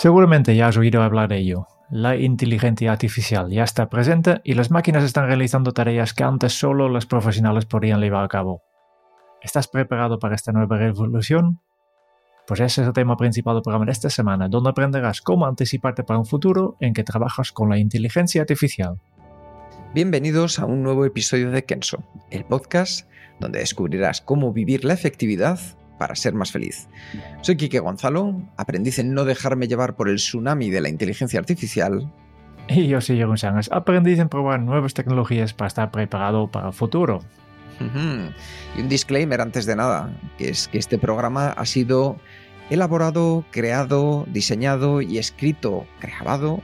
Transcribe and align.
Seguramente 0.00 0.56
ya 0.56 0.68
has 0.68 0.78
oído 0.78 1.02
hablar 1.02 1.28
de 1.28 1.36
ello. 1.36 1.68
La 1.90 2.16
inteligencia 2.16 2.90
artificial 2.90 3.50
ya 3.50 3.64
está 3.64 3.90
presente 3.90 4.40
y 4.44 4.54
las 4.54 4.70
máquinas 4.70 5.04
están 5.04 5.26
realizando 5.26 5.72
tareas 5.72 6.14
que 6.14 6.24
antes 6.24 6.58
solo 6.58 6.88
los 6.88 7.04
profesionales 7.04 7.66
podían 7.66 8.00
llevar 8.00 8.24
a 8.24 8.28
cabo. 8.28 8.62
¿Estás 9.42 9.68
preparado 9.68 10.18
para 10.18 10.36
esta 10.36 10.52
nueva 10.52 10.78
revolución? 10.78 11.60
Pues 12.46 12.60
ese 12.60 12.80
es 12.80 12.86
el 12.86 12.94
tema 12.94 13.18
principal 13.18 13.56
del 13.56 13.62
programa 13.62 13.84
de 13.84 13.92
esta 13.92 14.08
semana, 14.08 14.48
donde 14.48 14.70
aprenderás 14.70 15.20
cómo 15.20 15.44
anticiparte 15.44 16.02
para 16.02 16.18
un 16.18 16.24
futuro 16.24 16.78
en 16.80 16.94
que 16.94 17.04
trabajas 17.04 17.52
con 17.52 17.68
la 17.68 17.76
inteligencia 17.76 18.40
artificial. 18.40 18.98
Bienvenidos 19.92 20.60
a 20.60 20.64
un 20.64 20.82
nuevo 20.82 21.04
episodio 21.04 21.50
de 21.50 21.66
Kenso, 21.66 22.02
el 22.30 22.46
podcast 22.46 23.06
donde 23.38 23.58
descubrirás 23.58 24.22
cómo 24.22 24.54
vivir 24.54 24.82
la 24.82 24.94
efectividad 24.94 25.60
para 26.00 26.16
ser 26.16 26.32
más 26.32 26.50
feliz. 26.50 26.88
Soy 27.42 27.58
Quique 27.58 27.78
Gonzalo, 27.78 28.40
aprendiz 28.56 28.98
en 28.98 29.12
no 29.12 29.26
dejarme 29.26 29.68
llevar 29.68 29.96
por 29.96 30.08
el 30.08 30.16
tsunami 30.16 30.70
de 30.70 30.80
la 30.80 30.88
inteligencia 30.88 31.38
artificial. 31.38 32.10
Y 32.68 32.86
yo 32.86 33.02
soy 33.02 33.18
Jeroen 33.18 33.36
Sánchez, 33.36 33.70
aprendiz 33.70 34.18
en 34.18 34.30
probar 34.30 34.60
nuevas 34.60 34.94
tecnologías 34.94 35.52
para 35.52 35.68
estar 35.68 35.90
preparado 35.90 36.50
para 36.50 36.68
el 36.68 36.72
futuro. 36.72 37.20
Y 38.76 38.80
un 38.80 38.88
disclaimer 38.88 39.42
antes 39.42 39.66
de 39.66 39.76
nada, 39.76 40.10
que 40.38 40.48
es 40.48 40.68
que 40.68 40.78
este 40.78 40.96
programa 40.96 41.50
ha 41.50 41.66
sido 41.66 42.16
elaborado, 42.70 43.44
creado, 43.50 44.24
diseñado 44.32 45.02
y 45.02 45.18
escrito, 45.18 45.86
grabado 46.00 46.62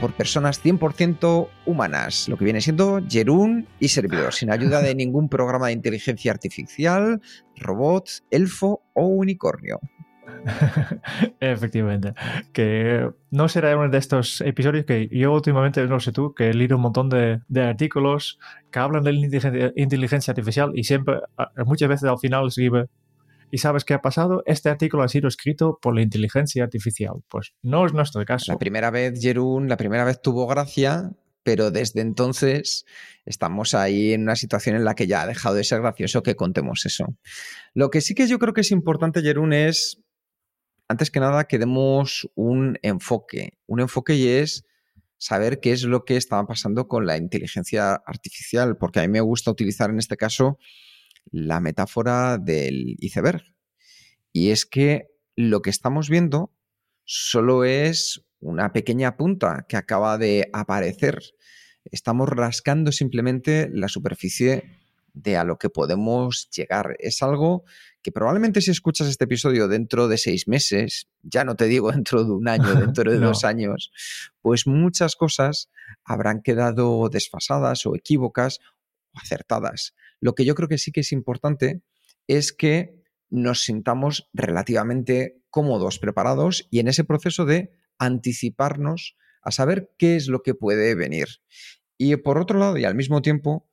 por 0.00 0.12
personas 0.12 0.64
100% 0.64 1.48
humanas, 1.66 2.28
lo 2.28 2.36
que 2.36 2.44
viene 2.44 2.60
siendo 2.60 3.00
Jerún 3.08 3.66
y 3.80 3.88
servidor, 3.88 4.32
sin 4.32 4.50
ayuda 4.50 4.80
de 4.80 4.94
ningún 4.94 5.28
programa 5.28 5.66
de 5.66 5.72
inteligencia 5.72 6.32
artificial, 6.32 7.20
robot, 7.56 8.08
elfo 8.30 8.82
o 8.94 9.06
unicornio. 9.06 9.80
Efectivamente. 11.40 12.14
Que 12.52 13.10
no 13.30 13.48
será 13.48 13.76
uno 13.76 13.88
de 13.88 13.98
estos 13.98 14.40
episodios 14.40 14.84
que 14.84 15.08
yo 15.10 15.32
últimamente, 15.32 15.84
no 15.86 16.00
sé 16.00 16.12
tú, 16.12 16.34
que 16.34 16.50
he 16.50 16.54
leído 16.54 16.76
un 16.76 16.82
montón 16.82 17.08
de, 17.08 17.40
artículos 17.60 18.38
que 18.70 18.78
hablan 18.78 19.04
de 19.04 19.72
inteligencia, 19.76 20.32
artificial 20.32 20.72
y 20.74 20.84
siempre, 20.84 21.16
muchas 21.64 21.88
veces 21.88 22.08
al 22.08 22.18
final 22.18 22.48
escribe 22.48 22.86
¿Y 23.50 23.58
sabes 23.58 23.84
qué 23.84 23.94
ha 23.94 24.02
pasado? 24.02 24.42
Este 24.46 24.68
artículo 24.68 25.02
ha 25.02 25.08
sido 25.08 25.28
escrito 25.28 25.78
por 25.80 25.94
la 25.94 26.02
inteligencia 26.02 26.64
artificial. 26.64 27.22
Pues 27.28 27.54
no 27.62 27.86
es 27.86 27.92
nuestro 27.92 28.24
caso. 28.24 28.52
La 28.52 28.58
primera 28.58 28.90
vez, 28.90 29.20
Jerún, 29.20 29.68
la 29.68 29.76
primera 29.76 30.04
vez 30.04 30.20
tuvo 30.20 30.46
gracia, 30.46 31.12
pero 31.42 31.70
desde 31.70 32.00
entonces 32.00 32.84
estamos 33.24 33.74
ahí 33.74 34.12
en 34.12 34.22
una 34.22 34.36
situación 34.36 34.76
en 34.76 34.84
la 34.84 34.94
que 34.94 35.06
ya 35.06 35.22
ha 35.22 35.26
dejado 35.26 35.54
de 35.54 35.64
ser 35.64 35.80
gracioso 35.80 36.22
que 36.22 36.36
contemos 36.36 36.84
eso. 36.84 37.16
Lo 37.74 37.90
que 37.90 38.00
sí 38.00 38.14
que 38.14 38.26
yo 38.26 38.38
creo 38.38 38.52
que 38.52 38.60
es 38.60 38.70
importante, 38.70 39.22
Jerún, 39.22 39.52
es, 39.52 39.98
antes 40.88 41.10
que 41.10 41.20
nada, 41.20 41.44
que 41.44 41.58
demos 41.58 42.28
un 42.34 42.78
enfoque. 42.82 43.58
Un 43.66 43.80
enfoque 43.80 44.14
y 44.14 44.28
es 44.28 44.66
saber 45.16 45.58
qué 45.60 45.72
es 45.72 45.84
lo 45.84 46.04
que 46.04 46.16
estaba 46.16 46.46
pasando 46.46 46.86
con 46.86 47.06
la 47.06 47.16
inteligencia 47.16 47.94
artificial, 47.94 48.76
porque 48.76 49.00
a 49.00 49.02
mí 49.02 49.08
me 49.08 49.20
gusta 49.20 49.50
utilizar 49.50 49.90
en 49.90 49.98
este 49.98 50.16
caso 50.16 50.58
la 51.30 51.60
metáfora 51.60 52.38
del 52.38 52.96
iceberg. 53.00 53.42
Y 54.32 54.50
es 54.50 54.66
que 54.66 55.08
lo 55.36 55.62
que 55.62 55.70
estamos 55.70 56.08
viendo 56.08 56.52
solo 57.04 57.64
es 57.64 58.24
una 58.40 58.72
pequeña 58.72 59.16
punta 59.16 59.66
que 59.68 59.76
acaba 59.76 60.18
de 60.18 60.48
aparecer. 60.52 61.20
Estamos 61.84 62.28
rascando 62.28 62.92
simplemente 62.92 63.70
la 63.72 63.88
superficie 63.88 64.78
de 65.14 65.36
a 65.36 65.44
lo 65.44 65.58
que 65.58 65.70
podemos 65.70 66.48
llegar. 66.50 66.96
Es 66.98 67.22
algo 67.22 67.64
que 68.02 68.12
probablemente 68.12 68.60
si 68.60 68.70
escuchas 68.70 69.08
este 69.08 69.24
episodio 69.24 69.68
dentro 69.68 70.06
de 70.06 70.18
seis 70.18 70.46
meses, 70.46 71.08
ya 71.22 71.44
no 71.44 71.56
te 71.56 71.66
digo 71.66 71.90
dentro 71.92 72.24
de 72.24 72.30
un 72.30 72.48
año, 72.48 72.74
dentro 72.80 73.10
de 73.10 73.18
dos 73.18 73.44
años, 73.44 73.90
pues 74.40 74.66
muchas 74.66 75.16
cosas 75.16 75.70
habrán 76.04 76.42
quedado 76.42 77.08
desfasadas 77.08 77.86
o 77.86 77.96
equívocas 77.96 78.60
acertadas. 79.20 79.94
Lo 80.20 80.34
que 80.34 80.44
yo 80.44 80.54
creo 80.54 80.68
que 80.68 80.78
sí 80.78 80.92
que 80.92 81.00
es 81.00 81.12
importante 81.12 81.82
es 82.26 82.52
que 82.52 83.02
nos 83.30 83.62
sintamos 83.62 84.28
relativamente 84.32 85.42
cómodos, 85.50 85.98
preparados 85.98 86.66
y 86.70 86.80
en 86.80 86.88
ese 86.88 87.04
proceso 87.04 87.44
de 87.44 87.72
anticiparnos 87.98 89.16
a 89.42 89.50
saber 89.50 89.90
qué 89.98 90.16
es 90.16 90.28
lo 90.28 90.42
que 90.42 90.54
puede 90.54 90.94
venir. 90.94 91.28
Y 91.96 92.16
por 92.16 92.38
otro 92.38 92.58
lado, 92.58 92.76
y 92.78 92.84
al 92.84 92.94
mismo 92.94 93.22
tiempo, 93.22 93.68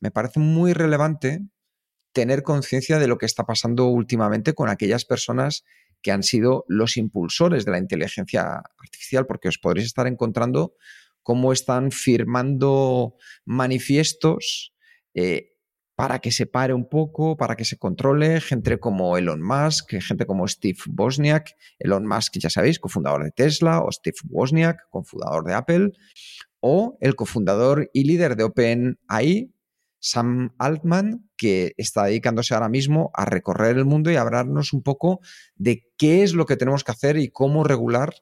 me 0.00 0.10
parece 0.10 0.40
muy 0.40 0.72
relevante 0.72 1.40
tener 2.12 2.42
conciencia 2.42 2.98
de 2.98 3.08
lo 3.08 3.18
que 3.18 3.26
está 3.26 3.44
pasando 3.44 3.86
últimamente 3.86 4.54
con 4.54 4.68
aquellas 4.68 5.04
personas 5.04 5.64
que 6.02 6.12
han 6.12 6.22
sido 6.22 6.64
los 6.68 6.96
impulsores 6.96 7.64
de 7.64 7.72
la 7.72 7.78
inteligencia 7.78 8.62
artificial, 8.78 9.26
porque 9.26 9.48
os 9.48 9.58
podréis 9.58 9.86
estar 9.86 10.06
encontrando 10.06 10.74
cómo 11.22 11.52
están 11.52 11.90
firmando 11.90 13.16
manifiestos 13.44 14.72
eh, 15.16 15.56
para 15.96 16.18
que 16.18 16.30
se 16.30 16.44
pare 16.44 16.74
un 16.74 16.88
poco, 16.90 17.38
para 17.38 17.56
que 17.56 17.64
se 17.64 17.78
controle, 17.78 18.42
gente 18.42 18.78
como 18.78 19.16
Elon 19.16 19.42
Musk, 19.42 19.94
gente 20.00 20.26
como 20.26 20.46
Steve 20.46 20.78
Wozniak, 20.94 21.56
Elon 21.78 22.06
Musk, 22.06 22.36
ya 22.36 22.50
sabéis, 22.50 22.78
cofundador 22.78 23.24
de 23.24 23.30
Tesla, 23.30 23.80
o 23.80 23.90
Steve 23.90 24.18
Wozniak, 24.28 24.90
cofundador 24.90 25.44
de 25.44 25.54
Apple, 25.54 25.92
o 26.60 26.98
el 27.00 27.16
cofundador 27.16 27.90
y 27.94 28.04
líder 28.04 28.36
de 28.36 28.44
OpenAI, 28.44 29.54
Sam 29.98 30.54
Altman, 30.58 31.30
que 31.38 31.72
está 31.78 32.04
dedicándose 32.04 32.52
ahora 32.52 32.68
mismo 32.68 33.10
a 33.14 33.24
recorrer 33.24 33.78
el 33.78 33.86
mundo 33.86 34.10
y 34.10 34.16
a 34.16 34.20
hablarnos 34.20 34.74
un 34.74 34.82
poco 34.82 35.20
de 35.54 35.88
qué 35.96 36.22
es 36.22 36.34
lo 36.34 36.44
que 36.44 36.56
tenemos 36.56 36.84
que 36.84 36.92
hacer 36.92 37.16
y 37.16 37.30
cómo 37.30 37.64
regular 37.64 38.14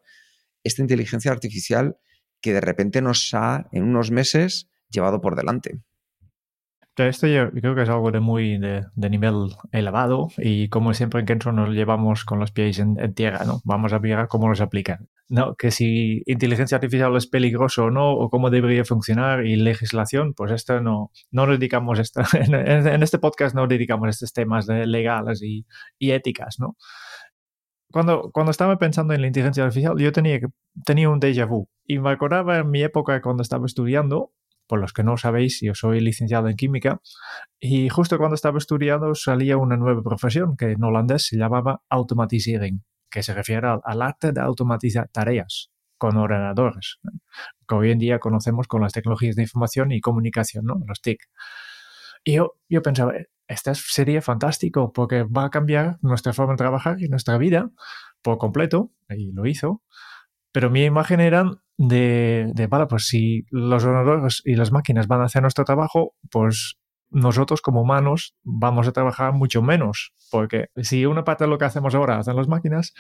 esta 0.63 0.81
inteligencia 0.81 1.33
artificial 1.33 1.97
que 2.41 2.53
de 2.53 2.61
repente 2.61 3.03
nos 3.03 3.35
ha, 3.35 3.67
en 3.73 3.83
unos 3.83 4.13
meses, 4.13 4.71
llevado 4.91 5.21
por 5.21 5.35
delante. 5.35 5.81
Esto 6.97 7.27
yo 7.27 7.51
creo 7.51 7.75
que 7.75 7.83
es 7.83 7.89
algo 7.89 8.13
de 8.13 8.21
muy 8.21 8.57
de, 8.59 8.85
nivel 8.95 9.51
elevado 9.73 10.29
y 10.39 10.69
como 10.69 10.95
siempre 10.95 11.21
en 11.21 11.27
Kenzo 11.27 11.51
nos 11.51 11.71
llevamos 11.71 12.25
con 12.25 12.39
los 12.39 12.53
pies 12.53 12.79
en, 12.79 13.15
tierra, 13.15 13.45
¿no? 13.45 13.61
Vamos 13.65 13.93
a 13.93 13.99
mirar 13.99 14.29
cómo 14.29 14.49
los 14.49 14.61
aplican. 14.61 15.09
¿no? 15.29 15.57
Que 15.57 15.73
si 15.73 16.23
inteligencia 16.27 16.77
artificial 16.77 17.17
es 17.17 17.27
peligroso 17.27 17.87
o 17.87 17.91
no, 17.91 18.13
o 18.13 18.31
cómo 18.31 18.51
debería 18.51 18.85
funcionar 18.85 19.45
y 19.45 19.57
legislación, 19.57 20.35
pues 20.35 20.53
esto 20.53 20.81
no, 20.81 21.11
no 21.33 21.47
dedicamos, 21.47 21.99
esto, 21.99 22.23
en, 22.35 23.03
este 23.03 23.19
podcast 23.19 23.57
no 23.57 23.67
dedicamos 23.67 24.11
estos 24.11 24.33
temas 24.33 24.67
de 24.67 24.87
legales 24.87 25.43
y, 25.43 25.67
y 25.99 26.13
éticas, 26.13 26.61
¿no? 26.61 26.77
Cuando, 27.91 28.31
cuando 28.33 28.51
estaba 28.51 28.77
pensando 28.79 29.15
en 29.15 29.21
la 29.21 29.29
inteligencia 29.29 29.65
artificial, 29.65 29.97
yo 29.99 30.13
tenía, 30.13 30.41
tenía 30.85 31.09
un 31.09 31.21
déjà 31.21 31.47
vu 31.47 31.69
y 31.87 31.99
me 31.99 32.11
acordaba 32.11 32.59
en 32.59 32.71
mi 32.71 32.83
época 32.83 33.21
cuando 33.23 33.43
estaba 33.43 33.67
estudiando 33.67 34.33
por 34.67 34.81
los 34.81 34.93
que 34.93 35.03
no 35.03 35.17
sabéis, 35.17 35.61
yo 35.61 35.75
soy 35.75 36.01
licenciado 36.01 36.49
en 36.49 36.57
química 36.57 37.01
y 37.61 37.89
justo 37.89 38.19
cuando 38.19 38.35
estaba 38.35 38.59
estudiando 38.59 39.15
salía 39.15 39.57
una 39.57 39.77
nueva 39.77 40.03
profesión 40.03 40.57
que 40.57 40.73
en 40.73 40.83
holandés 40.83 41.27
se 41.27 41.37
llamaba 41.37 41.83
automatisering, 41.89 42.85
que 43.11 43.23
se 43.23 43.35
refiere 43.35 43.69
al, 43.83 44.03
arte 44.03 44.33
de 44.33 44.41
automatizar 44.41 45.09
tareas 45.13 45.71
con 45.99 46.17
ordenadores, 46.17 46.99
que 47.69 47.75
hoy 47.75 47.91
en 47.91 47.99
día 47.99 48.19
conocemos 48.19 48.67
con 48.67 48.83
las 48.83 48.93
tecnologías 48.93 49.37
de 49.37 49.43
información 49.43 49.93
y 49.93 50.01
comunicación, 50.01 50.65
¿no? 50.65 50.81
los 50.87 51.01
TIC. 51.01 51.21
Y 52.25 52.35
yo, 52.35 52.55
yo 52.69 52.83
pensaba, 52.83 53.13
esto 53.47 53.75
sería 53.75 54.23
fantástico 54.23 54.93
porque 54.93 55.25
va 55.25 55.45
a 55.45 55.51
cambiar 55.51 55.99
nuestra 56.01 56.33
forma 56.33 56.55
de 56.55 56.59
trabajar 56.59 57.01
y 57.01 57.09
nuestra 57.09 57.39
vida 57.39 57.71
por 58.23 58.39
completo, 58.39 58.91
y 59.11 59.33
lo 59.33 59.47
hizo, 59.47 59.83
pero 60.51 60.71
mi 60.71 60.85
imagen 60.85 61.21
era 61.21 61.45
de, 61.77 62.51
de, 62.55 62.67
vale, 62.67 62.87
pues 62.87 63.07
si 63.07 63.45
los 63.51 63.85
ordenadores 63.85 64.43
y 64.45 64.55
las 64.55 64.73
máquinas 64.73 65.09
van 65.09 65.21
a 65.23 65.25
hacer 65.25 65.43
nuestro 65.43 65.65
trabajo, 65.65 66.15
pues 66.31 66.77
nosotros 67.15 67.63
como 67.63 67.81
humanos 67.83 68.35
vamos 68.43 68.89
a 68.89 68.93
trabajar 68.93 69.33
mucho 69.33 69.63
menos, 69.63 70.13
porque 70.31 70.67
si 70.77 71.07
una 71.07 71.23
parte 71.25 71.45
de 71.45 71.51
lo 71.51 71.59
que 71.59 71.65
hacemos 71.65 71.95
ahora 71.95 72.19
hacen 72.19 72.35
las 72.37 72.49
máquinas 72.49 72.93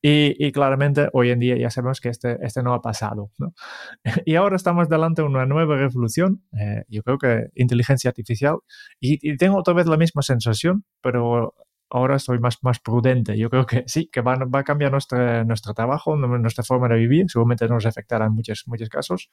y, 0.00 0.52
claramente 0.52 1.08
hoy 1.12 1.30
en 1.30 1.40
día 1.40 1.58
ya 1.58 1.68
sabemos 1.68 2.00
que 2.00 2.08
este, 2.08 2.38
este 2.42 2.62
no 2.62 2.72
ha 2.74 2.80
pasado. 2.80 3.30
Y 4.24 4.36
ahora 4.36 4.56
estamos 4.56 4.88
delante 4.88 5.22
de 5.22 5.28
una 5.28 5.46
nueva 5.46 5.76
revolución, 5.76 6.42
eh, 6.58 6.84
yo 6.88 7.02
creo 7.02 7.18
que 7.18 7.48
inteligencia 7.54 8.10
artificial, 8.10 8.58
y, 9.00 9.36
tengo 9.36 9.58
otra 9.58 9.74
vez 9.74 9.86
la 9.86 9.96
misma 9.96 10.22
sensación, 10.22 10.84
pero 11.02 11.54
ahora 11.90 12.16
estoy 12.16 12.38
más, 12.38 12.58
más 12.62 12.80
prudente. 12.80 13.36
Yo 13.38 13.50
creo 13.50 13.66
que 13.66 13.84
sí, 13.86 14.08
que 14.08 14.20
va, 14.20 14.36
va 14.36 14.60
a 14.60 14.64
cambiar 14.64 14.92
nuestro, 14.92 15.44
nuestro 15.44 15.74
trabajo, 15.74 16.16
nuestra 16.16 16.64
forma 16.64 16.88
de 16.88 16.96
vivir, 16.96 17.26
seguramente 17.28 17.68
nos 17.68 17.86
afectará 17.86 18.26
en 18.26 18.32
muchos, 18.32 18.64
muchos 18.66 18.88
casos, 18.88 19.30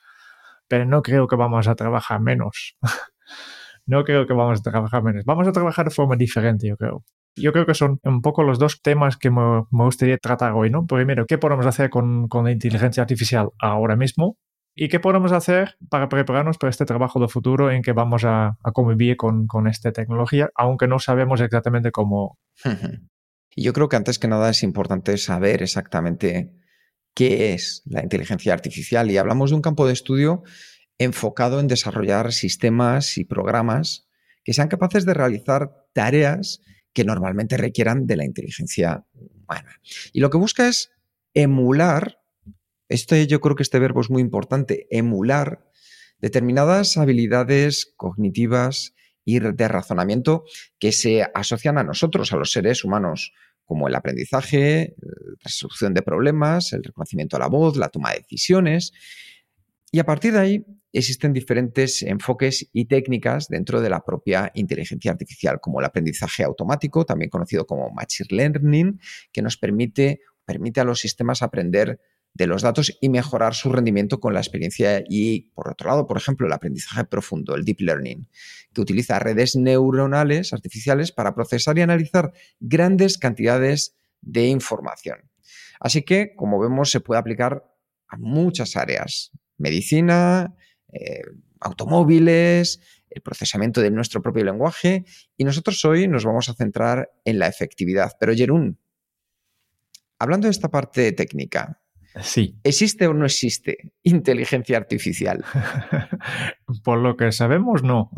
pero 0.68 0.86
no 0.86 1.02
creo 1.02 1.28
que 1.28 1.36
vamos 1.36 1.68
a 1.68 1.76
trabajar 1.76 2.20
menos. 2.20 2.78
no 3.86 4.04
creo 4.04 4.28
que 4.28 4.34
vamos 4.34 4.60
a 4.60 4.64
trabajar 4.64 5.04
menos. 5.04 5.26
Vamos 5.26 5.48
a 5.48 5.52
trabajar 5.52 5.86
de 5.86 5.92
forma 5.92 6.16
diferente, 6.16 6.68
yo 6.68 6.78
creo. 6.78 7.04
Yo 7.36 7.52
creo 7.52 7.66
que 7.66 7.74
son 7.74 8.00
un 8.04 8.22
poco 8.22 8.44
los 8.44 8.60
dos 8.60 8.82
temas 8.82 9.18
que 9.18 9.32
me, 9.32 9.64
gustaría 9.72 10.18
tratar 10.20 10.54
hoy, 10.54 10.70
¿no? 10.70 10.86
Primero, 10.86 11.26
¿qué 11.26 11.40
podemos 11.40 11.66
hacer 11.66 11.90
con, 11.90 12.28
con 12.28 12.46
la 12.46 12.52
inteligencia 12.52 13.02
artificial 13.02 13.50
ahora 13.60 13.96
mismo? 13.96 14.38
¿Y 14.76 14.90
qué 14.90 15.00
podemos 15.00 15.32
hacer 15.32 15.78
para 15.90 16.10
prepararnos 16.10 16.58
para 16.58 16.72
este 16.72 16.86
trabajo 16.86 17.20
de 17.20 17.28
futuro 17.28 17.72
en 17.72 17.82
que 17.82 17.92
vamos 17.92 18.24
a, 18.26 18.58
convivir 18.74 19.18
con, 19.18 19.46
con, 19.46 19.68
esta 19.68 19.92
tecnología, 19.92 20.50
aunque 20.56 20.88
no 20.88 21.00
sabemos 21.00 21.42
exactamente 21.42 21.92
cómo? 21.92 22.40
Yo 23.56 23.74
creo 23.74 23.88
que 23.88 23.96
antes 23.96 24.18
que 24.18 24.28
nada 24.28 24.50
es 24.50 24.64
importante 24.64 25.18
saber 25.18 25.62
exactamente 25.62 26.52
qué 27.14 27.54
es 27.54 27.84
la 27.86 28.02
inteligencia 28.02 28.54
artificial 28.54 29.12
y 29.12 29.18
hablamos 29.18 29.52
de 29.52 29.58
un 29.58 29.62
campo 29.62 29.86
de 29.86 29.94
estudio 29.94 30.44
enfocado 30.98 31.60
en 31.60 31.68
desarrollar 31.68 32.34
sistemas 32.34 33.18
y 33.18 33.26
programas 33.26 34.08
que 34.44 34.54
sean 34.54 34.68
capaces 34.68 35.06
de 35.06 35.14
realizar 35.14 35.72
tareas 35.94 36.62
que 36.94 37.04
normalmente 37.04 37.58
requieran 37.58 38.06
de 38.06 38.18
la 38.18 38.26
inteligencia 38.26 39.06
humana. 39.14 39.80
Y 40.12 40.20
lo 40.20 40.30
que 40.30 40.38
busca 40.38 40.68
es 40.68 40.92
emular, 41.34 42.20
este 42.94 43.26
yo 43.26 43.42
creo 43.42 43.56
que 43.56 43.64
este 43.64 43.80
verbo 43.80 44.02
es 44.02 44.10
muy 44.12 44.22
importante, 44.22 44.88
emular 44.92 45.66
determinadas 46.20 46.96
habilidades 46.98 47.92
cognitivas 47.98 48.94
y 49.26 49.40
de 49.40 49.68
razonamiento 49.68 50.44
que 50.80 50.92
se 50.92 51.26
asocian 51.34 51.80
a 51.80 51.84
nosotros, 51.84 52.32
a 52.32 52.38
los 52.38 52.52
seres 52.52 52.84
humanos, 52.84 53.34
como 53.66 53.88
el 53.88 53.96
aprendizaje, 53.96 54.96
la 55.00 55.36
resolución 55.44 55.96
de 55.96 56.04
problemas, 56.04 56.72
el 56.74 56.84
reconocimiento 56.84 57.36
a 57.38 57.40
la 57.40 57.48
voz, 57.48 57.78
la 57.78 57.90
toma 57.90 58.12
de 58.12 58.20
decisiones. 58.20 58.92
Y 59.92 60.00
a 60.00 60.06
partir 60.06 60.34
de 60.34 60.40
ahí 60.40 60.66
existen 60.92 61.34
diferentes 61.34 62.04
enfoques 62.04 62.70
y 62.74 62.86
técnicas 62.86 63.48
dentro 63.48 63.82
de 63.82 63.90
la 63.90 64.02
propia 64.02 64.52
inteligencia 64.54 65.12
artificial, 65.12 65.60
como 65.60 65.80
el 65.80 65.86
aprendizaje 65.86 66.44
automático, 66.44 67.06
también 67.06 67.32
conocido 67.32 67.66
como 67.66 67.90
machine 67.90 68.28
learning, 68.30 69.00
que 69.32 69.42
nos 69.42 69.58
permite, 69.58 70.20
permite 70.46 70.80
a 70.80 70.84
los 70.84 71.00
sistemas 71.00 71.42
aprender 71.42 72.00
de 72.34 72.48
los 72.48 72.64
datos 72.64 72.98
y 73.00 73.10
mejorar 73.10 73.54
su 73.54 73.72
rendimiento 73.72 74.20
con 74.20 74.34
la 74.34 74.40
experiencia 74.40 75.04
y, 75.08 75.52
por 75.54 75.70
otro 75.70 75.90
lado, 75.90 76.08
por 76.08 76.18
ejemplo, 76.18 76.48
el 76.48 76.54
aprendizaje 76.54 77.06
profundo, 77.06 77.56
el 77.56 77.64
deep 77.64 77.82
learning, 77.82 78.28
que 78.74 78.82
utiliza 78.82 79.20
redes 79.20 79.56
neuronales 79.56 80.52
artificiales 80.52 81.12
para 81.12 81.36
procesar 81.36 81.78
y 81.78 81.82
analizar 81.82 82.34
grandes 82.60 83.18
cantidades 83.18 83.96
de 84.22 84.48
información. 84.48 85.30
Así 85.80 86.02
que, 86.02 86.34
como 86.36 86.60
vemos, 86.60 86.90
se 86.90 87.02
puede 87.02 87.20
aplicar 87.20 87.64
a 88.08 88.18
muchas 88.18 88.76
áreas, 88.78 89.32
medicina, 89.58 90.56
eh, 90.92 91.22
automóviles, 91.60 92.80
el 93.10 93.22
procesamiento 93.22 93.80
de 93.82 93.92
nuestro 93.92 94.22
propio 94.22 94.44
lenguaje 94.44 95.06
y 95.38 95.44
nosotros 95.44 95.84
hoy 95.86 96.08
nos 96.08 96.26
vamos 96.26 96.50
a 96.50 96.56
centrar 96.56 97.12
en 97.26 97.38
la 97.38 97.48
efectividad. 97.48 98.14
Pero 98.20 98.34
Jerún, 98.34 98.80
hablando 100.18 100.48
de 100.48 100.52
esta 100.52 100.70
parte 100.70 101.12
técnica, 101.12 101.83
Sí. 102.22 102.60
¿Existe 102.64 103.08
o 103.08 103.14
no 103.14 103.26
existe 103.26 103.94
inteligencia 104.04 104.78
artificial? 104.78 105.44
Por 106.84 107.00
lo 107.00 107.18
que 107.18 107.32
sabemos, 107.32 107.84
no. 107.84 108.12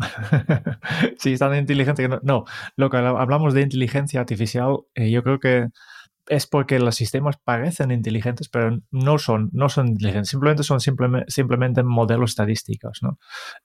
si 1.18 1.32
es 1.32 1.38
tan 1.38 1.54
inteligente 1.56 2.02
que 2.02 2.08
no. 2.08 2.20
No, 2.22 2.44
lo 2.76 2.90
que 2.90 2.98
hablamos 2.98 3.54
de 3.54 3.62
inteligencia 3.62 4.20
artificial, 4.20 4.80
eh, 4.94 5.10
yo 5.10 5.22
creo 5.22 5.40
que 5.40 5.68
es 6.28 6.46
porque 6.46 6.78
los 6.78 6.96
sistemas 6.96 7.36
parecen 7.42 7.90
inteligentes, 7.90 8.48
pero 8.48 8.78
no 8.90 9.18
son, 9.18 9.48
no 9.52 9.68
son 9.68 9.88
inteligentes, 9.88 10.30
simplemente 10.30 10.62
son 10.64 10.80
simplemente, 10.80 11.82
modelos 11.84 12.30
estadísticos. 12.30 12.98
¿no? 13.02 13.18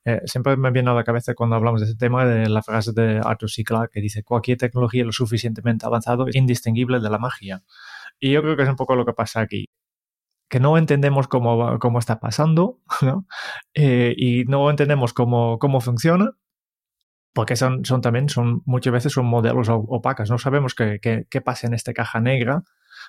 Eh, 0.04 0.20
siempre 0.26 0.56
me 0.56 0.70
viene 0.70 0.90
a 0.90 0.94
la 0.94 1.04
cabeza 1.04 1.34
cuando 1.34 1.56
hablamos 1.56 1.80
de 1.80 1.88
este 1.88 1.98
tema 1.98 2.24
de 2.24 2.48
la 2.48 2.62
frase 2.62 2.92
de 2.92 3.20
Arthur 3.22 3.50
C. 3.50 3.64
Clarke 3.64 3.94
que 3.94 4.00
dice 4.00 4.22
cualquier 4.22 4.58
tecnología 4.58 5.04
lo 5.04 5.12
suficientemente 5.12 5.86
avanzada 5.86 6.24
es 6.28 6.36
indistinguible 6.36 7.00
de 7.00 7.10
la 7.10 7.18
magia. 7.18 7.62
Y 8.20 8.30
yo 8.30 8.42
creo 8.42 8.56
que 8.56 8.62
es 8.62 8.68
un 8.68 8.76
poco 8.76 8.94
lo 8.94 9.04
que 9.04 9.12
pasa 9.12 9.40
aquí 9.40 9.68
que 10.52 10.60
no 10.60 10.76
entendemos 10.76 11.28
cómo, 11.28 11.78
cómo 11.78 11.98
está 11.98 12.20
pasando 12.20 12.78
¿no? 13.00 13.26
Eh, 13.72 14.14
y 14.18 14.44
no 14.44 14.68
entendemos 14.68 15.14
cómo, 15.14 15.58
cómo 15.58 15.80
funciona 15.80 16.32
porque 17.32 17.56
son, 17.56 17.86
son 17.86 18.02
también, 18.02 18.28
son, 18.28 18.60
muchas 18.66 18.92
veces 18.92 19.12
son 19.14 19.24
modelos 19.24 19.70
opacas. 19.70 20.28
No 20.28 20.36
sabemos 20.36 20.74
qué, 20.74 21.00
qué, 21.00 21.40
pasa 21.40 21.66
en 21.66 21.72
esta 21.72 21.94
caja 21.94 22.20
negra 22.20 22.64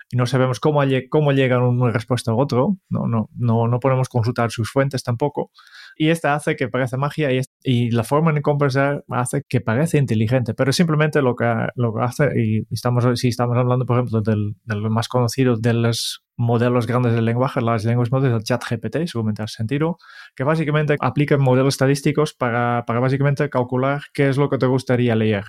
y 0.10 0.16
no 0.16 0.26
sabemos 0.26 0.62
cómo, 0.62 0.80
cómo 1.10 1.34
llega 1.34 1.60
una 1.60 1.92
respuesta 1.92 2.32
a 2.32 2.36
otro. 2.36 2.78
No, 2.88 3.08
no, 3.10 3.30
no, 3.36 3.68
no 3.68 3.80
podemos 3.82 4.08
consultar 4.08 4.50
sus 4.50 4.72
fuentes 4.72 5.04
tampoco. 5.04 5.52
Y 5.96 6.10
esta 6.10 6.36
hace 6.36 6.56
que 6.56 6.68
parece 6.68 6.98
magia 6.98 7.32
y, 7.32 7.42
y 7.64 7.92
la 7.92 8.04
forma 8.04 8.32
de 8.34 8.42
conversar 8.42 9.04
hace 9.10 9.44
que 9.48 9.62
parece 9.62 9.98
inteligente, 9.98 10.54
pero 10.54 10.72
simplemente 10.72 11.22
lo 11.22 11.36
que, 11.36 11.46
lo 11.76 11.94
que 11.94 12.02
hace, 12.04 12.32
y 12.36 12.68
estamos, 12.72 13.20
si 13.20 13.30
estamos 13.30 13.58
hablando, 13.58 13.86
por 13.86 13.98
ejemplo, 13.98 14.22
del, 14.22 14.56
del 14.64 14.90
más 14.90 15.08
conocido 15.08 15.58
de 15.58 15.74
los 15.74 16.24
modelos 16.36 16.88
grandes 16.88 17.14
del 17.14 17.26
lenguaje, 17.26 17.62
las 17.62 17.86
lenguas 17.86 18.12
modernas, 18.12 18.40
el 18.40 18.44
chat 18.44 18.64
GPT, 18.64 19.08
seguramente 19.08 19.44
sentido, 19.48 19.98
que 20.36 20.44
básicamente 20.44 20.96
aplican 21.00 21.42
modelos 21.42 21.76
estadísticos 21.76 22.34
para, 22.34 22.86
para 22.86 23.00
básicamente 23.00 23.50
calcular 23.50 24.02
qué 24.14 24.30
es 24.30 24.38
lo 24.38 24.50
que 24.50 24.58
te 24.58 24.66
gustaría 24.66 25.16
leer 25.16 25.46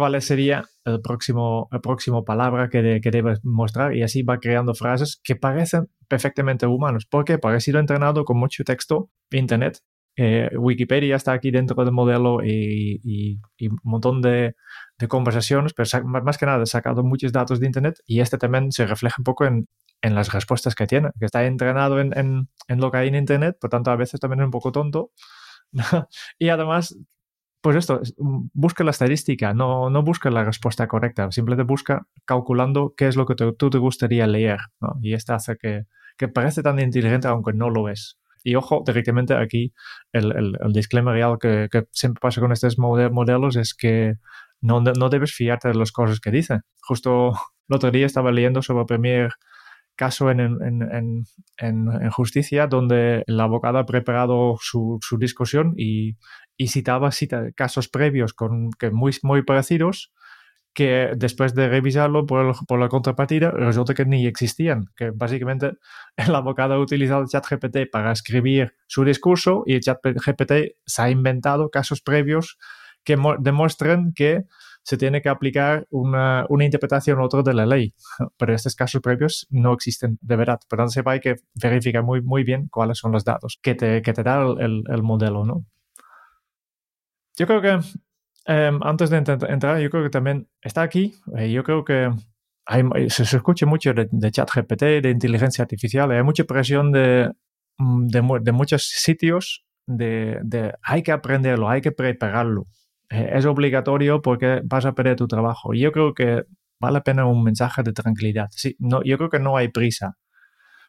cuál 0.00 0.20
sería 0.22 0.64
el 0.84 1.00
próximo, 1.00 1.68
el 1.70 1.80
próximo 1.80 2.24
palabra 2.24 2.68
que, 2.68 3.00
que, 3.02 3.10
debes 3.10 3.44
mostrar 3.44 3.94
y 3.94 4.02
así 4.02 4.22
va 4.22 4.38
creando 4.38 4.74
frases 4.74 5.20
que 5.22 5.36
parecen 5.36 5.88
perfectamente 6.08 6.66
humanos. 6.66 7.06
Porque 7.06 7.38
ha 7.40 7.60
sido 7.60 7.78
entrenado 7.78 8.24
con 8.24 8.38
mucho 8.38 8.64
texto 8.64 9.10
de 9.30 9.38
Internet. 9.38 9.80
Eh, 10.16 10.50
Wikipedia 10.56 11.16
está 11.16 11.32
aquí 11.32 11.50
dentro 11.50 11.84
del 11.84 11.92
modelo 11.92 12.40
y, 12.42 13.40
un 13.60 13.78
montón 13.84 14.20
de, 14.20 14.54
de, 14.98 15.08
conversaciones, 15.08 15.72
pero 15.74 15.88
más 16.04 16.36
que 16.36 16.46
nada 16.46 16.62
ha 16.62 16.66
sacado 16.66 17.04
muchos 17.04 17.32
datos 17.32 17.60
de 17.60 17.66
Internet 17.66 18.00
y 18.06 18.20
este 18.20 18.36
también 18.36 18.72
se 18.72 18.86
refleja 18.86 19.16
un 19.18 19.24
poco 19.24 19.44
en, 19.44 19.68
en 20.02 20.14
las 20.14 20.32
respuestas 20.32 20.74
que 20.74 20.86
tiene, 20.86 21.10
que 21.18 21.26
está 21.26 21.44
entrenado 21.44 22.00
en, 22.00 22.16
en, 22.18 22.48
en, 22.68 22.80
lo 22.80 22.90
que 22.90 22.98
hay 22.98 23.08
en 23.08 23.14
Internet, 23.14 23.56
por 23.60 23.70
tanto 23.70 23.90
a 23.90 23.96
veces 23.96 24.18
también 24.18 24.40
es 24.40 24.46
un 24.46 24.50
poco 24.50 24.72
tonto. 24.72 25.12
y 26.38 26.48
además 26.48 26.96
pues 27.60 27.76
esto, 27.76 28.00
mm, 28.18 28.48
busca 28.54 28.84
la 28.84 28.90
estadística, 28.90 29.54
no, 29.54 29.90
no 29.90 30.02
busca 30.02 30.30
la 30.30 30.44
respuesta 30.44 30.88
correcta, 30.88 31.30
simplemente 31.30 31.64
busca 31.64 32.06
calculando 32.24 32.94
qué 32.96 33.08
es 33.08 33.16
lo 33.16 33.26
que 33.26 33.34
tú 33.34 33.70
te 33.70 33.78
gustaría 33.78 34.26
leer. 34.26 34.58
Y 35.02 35.14
esto 35.14 35.34
hace 35.34 35.56
que, 35.56 35.84
que, 36.16 36.28
parece 36.28 36.62
tan 36.62 36.78
inteligente 36.80 37.28
aunque 37.28 37.52
no 37.52 37.70
lo 37.70 37.88
es. 37.88 38.18
Y 38.42 38.54
ojo, 38.54 38.82
directamente 38.86 39.34
aquí 39.34 39.74
el, 40.12 40.32
el, 40.32 40.72
disclaimer 40.72 41.14
real 41.14 41.38
que, 41.38 41.68
siempre 41.92 42.20
pasa 42.20 42.40
con 42.40 42.52
estos 42.52 42.78
modelos 42.78 43.56
es 43.56 43.74
que 43.74 44.14
no, 44.62 44.80
no 44.80 45.08
debes 45.10 45.32
fiarte 45.32 45.68
de 45.68 45.74
las 45.74 45.92
cosas 45.92 46.20
que 46.20 46.30
dicen. 46.30 46.62
Justo 46.82 47.32
el 47.68 47.76
otro 47.76 47.90
día 47.90 48.06
estaba 48.06 48.32
leyendo 48.32 48.62
sobre 48.62 48.80
el 48.80 48.86
primer 48.86 49.30
caso 49.96 50.30
en, 50.30 50.40
en, 50.40 50.82
en, 50.82 51.24
en, 51.58 52.10
justicia 52.10 52.66
donde 52.66 53.22
el 53.26 53.38
abogado 53.38 53.76
ha 53.76 53.84
preparado 53.84 54.56
su, 54.58 54.98
su 55.02 55.18
discusión 55.18 55.74
y 55.76 56.16
y 56.60 56.68
citaba 56.68 57.08
casos 57.54 57.88
previos 57.88 58.34
con, 58.34 58.70
que 58.72 58.90
muy, 58.90 59.12
muy 59.22 59.42
parecidos 59.42 60.12
que 60.74 61.10
después 61.16 61.54
de 61.54 61.70
revisarlo 61.70 62.26
por, 62.26 62.54
por, 62.66 62.78
la 62.78 62.90
contrapartida 62.90 63.50
resulta 63.50 63.94
que 63.94 64.04
ni 64.04 64.26
existían, 64.26 64.84
que 64.94 65.10
básicamente 65.10 65.72
el 66.18 66.34
abogado 66.34 66.74
ha 66.74 66.78
utilizado 66.78 67.22
el 67.22 67.28
chat 67.28 67.46
GPT 67.48 67.90
para 67.90 68.12
escribir 68.12 68.74
su 68.86 69.04
discurso 69.04 69.62
y 69.64 69.72
el 69.72 69.80
chat 69.80 70.00
GPT 70.04 70.76
se 70.84 71.02
ha 71.02 71.08
inventado 71.08 71.70
casos 71.70 72.02
previos 72.02 72.58
que 73.04 73.16
demuestran 73.38 74.12
que 74.12 74.42
se 74.82 74.98
tiene 74.98 75.22
que 75.22 75.30
aplicar 75.30 75.86
una, 75.88 76.44
una 76.50 76.66
interpretación 76.66 77.20
u 77.20 77.24
otra 77.24 77.42
de 77.42 77.54
la 77.54 77.64
ley, 77.64 77.94
pero 78.36 78.54
estos 78.54 78.76
casos 78.76 79.00
previos 79.00 79.46
no 79.48 79.72
existen 79.72 80.18
de 80.20 80.36
verdad. 80.36 80.60
Por 80.68 80.78
tanto, 80.78 81.08
hay 81.08 81.20
que 81.20 81.36
verificar 81.54 82.02
muy, 82.02 82.20
muy 82.20 82.44
bien 82.44 82.68
cuáles 82.68 82.98
son 82.98 83.12
los 83.12 83.24
datos 83.24 83.58
que 83.62 83.74
te, 83.74 84.02
que 84.02 84.12
te 84.12 84.22
da 84.22 84.42
el, 84.42 84.82
el 84.86 85.02
modelo, 85.02 85.46
¿no? 85.46 85.64
Yo 87.36 87.46
creo 87.46 87.62
que 87.62 87.78
em, 88.46 88.80
antes 88.82 89.10
de 89.10 89.16
entrar, 89.18 89.80
yo 89.80 89.90
creo 89.90 90.02
que 90.02 90.10
también 90.10 90.48
está 90.62 90.82
aquí. 90.82 91.14
Eh, 91.36 91.50
yo 91.50 91.64
creo 91.64 91.84
que 91.84 92.10
hay, 92.66 93.10
se, 93.10 93.22
escucha 93.22 93.66
mucho 93.66 93.92
de, 93.94 94.08
GPT, 94.10 95.00
de 95.02 95.10
inteligencia 95.10 95.62
artificial. 95.62 96.10
Hay 96.10 96.22
mucha 96.22 96.44
presión 96.44 96.92
de, 96.92 97.32
mm, 97.78 98.06
de, 98.08 98.22
de 98.42 98.52
muchos 98.52 98.84
sitios 98.88 99.64
de, 99.86 100.38
de, 100.42 100.74
hay 100.82 101.02
que 101.02 101.12
aprenderlo, 101.12 101.68
hay 101.68 101.80
que 101.80 101.92
prepararlo. 101.92 102.66
eh, 103.10 103.30
es 103.34 103.46
obligatorio 103.46 104.22
porque 104.22 104.60
vas 104.64 104.86
a 104.86 104.94
perder 104.94 105.16
tu 105.16 105.26
trabajo. 105.28 105.74
Yo 105.74 105.92
creo 105.92 106.14
que 106.14 106.44
vale 106.80 106.94
la 106.94 107.02
pena 107.02 107.26
un 107.26 107.42
mensaje 107.44 107.82
de 107.82 107.92
tranquilidad. 107.92 108.48
Sí, 108.52 108.76
no, 108.78 109.02
yo 109.04 109.18
creo 109.18 109.30
que 109.30 109.40
no 109.40 109.56
hay 109.56 109.68
prisa. 109.68 110.16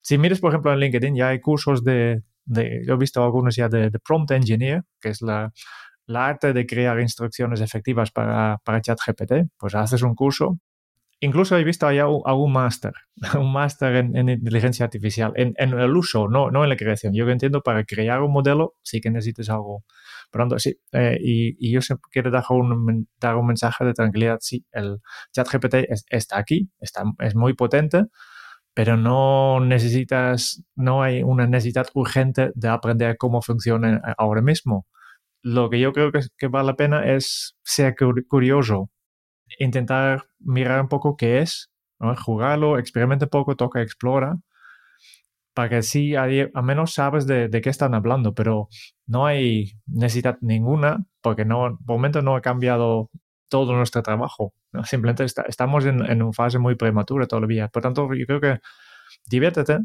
Si 0.01 0.17
mires, 0.17 0.39
por 0.39 0.51
ejemplo, 0.51 0.73
en 0.73 0.79
LinkedIn, 0.79 1.15
ya 1.15 1.29
hay 1.29 1.41
cursos 1.41 1.83
de, 1.83 2.23
de 2.45 2.83
yo 2.87 2.95
he 2.95 2.97
visto 2.97 3.23
algunos 3.23 3.55
ya 3.55 3.69
de, 3.69 3.91
prompt 4.05 4.31
engineer, 4.31 4.83
que 5.01 5.09
es 5.09 5.21
la, 5.21 5.51
la, 6.05 6.27
arte 6.27 6.53
de 6.53 6.65
crear 6.65 6.99
instrucciones 6.99 7.61
efectivas 7.61 8.11
para, 8.11 8.57
para 8.63 8.81
ChatGPT. 8.81 9.51
Pues 9.57 9.75
haces 9.75 10.01
un 10.03 10.15
curso. 10.15 10.57
Incluso 11.23 11.55
he 11.55 11.63
visto 11.63 11.91
ya 11.91 12.03
algún 12.03 12.51
máster, 12.51 12.93
un 13.39 13.53
máster 13.53 13.95
en, 13.95 14.27
inteligencia 14.27 14.85
artificial, 14.85 15.31
en, 15.35 15.53
en, 15.57 15.77
el 15.79 15.95
uso, 15.95 16.27
no, 16.27 16.49
no 16.49 16.63
en 16.63 16.69
la 16.69 16.75
creación. 16.75 17.13
Yo 17.13 17.29
entiendo, 17.29 17.61
para 17.61 17.83
crear 17.83 18.23
un 18.23 18.31
modelo 18.33 18.73
sí 18.81 19.01
que 19.01 19.11
necesitas 19.11 19.49
algo. 19.51 19.83
Pronto, 20.31 20.57
sí. 20.57 20.79
Eh, 20.91 21.19
y, 21.21 21.55
y, 21.59 21.71
yo 21.71 21.81
quiero 22.11 22.31
dar 22.31 22.43
un, 22.49 23.07
dar 23.19 23.35
un 23.35 23.45
mensaje 23.45 23.85
de 23.85 23.93
tranquilidad. 23.93 24.39
Sí, 24.41 24.65
el 24.71 24.97
ChatGPT 25.31 25.75
está 26.09 26.39
aquí, 26.39 26.71
está, 26.79 27.03
es 27.19 27.35
muy 27.35 27.53
potente, 27.53 28.05
pero 28.73 28.97
no 28.97 29.59
necesitas, 29.59 30.63
no 30.75 31.03
hay 31.03 31.21
una 31.23 31.45
necesidad 31.45 31.87
urgente 31.93 32.51
de 32.55 32.69
aprender 32.69 33.17
cómo 33.17 33.43
funciona 33.43 34.01
ahora 34.17 34.41
mismo. 34.41 34.87
Lo 35.43 35.69
que 35.69 35.79
yo 35.79 35.93
creo 35.93 36.11
que, 36.11 36.47
vale 36.47 36.67
la 36.67 36.75
pena 36.75 37.05
es 37.13 37.55
ser 37.63 37.95
curioso, 38.27 38.89
intentar 39.59 40.25
mirar 40.39 40.81
un 40.81 40.87
poco 40.87 41.15
qué 41.17 41.39
es, 41.39 41.71
jugarlo, 42.23 42.77
experimenta 42.77 43.25
un 43.25 43.29
poco, 43.29 43.55
toca, 43.55 43.81
explora, 43.81 44.37
para 45.53 45.69
que 45.69 45.81
sí, 45.81 46.15
al 46.15 46.51
menos 46.63 46.93
sabes 46.93 47.27
de, 47.27 47.49
qué 47.61 47.69
están 47.69 47.93
hablando, 47.93 48.33
pero 48.33 48.69
no 49.05 49.25
hay 49.25 49.73
necesidad 49.85 50.37
ninguna, 50.41 51.03
porque 51.21 51.45
no, 51.45 51.77
por 51.85 51.97
momento 51.97 52.21
no 52.21 52.35
ha 52.35 52.41
cambiado 52.41 53.09
todo 53.49 53.73
nuestro 53.75 54.01
trabajo. 54.01 54.53
Simplemente 54.85 55.25
estamos 55.25 55.85
en, 55.85 56.05
en, 56.09 56.21
una 56.21 56.31
fase 56.31 56.57
muy 56.57 56.75
prematura 56.75 57.27
todavía. 57.27 57.67
Por 57.67 57.81
tanto, 57.81 58.13
yo 58.13 58.25
creo 58.25 58.39
que 58.39 58.59
diviértete, 59.25 59.79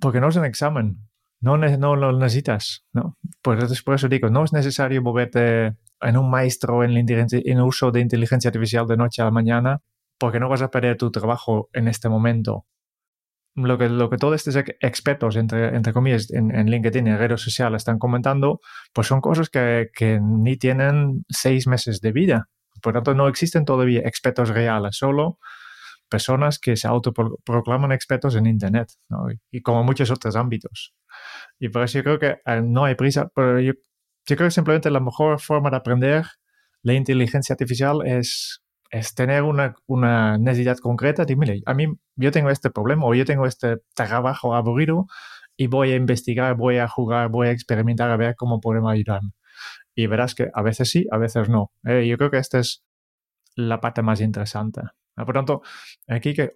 porque 0.00 0.20
no 0.20 0.28
es 0.28 0.36
un 0.36 0.44
examen. 0.44 0.96
No, 1.42 1.58
no 1.58 1.96
lo 1.96 2.12
necesitas, 2.12 2.84
¿no? 2.92 3.18
Pues 3.42 3.82
por 3.82 3.96
eso 3.96 4.08
digo, 4.08 4.30
no 4.30 4.44
es 4.44 4.52
necesario 4.52 5.02
moverte 5.02 5.74
en 6.00 6.16
un 6.16 6.30
maestro 6.30 6.84
en, 6.84 6.96
en 6.96 7.60
uso 7.60 7.90
de 7.90 8.00
inteligencia 8.00 8.48
artificial 8.48 8.86
de 8.86 8.96
noche 8.96 9.22
a 9.22 9.24
la 9.24 9.32
mañana, 9.32 9.80
porque 10.18 10.38
no 10.38 10.48
vas 10.48 10.62
a 10.62 10.70
perder 10.70 10.96
tu 10.96 11.10
trabajo 11.10 11.68
en 11.72 11.88
este 11.88 12.08
momento. 12.08 12.64
Lo 13.56 13.76
que, 13.76 13.88
lo 13.88 14.08
que 14.08 14.18
todos 14.18 14.36
estos 14.36 14.64
expertos, 14.80 15.34
entre, 15.34 15.74
entre 15.76 15.92
comillas, 15.92 16.30
en, 16.30 16.54
en 16.54 16.70
LinkedIn 16.70 17.08
y 17.08 17.10
en 17.10 17.18
redes 17.18 17.40
sociales 17.40 17.80
están 17.80 17.98
comentando, 17.98 18.60
pues 18.92 19.08
son 19.08 19.20
cosas 19.20 19.50
que, 19.50 19.88
que 19.92 20.20
ni 20.22 20.56
tienen 20.56 21.24
seis 21.28 21.66
meses 21.66 22.00
de 22.00 22.12
vida. 22.12 22.48
Por 22.80 22.94
tanto, 22.94 23.14
no 23.14 23.26
existen 23.26 23.64
todavía 23.64 24.00
expertos 24.04 24.48
reales, 24.48 24.96
solo 24.96 25.38
personas 26.12 26.58
que 26.58 26.76
se 26.76 26.86
autoproclaman 26.86 27.90
expertos 27.92 28.36
en 28.36 28.46
Internet 28.46 28.92
¿no? 29.08 29.26
y, 29.50 29.62
como 29.62 29.82
muchos 29.82 30.10
otros 30.10 30.36
ámbitos. 30.36 30.94
Y 31.58 31.70
por 31.70 31.82
eso 31.82 31.98
yo 31.98 32.04
creo 32.04 32.18
que 32.18 32.40
eh, 32.44 32.62
no 32.62 32.84
hay 32.84 32.94
prisa, 32.94 33.30
pero 33.34 33.58
yo, 33.58 33.72
creo 34.26 34.48
que 34.48 34.50
simplemente 34.50 34.90
la 34.90 35.00
mejor 35.00 35.40
forma 35.40 35.70
de 35.70 35.76
aprender 35.76 36.24
la 36.82 36.94
inteligencia 36.94 37.54
artificial 37.54 38.06
es, 38.06 38.62
es 38.90 39.14
tener 39.14 39.42
una, 39.42 39.74
una 39.86 40.36
necesidad 40.38 40.78
concreta 40.78 41.24
de, 41.24 41.36
mire, 41.36 41.62
a 41.64 41.74
mí 41.74 41.86
yo 42.16 42.30
tengo 42.30 42.50
este 42.50 42.70
problema 42.70 43.06
o 43.06 43.14
yo 43.14 43.24
tengo 43.24 43.46
este 43.46 43.78
trabajo 43.94 44.54
aburrido 44.54 45.06
y 45.56 45.66
voy 45.66 45.92
a 45.92 45.96
investigar, 45.96 46.56
voy 46.56 46.78
a 46.78 46.88
jugar, 46.88 47.28
voy 47.30 47.48
a 47.48 47.52
experimentar 47.52 48.10
a 48.10 48.16
ver 48.16 48.34
cómo 48.36 48.60
podemos 48.60 48.92
ayudarme 48.92 49.32
y 49.94 50.06
verás 50.06 50.34
que 50.34 50.48
a 50.52 50.62
veces 50.62 50.90
sí, 50.90 51.06
a 51.10 51.18
veces 51.18 51.48
no. 51.48 51.72
Eh, 51.84 52.06
yo 52.06 52.16
creo 52.16 52.30
que 52.30 52.38
esta 52.38 52.58
es 52.58 52.82
la 53.54 53.80
parte 53.80 54.02
más 54.02 54.20
interesante. 54.20 54.82
Ah, 55.16 55.24
por 55.26 55.34
tanto, 55.34 55.62
aquí, 56.08 56.34
¿qué, 56.34 56.52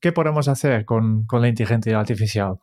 qué 0.00 0.12
podemos 0.12 0.48
hacer 0.48 0.84
con, 0.84 1.26
con, 1.26 1.42
la 1.42 1.48
inteligencia 1.48 1.98
artificial? 1.98 2.58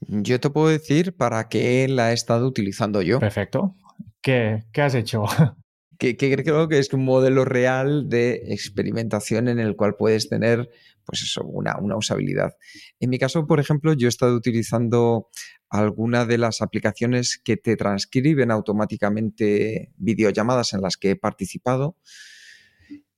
Yo 0.00 0.38
te 0.38 0.50
puedo 0.50 0.68
decir 0.68 1.16
para 1.16 1.48
qué 1.48 1.88
la 1.88 2.12
he 2.12 2.14
estado 2.14 2.46
utilizando 2.46 3.02
yo. 3.02 3.18
Perfecto. 3.18 3.74
¿Qué, 4.22 4.64
qué 4.72 4.82
has 4.82 4.94
hecho? 4.94 5.24
Que, 6.00 6.16
que, 6.16 6.32
creo 6.36 6.68
que 6.68 6.78
es 6.78 6.92
un 6.92 7.04
modelo 7.04 7.44
real 7.44 8.08
de 8.08 8.52
experimentación 8.52 9.48
en 9.48 9.58
el 9.58 9.74
cual 9.74 9.96
puedes 9.96 10.28
tener 10.28 10.70
pues 11.04 11.22
eso, 11.22 11.42
una, 11.42 11.76
una 11.78 11.96
usabilidad. 11.96 12.52
En 13.00 13.10
mi 13.10 13.18
caso, 13.18 13.48
por 13.48 13.58
ejemplo, 13.58 13.94
yo 13.94 14.06
he 14.06 14.08
estado 14.08 14.36
utilizando 14.36 15.28
alguna 15.70 16.24
de 16.24 16.38
las 16.38 16.60
aplicaciones 16.62 17.40
que 17.42 17.56
te 17.56 17.76
transcriben 17.76 18.52
automáticamente 18.52 19.90
videollamadas 19.96 20.72
en 20.72 20.82
las 20.82 20.96
que 20.96 21.10
he 21.10 21.16
participado. 21.16 21.96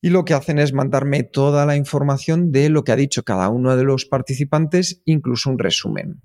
Y 0.01 0.09
lo 0.09 0.25
que 0.25 0.33
hacen 0.33 0.57
es 0.57 0.73
mandarme 0.73 1.23
toda 1.23 1.65
la 1.65 1.75
información 1.75 2.51
de 2.51 2.69
lo 2.69 2.83
que 2.83 2.91
ha 2.91 2.95
dicho 2.95 3.23
cada 3.23 3.49
uno 3.49 3.77
de 3.77 3.83
los 3.83 4.05
participantes, 4.05 5.01
incluso 5.05 5.49
un 5.49 5.59
resumen. 5.59 6.21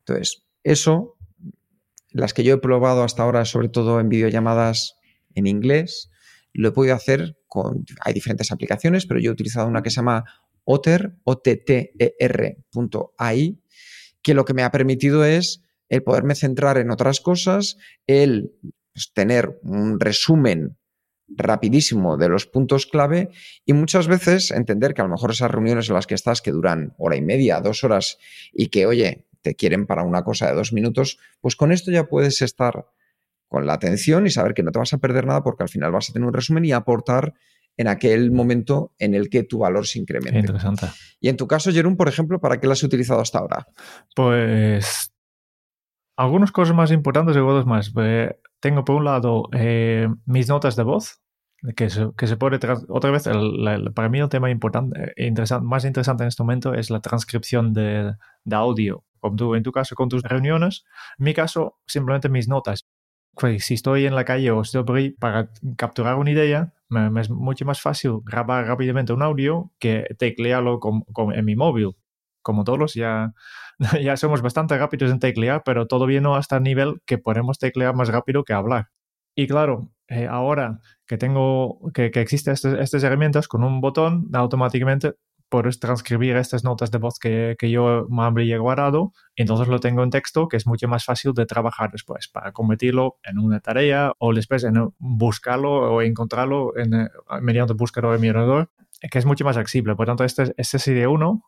Entonces, 0.00 0.44
eso, 0.62 1.16
las 2.10 2.34
que 2.34 2.44
yo 2.44 2.54
he 2.54 2.58
probado 2.58 3.02
hasta 3.02 3.22
ahora, 3.22 3.46
sobre 3.46 3.70
todo 3.70 3.98
en 3.98 4.10
videollamadas 4.10 4.96
en 5.34 5.46
inglés, 5.46 6.10
lo 6.52 6.68
he 6.68 6.72
podido 6.72 6.94
hacer 6.94 7.38
con, 7.48 7.84
hay 8.00 8.12
diferentes 8.12 8.52
aplicaciones, 8.52 9.06
pero 9.06 9.20
yo 9.20 9.30
he 9.30 9.32
utilizado 9.32 9.66
una 9.68 9.82
que 9.82 9.90
se 9.90 9.96
llama 9.96 10.24
Otter, 10.64 11.16
o 11.24 11.38
t 11.38 11.56
t 11.56 11.92
e 11.98 12.58
que 14.22 14.34
lo 14.34 14.44
que 14.44 14.54
me 14.54 14.62
ha 14.62 14.70
permitido 14.70 15.24
es 15.24 15.62
el 15.88 16.02
poderme 16.02 16.34
centrar 16.34 16.78
en 16.78 16.90
otras 16.90 17.20
cosas, 17.20 17.76
el 18.06 18.52
pues, 18.92 19.12
tener 19.12 19.58
un 19.62 20.00
resumen 20.00 20.76
rapidísimo 21.36 22.16
de 22.16 22.28
los 22.28 22.46
puntos 22.46 22.86
clave 22.86 23.30
y 23.64 23.72
muchas 23.72 24.06
veces 24.06 24.50
entender 24.50 24.94
que 24.94 25.02
a 25.02 25.04
lo 25.04 25.10
mejor 25.10 25.30
esas 25.30 25.50
reuniones 25.50 25.88
en 25.88 25.94
las 25.94 26.06
que 26.06 26.14
estás 26.14 26.40
que 26.40 26.50
duran 26.50 26.94
hora 26.98 27.16
y 27.16 27.22
media, 27.22 27.60
dos 27.60 27.84
horas 27.84 28.18
y 28.52 28.68
que, 28.68 28.86
oye, 28.86 29.26
te 29.42 29.54
quieren 29.54 29.86
para 29.86 30.02
una 30.02 30.22
cosa 30.22 30.48
de 30.48 30.54
dos 30.54 30.72
minutos, 30.72 31.18
pues 31.40 31.56
con 31.56 31.72
esto 31.72 31.90
ya 31.90 32.04
puedes 32.04 32.40
estar 32.42 32.86
con 33.48 33.66
la 33.66 33.74
atención 33.74 34.26
y 34.26 34.30
saber 34.30 34.54
que 34.54 34.62
no 34.62 34.72
te 34.72 34.78
vas 34.78 34.92
a 34.92 34.98
perder 34.98 35.26
nada 35.26 35.42
porque 35.42 35.62
al 35.62 35.68
final 35.68 35.92
vas 35.92 36.10
a 36.10 36.12
tener 36.12 36.26
un 36.26 36.34
resumen 36.34 36.64
y 36.64 36.72
aportar 36.72 37.34
en 37.76 37.88
aquel 37.88 38.30
momento 38.30 38.92
en 38.98 39.14
el 39.14 39.28
que 39.28 39.42
tu 39.42 39.58
valor 39.58 39.86
se 39.86 39.98
incremente. 39.98 40.38
Interesante. 40.38 40.86
Y 41.20 41.28
en 41.28 41.36
tu 41.36 41.46
caso, 41.46 41.72
Jerón, 41.72 41.96
por 41.96 42.08
ejemplo, 42.08 42.40
¿para 42.40 42.58
qué 42.58 42.66
lo 42.66 42.72
has 42.72 42.82
utilizado 42.82 43.20
hasta 43.20 43.38
ahora? 43.38 43.66
Pues 44.14 45.12
algunas 46.16 46.52
cosas 46.52 46.74
más 46.74 46.90
importantes 46.92 47.36
y 47.36 47.40
otras 47.40 47.66
más. 47.66 47.92
Eh, 48.00 48.36
tengo 48.60 48.84
por 48.84 48.96
un 48.96 49.04
lado 49.04 49.48
eh, 49.52 50.08
mis 50.26 50.48
notas 50.48 50.76
de 50.76 50.84
voz, 50.84 51.20
que 51.76 51.90
se, 51.90 52.10
que 52.16 52.26
se 52.26 52.36
puede 52.36 52.58
otra 52.88 53.10
vez 53.10 53.24
para 53.94 54.08
mí 54.08 54.18
el 54.18 54.28
tema 54.28 54.50
importante 54.50 55.12
eh, 55.16 55.26
interesante, 55.26 55.66
más 55.66 55.84
interesante 55.84 56.24
en 56.24 56.28
este 56.28 56.42
momento 56.42 56.74
es 56.74 56.90
la 56.90 57.00
transcripción 57.00 57.72
de, 57.72 58.14
de, 58.44 58.56
audio. 58.56 59.04
Como 59.20 59.36
tú 59.36 59.54
en 59.54 59.62
tu 59.62 59.72
caso 59.72 59.94
con 59.94 60.08
tus 60.08 60.22
reuniones 60.22 60.84
en 61.18 61.24
mi 61.24 61.34
caso 61.34 61.78
simplemente 61.86 62.28
mis 62.28 62.48
notas. 62.48 62.86
Pues, 63.36 63.64
si 63.64 63.74
estoy 63.74 64.06
en 64.06 64.14
la 64.14 64.24
calle 64.24 64.50
o 64.50 64.60
estoy 64.60 64.84
por 64.84 64.96
ahí 64.96 65.10
para 65.10 65.50
capturar 65.76 66.16
una 66.16 66.30
idea 66.30 66.72
me, 66.88 67.20
es 67.20 67.30
mucho 67.30 67.64
más 67.64 67.80
fácil 67.80 68.20
grabar 68.24 68.66
rápidamente 68.66 69.12
un 69.12 69.22
audio 69.22 69.72
que 69.78 70.04
teclearlo 70.18 70.78
con, 70.80 71.02
con, 71.02 71.34
en 71.34 71.44
mi 71.44 71.56
móvil. 71.56 71.96
Como 72.42 72.64
todos 72.64 72.94
ya 72.94 73.32
ya 74.02 74.16
somos 74.16 74.42
bastante 74.42 74.76
rápidos 74.78 75.10
en 75.10 75.18
teclear, 75.18 75.62
pero 75.64 75.86
todavía 75.86 76.20
no 76.20 76.36
hasta 76.36 76.56
el 76.58 76.62
nivel 76.62 77.00
que 77.06 77.18
podemos 77.18 77.58
teclear 77.58 77.94
más 77.94 78.08
rápido 78.08 78.44
que 78.44 78.52
hablar. 78.52 78.90
Y 79.34 79.46
claro, 79.48 79.90
eh, 80.08 80.26
ahora 80.28 80.80
que 81.06 81.16
tengo, 81.18 81.80
que, 81.92 82.10
que 82.10 82.20
existen 82.20 82.54
estas, 82.54 83.02
herramientas, 83.04 83.48
con 83.48 83.64
un 83.64 83.80
botón 83.80 84.28
automáticamente 84.32 85.14
puedes 85.48 85.78
transcribir 85.78 86.36
estas 86.36 86.64
notas 86.64 86.90
de 86.90 86.98
voz 86.98 87.18
que, 87.18 87.54
que 87.58 87.70
yo 87.70 88.06
me 88.10 88.24
habría 88.24 88.58
guardado, 88.58 89.12
entonces 89.36 89.68
lo 89.68 89.78
tengo 89.78 90.02
en 90.02 90.10
texto, 90.10 90.48
que 90.48 90.56
es 90.56 90.66
mucho 90.66 90.88
más 90.88 91.04
fácil 91.04 91.32
de 91.32 91.46
trabajar 91.46 91.92
después, 91.92 92.28
para 92.28 92.52
convertirlo 92.52 93.18
en 93.22 93.38
una 93.38 93.60
tarea 93.60 94.12
o 94.18 94.34
después 94.34 94.64
en 94.64 94.92
buscarlo 94.98 95.94
o 95.94 96.02
encontrarlo 96.02 96.76
en, 96.76 96.94
eh, 96.94 97.08
mediante 97.40 97.74
buscador 97.74 98.18
y 98.18 98.20
mirador, 98.20 98.70
que 99.10 99.18
es 99.18 99.26
mucho 99.26 99.44
más 99.44 99.56
accesible. 99.56 99.94
Por 99.94 100.06
tanto, 100.06 100.24
este, 100.24 100.54
este 100.56 100.78
sería 100.78 101.08
uno. 101.08 101.44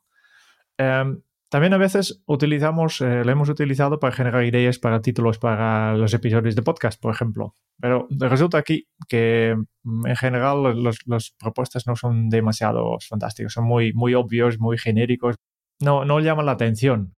Um, 0.78 1.22
también 1.56 1.72
a 1.72 1.78
veces 1.78 2.22
utilizamos, 2.26 3.00
eh, 3.00 3.24
lo 3.24 3.32
hemos 3.32 3.48
utilizado 3.48 3.98
para 3.98 4.14
generar 4.14 4.44
ideas 4.44 4.78
para 4.78 5.00
títulos 5.00 5.38
para 5.38 5.94
los 5.94 6.12
episodios 6.12 6.54
de 6.54 6.60
podcast, 6.60 7.00
por 7.00 7.14
ejemplo. 7.14 7.54
Pero 7.80 8.06
resulta 8.10 8.58
aquí 8.58 8.88
que 9.08 9.56
mm, 9.82 10.06
en 10.06 10.16
general 10.16 10.84
las 10.84 11.30
propuestas 11.30 11.86
no 11.86 11.96
son 11.96 12.28
demasiado 12.28 12.98
fantásticas, 13.00 13.54
son 13.54 13.64
muy, 13.64 13.94
muy 13.94 14.12
obvios, 14.12 14.58
muy 14.58 14.76
genéricos, 14.76 15.36
no, 15.80 16.04
no 16.04 16.20
llaman 16.20 16.44
la 16.44 16.52
atención. 16.52 17.14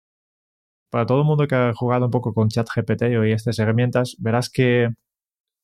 Para 0.89 1.05
todo 1.05 1.19
el 1.19 1.25
mundo 1.25 1.45
que 1.45 1.55
ha 1.55 1.73
jugado 1.73 2.05
un 2.05 2.11
poco 2.11 2.33
con 2.33 2.47
ChatGPT 2.47 3.03
y 3.25 3.33
estas 3.33 3.59
herramientas, 3.59 4.15
verás 4.19 4.49
que 4.49 4.87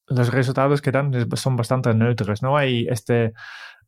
los 0.08 0.34
resultados 0.34 0.82
que 0.82 0.92
dan 0.92 1.14
son 1.38 1.56
bastante 1.56 1.94
neutros. 1.94 2.42
No 2.44 2.58
hay 2.58 2.88
este 2.90 3.32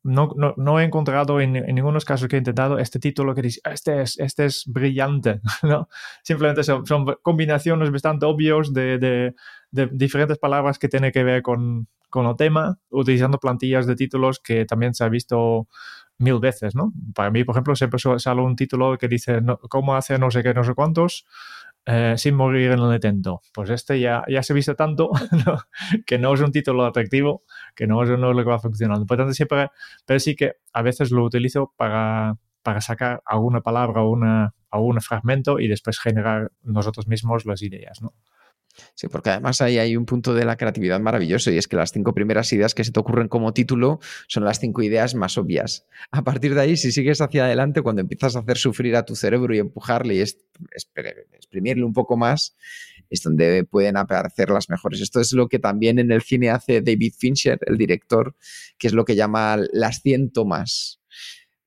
no, 0.08 0.80
he 0.80 0.84
encontrado 0.84 1.42
en, 1.42 1.56
en 1.56 1.76
ninguno 1.76 1.92
de 1.92 1.96
los 1.96 2.06
casos 2.06 2.28
que 2.28 2.38
he 2.38 2.40
intentado 2.40 2.80
este 2.80 3.00
título 3.00 3.36
que 3.36 3.42
dice, 3.42 3.60
este 3.66 4.02
es, 4.02 4.18
este 4.20 4.46
es 4.46 4.64
brillante, 4.66 5.42
¿no? 5.64 5.90
Simplemente 6.24 6.64
son, 6.64 6.84
combinaciones 7.22 7.92
bastante 7.92 8.26
obvios 8.26 8.74
de, 8.74 9.34
diferentes 9.72 10.38
palabras 10.38 10.80
que 10.80 10.88
tienen 10.88 11.12
que 11.12 11.24
ver 11.24 11.42
con, 11.42 11.88
con 12.10 12.26
el 12.26 12.38
tema, 12.38 12.80
utilizando 12.90 13.38
plantillas 13.38 13.86
de 13.86 13.96
títulos 13.96 14.40
que 14.40 14.66
también 14.66 14.94
se 14.94 15.04
ha 15.04 15.10
visto 15.10 15.68
mil 16.18 16.40
veces, 16.40 16.74
¿no? 16.74 16.94
Para 17.14 17.30
mí, 17.30 17.44
por 17.44 17.54
ejemplo, 17.54 17.76
siempre 17.76 18.00
sale 18.18 18.42
un 18.42 18.56
título 18.56 18.98
que 18.98 19.08
dice 19.08 19.42
cómo 19.70 19.96
hacer 19.96 20.20
no 20.20 20.32
sé 20.32 20.42
qué, 20.42 20.54
no 20.54 20.64
sé 20.64 20.74
cuántos, 20.74 21.26
eh, 21.86 22.16
sin 22.18 22.36
morir 22.36 22.72
en 22.72 22.80
el 22.80 22.94
intento. 22.94 23.42
Pues 23.54 23.70
este 23.70 24.00
ya, 24.00 24.24
ya 24.28 24.44
se 24.44 24.54
ha 24.54 24.56
visto 24.56 24.76
tanto 24.76 25.10
que 26.06 26.18
no 26.18 26.34
es 26.34 26.42
un 26.42 26.52
título 26.52 26.86
atractivo, 26.86 27.44
que 27.78 27.88
no 27.88 28.04
es, 28.04 28.10
lo 28.10 28.36
que 28.36 28.44
va 28.44 28.60
funcionando. 28.60 29.06
Por 29.06 29.18
tanto, 29.18 29.34
siempre, 29.34 29.70
pero 30.06 30.20
sí 30.20 30.36
que 30.36 30.56
a 30.74 30.82
veces 30.82 31.12
lo 31.12 31.24
utilizo 31.24 31.74
para, 31.78 32.36
para 32.64 32.82
sacar 32.82 33.22
alguna 33.24 33.62
palabra 33.62 34.02
o 34.02 34.10
una, 34.10 34.56
algún 34.72 35.00
fragmento 35.00 35.60
y 35.60 35.68
después 35.68 36.00
generar 36.00 36.52
nosotros 36.64 37.08
mismos 37.08 37.46
las 37.46 37.62
ideas, 37.62 38.02
¿no? 38.02 38.14
Sí, 38.96 39.08
porque 39.08 39.32
además 39.32 39.62
ahí 39.62 39.78
hay 39.78 39.96
un 39.96 40.06
punto 40.06 40.34
de 40.34 40.46
la 40.46 40.58
creatividad 40.58 41.00
maravilloso 41.00 41.52
y 41.52 41.58
es 41.58 41.68
que 41.68 41.76
las 41.76 41.92
cinco 41.92 42.14
primeras 42.14 42.52
ideas 42.54 42.74
que 42.74 42.84
se 42.84 42.92
te 42.92 43.00
ocurren 43.00 43.28
como 43.28 43.54
título 43.54 44.00
son 44.28 44.44
las 44.44 44.60
cinco 44.60 44.82
ideas 44.82 45.16
más 45.16 45.38
obvias. 45.38 45.86
A 46.12 46.24
partir 46.24 46.56
de 46.56 46.62
ahí, 46.62 46.78
si 46.78 46.92
sigues 46.92 47.22
hacia 47.22 47.46
adelante, 47.46 47.82
cuando 47.82 48.02
empiezas 48.02 48.36
a 48.36 48.40
hacer 48.40 48.58
sufrir 48.58 48.96
a 48.96 49.06
tu 49.06 49.16
cerebro 49.16 49.54
y 49.56 49.60
empujarle 49.60 50.16
y 50.16 50.20
exprimirle 50.20 51.84
un 51.84 51.94
poco 51.94 52.18
más, 52.18 52.56
es 53.10 53.22
donde 53.22 53.64
pueden 53.64 53.98
aparecer 53.98 54.50
las 54.50 54.70
mejores. 54.70 55.02
Esto 55.02 55.20
es 55.22 55.32
lo 55.34 55.48
que 55.48 55.60
también 55.60 56.00
en 56.00 56.12
el 56.12 56.22
cine 56.22 56.50
hace 56.50 56.82
David 56.82 57.14
Fincher, 57.18 57.60
el 57.66 57.78
director, 57.78 58.36
que 58.78 58.88
es 58.88 58.94
lo 58.94 59.06
que 59.06 59.16
llama 59.16 59.58
las 59.72 60.02
100 60.02 60.32
tomas. 60.32 61.00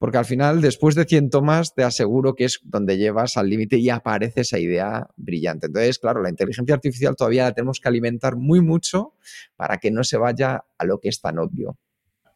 Porque 0.01 0.17
al 0.17 0.25
final, 0.25 0.63
después 0.63 0.95
de 0.95 1.05
100 1.05 1.29
tomas, 1.29 1.75
te 1.75 1.85
aseguro 1.85 2.35
que 2.35 2.47
es 2.47 2.61
donde 2.65 2.97
llevas 2.97 3.37
al 3.37 3.51
límite 3.51 3.77
y 3.77 3.91
aparece 3.91 4.41
esa 4.41 4.59
idea 4.59 5.07
brillante. 5.17 5.67
Entonces, 5.67 5.99
claro, 5.99 6.23
la 6.23 6.31
inteligencia 6.31 6.75
artificial 6.75 7.15
todavía 7.15 7.45
la 7.45 7.53
tenemos 7.53 7.81
que 7.81 7.89
alimentar 7.91 8.35
muy 8.35 8.63
mucho 8.63 9.13
para 9.57 9.77
que 9.77 9.91
no 9.91 10.03
se 10.03 10.17
vaya 10.17 10.65
a 10.79 10.85
lo 10.87 11.01
que 11.01 11.11
es 11.11 11.21
tan 11.21 11.39
obvio. 11.39 11.77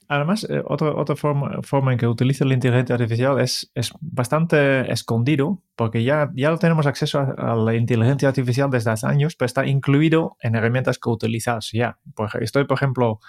Además, 0.08 0.46
eh, 0.50 0.62
otra, 0.66 0.94
otra 0.94 1.16
forma, 1.16 1.92
en 1.92 1.98
que 1.98 2.06
utiliza 2.06 2.44
la 2.44 2.52
inteligencia 2.52 2.94
artificial 2.94 3.40
es, 3.40 3.70
es 3.74 3.92
bastante 4.00 4.92
escondido, 4.92 5.62
porque 5.76 6.04
ya, 6.04 6.30
ya 6.34 6.54
tenemos 6.58 6.86
acceso 6.86 7.20
a, 7.20 7.54
la 7.56 7.74
inteligencia 7.74 8.28
artificial 8.28 8.68
desde 8.70 8.90
hace 8.90 9.06
años, 9.06 9.34
pero 9.36 9.46
está 9.46 9.66
incluido 9.66 10.36
en 10.40 10.56
herramientas 10.56 10.98
que 10.98 11.08
utilizas 11.08 11.70
ya. 11.72 11.98
Estoy, 12.40 12.64
por 12.64 12.76
ejemplo, 12.76 13.20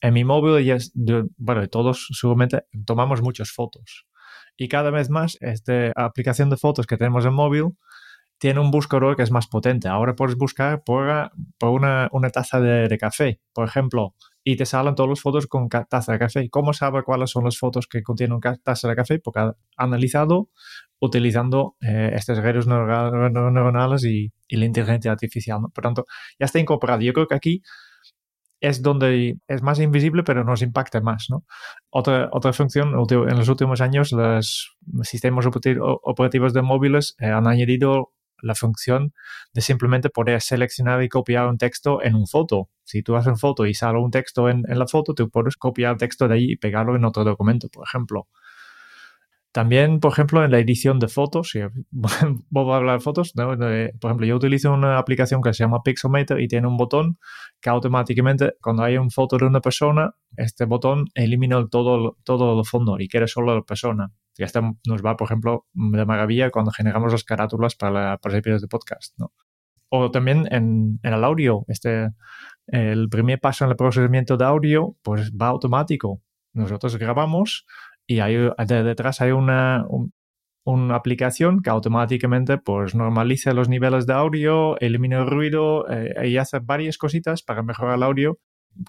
en 0.00 0.14
mi 0.14 0.24
móvil, 0.24 0.64
y 0.64 0.70
es, 0.70 0.92
bueno, 1.36 1.66
todos 1.68 2.08
seguramente 2.12 2.64
tomamos 2.84 3.22
muchas 3.22 3.50
fotos. 3.50 4.06
Y 4.56 4.68
cada 4.68 4.90
vez 4.90 5.08
más, 5.10 5.38
esta 5.40 5.92
aplicación 5.94 6.50
de 6.50 6.56
fotos 6.56 6.86
que 6.86 6.96
tenemos 6.96 7.24
en 7.24 7.32
móvil 7.32 7.76
tiene 8.38 8.60
un 8.60 8.70
buscador 8.70 9.16
que 9.16 9.22
es 9.22 9.30
más 9.30 9.48
potente. 9.48 9.88
Ahora 9.88 10.14
puedes 10.14 10.36
buscar 10.36 10.82
por, 10.84 11.30
por 11.58 11.70
una, 11.70 12.08
una, 12.12 12.30
taza 12.30 12.60
de, 12.60 12.88
de, 12.88 12.98
café, 12.98 13.40
por 13.52 13.66
ejemplo, 13.66 14.14
y 14.44 14.56
te 14.56 14.64
salen 14.64 14.94
todas 14.94 15.10
las 15.10 15.20
fotos 15.20 15.46
con 15.46 15.68
taza 15.68 16.12
de 16.12 16.18
café. 16.18 16.48
¿Cómo 16.48 16.72
sabe 16.72 17.02
cuáles 17.02 17.30
son 17.30 17.44
las 17.44 17.58
fotos 17.58 17.86
que 17.86 18.02
contienen 18.02 18.40
taza 18.62 18.88
de 18.88 18.96
café? 18.96 19.18
Porque 19.18 19.40
ha 19.40 19.54
analizado 19.76 20.50
utilizando 21.00 21.76
eh, 21.80 22.12
estas 22.14 22.38
redes 22.38 22.66
neuronales 22.66 24.04
y, 24.04 24.32
y, 24.48 24.56
la 24.56 24.64
inteligencia 24.64 25.12
artificial. 25.12 25.60
¿no? 25.60 25.68
Por 25.68 25.82
tanto, 25.82 26.06
ya 26.38 26.46
está 26.46 26.58
incorporado. 26.58 27.00
Yo 27.02 27.12
creo 27.12 27.26
que 27.26 27.34
aquí 27.34 27.62
es 28.60 28.82
donde 28.82 29.38
es 29.46 29.62
más 29.62 29.78
invisible, 29.80 30.22
pero 30.22 30.44
nos 30.44 30.62
impacta 30.62 31.00
más. 31.00 31.26
¿no? 31.30 31.44
Otra, 31.90 32.28
otra 32.32 32.52
función, 32.52 32.94
en 33.10 33.36
los 33.36 33.48
últimos 33.48 33.80
años, 33.80 34.12
los 34.12 34.70
sistemas 35.02 35.46
operativos 35.46 36.52
de 36.52 36.62
móviles 36.62 37.14
eh, 37.20 37.26
han 37.26 37.46
añadido 37.46 38.12
la 38.40 38.54
función 38.54 39.12
de 39.52 39.60
simplemente 39.60 40.10
poder 40.10 40.40
seleccionar 40.40 41.02
y 41.02 41.08
copiar 41.08 41.48
un 41.48 41.58
texto 41.58 42.02
en 42.02 42.14
un 42.14 42.26
foto. 42.26 42.68
Si 42.84 43.02
tú 43.02 43.16
haces 43.16 43.28
una 43.28 43.36
foto 43.36 43.66
y 43.66 43.74
sale 43.74 43.98
un 43.98 44.10
texto 44.10 44.48
en, 44.48 44.62
la 44.66 44.86
foto, 44.86 45.14
tú 45.14 45.28
puedes 45.30 45.56
copiar 45.56 45.92
el 45.92 45.98
texto 45.98 46.28
de 46.28 46.34
ahí 46.34 46.52
y 46.52 46.56
pegarlo 46.56 46.96
en 46.96 47.04
otro 47.04 47.24
documento, 47.24 47.68
por 47.68 47.86
ejemplo. 47.86 48.28
También, 49.52 49.98
por 50.00 50.12
ejemplo, 50.12 50.44
en 50.44 50.50
la 50.50 50.58
edición 50.58 50.98
de 50.98 51.08
fotos, 51.08 51.50
si 51.50 51.60
vuelvo 52.50 52.74
a 52.74 52.76
hablar 52.76 52.98
de 52.98 53.02
fotos, 53.02 53.32
¿no? 53.34 53.48
por 53.48 54.10
ejemplo, 54.10 54.26
yo 54.26 54.36
utilizo 54.36 54.72
una 54.72 54.98
aplicación 54.98 55.40
que 55.40 55.54
se 55.54 55.64
llama 55.64 55.82
Pixelmator 55.82 56.40
y 56.40 56.48
tiene 56.48 56.68
un 56.68 56.76
botón 56.76 57.18
que 57.60 57.70
automáticamente, 57.70 58.54
cuando 58.60 58.82
hay 58.82 58.98
una 58.98 59.10
foto 59.10 59.38
de 59.38 59.46
una 59.46 59.60
persona, 59.60 60.14
este 60.36 60.66
botón 60.66 61.06
elimina 61.14 61.66
todo, 61.68 62.18
todo 62.24 62.58
el 62.58 62.66
fondo 62.66 62.96
y 62.98 63.08
quiere 63.08 63.26
solo 63.26 63.54
la 63.54 63.62
persona. 63.62 64.12
Y 64.36 64.44
esto 64.44 64.60
nos 64.86 65.04
va, 65.04 65.16
por 65.16 65.26
ejemplo, 65.26 65.66
de 65.72 66.04
maravilla 66.06 66.50
cuando 66.50 66.70
generamos 66.70 67.10
las 67.10 67.24
carátulas 67.24 67.74
para, 67.74 68.18
para 68.18 68.38
episodios 68.38 68.62
de 68.62 68.68
podcast. 68.68 69.18
¿no? 69.18 69.32
O 69.88 70.10
también 70.10 70.46
en, 70.52 71.00
en 71.02 71.12
el 71.12 71.24
audio, 71.24 71.64
este, 71.68 72.10
el 72.66 73.08
primer 73.08 73.40
paso 73.40 73.64
en 73.64 73.70
el 73.70 73.76
procesamiento 73.76 74.36
de 74.36 74.44
audio, 74.44 74.94
pues 75.02 75.32
va 75.32 75.48
automático. 75.48 76.22
Nosotros 76.52 76.96
grabamos 76.96 77.66
y 78.08 78.20
hay, 78.20 78.36
detrás 78.66 79.20
hay 79.20 79.32
una, 79.32 79.84
un, 79.86 80.12
una 80.64 80.96
aplicación 80.96 81.60
que 81.62 81.70
automáticamente 81.70 82.56
pues 82.56 82.94
normaliza 82.94 83.52
los 83.52 83.68
niveles 83.68 84.06
de 84.06 84.14
audio, 84.14 84.78
elimina 84.80 85.18
el 85.18 85.26
ruido 85.26 85.88
eh, 85.90 86.28
y 86.28 86.38
hace 86.38 86.58
varias 86.58 86.96
cositas 86.96 87.42
para 87.42 87.62
mejorar 87.62 87.96
el 87.96 88.02
audio 88.02 88.38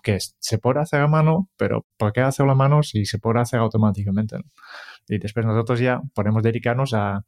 que 0.02 0.18
se 0.20 0.58
puede 0.58 0.80
hacer 0.80 1.02
a 1.02 1.08
mano, 1.08 1.50
pero 1.58 1.86
¿por 1.98 2.14
qué 2.14 2.22
hacerlo 2.22 2.54
a 2.54 2.56
mano 2.56 2.82
si 2.82 3.06
se 3.06 3.20
puede 3.20 3.42
hacer 3.42 3.60
automáticamente? 3.60 4.38
¿no? 4.38 4.46
Y 5.08 5.20
después 5.20 5.46
nosotros 5.46 5.80
ya 5.82 6.02
podemos 6.14 6.42
dedicarnos 6.42 6.94
a, 6.94 7.26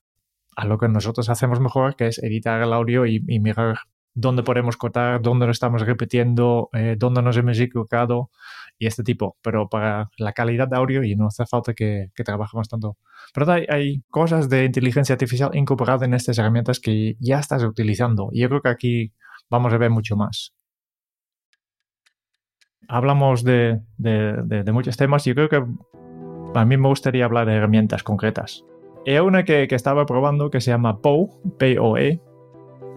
a, 0.56 0.65
lo 0.65 0.77
que 0.77 0.88
nosotros 0.88 1.30
hacemos 1.30 1.60
mejor, 1.60 1.97
que 1.97 2.08
es 2.08 2.23
editar 2.23 2.62
el 2.62 2.71
audio 2.71 3.06
y, 3.06 3.21
y 3.27 3.39
mirar 3.41 3.80
dónde 4.13 4.43
podemos 4.43 4.78
cortar, 4.78 5.21
dónde 5.21 5.45
lo 5.45 5.52
estamos 5.52 5.82
repitiendo, 5.82 6.69
eh, 6.74 6.95
dónde 6.97 7.21
nos 7.21 7.38
hemos 7.38 7.60
equivocado 7.60 8.30
y 8.78 8.88
este 8.88 9.04
tipo, 9.04 9.38
pero 9.41 9.69
para 9.69 10.10
la 10.17 10.34
calidad 10.34 10.67
de 10.67 10.78
audio 10.78 11.04
y 11.04 11.15
no 11.15 11.28
hace 11.28 11.45
falta 11.45 11.74
que, 11.74 12.10
que 12.15 12.24
trabajemos 12.24 12.67
tanto. 12.67 12.97
Pero 13.34 13.52
hay, 13.52 14.02
cosas 14.10 14.50
de 14.50 14.65
inteligencia 14.65 15.13
artificial 15.13 15.52
incorporadas 15.54 16.02
en 16.04 16.13
estas 16.13 16.38
herramientas 16.39 16.80
que 16.80 17.15
ya 17.19 17.39
estás 17.39 17.63
utilizando 17.63 18.30
y 18.32 18.41
yo 18.41 18.50
creo 18.50 18.62
que 18.62 18.69
aquí 18.69 19.13
vamos 19.50 19.71
a 19.74 19.78
ver 19.78 19.91
mucho 19.91 20.15
más. 20.15 20.54
Hablamos 22.88 23.43
de, 23.43 23.80
muchos 24.74 24.97
temas 24.97 25.24
yo 25.26 25.36
creo 25.36 25.47
que 25.47 25.63
a 26.56 26.65
mí 26.65 26.76
me 26.76 26.88
gustaría 26.88 27.26
hablar 27.26 27.45
de 27.45 27.56
herramientas 27.56 28.04
concretas. 28.04 28.65
Hay 29.06 29.19
una 29.19 29.45
que, 29.45 29.67
que 29.67 29.76
estaba 29.76 30.06
probando 30.06 30.50
que 30.50 30.60
se 30.60 30.71
llama 30.71 31.02
POE, 31.02 32.19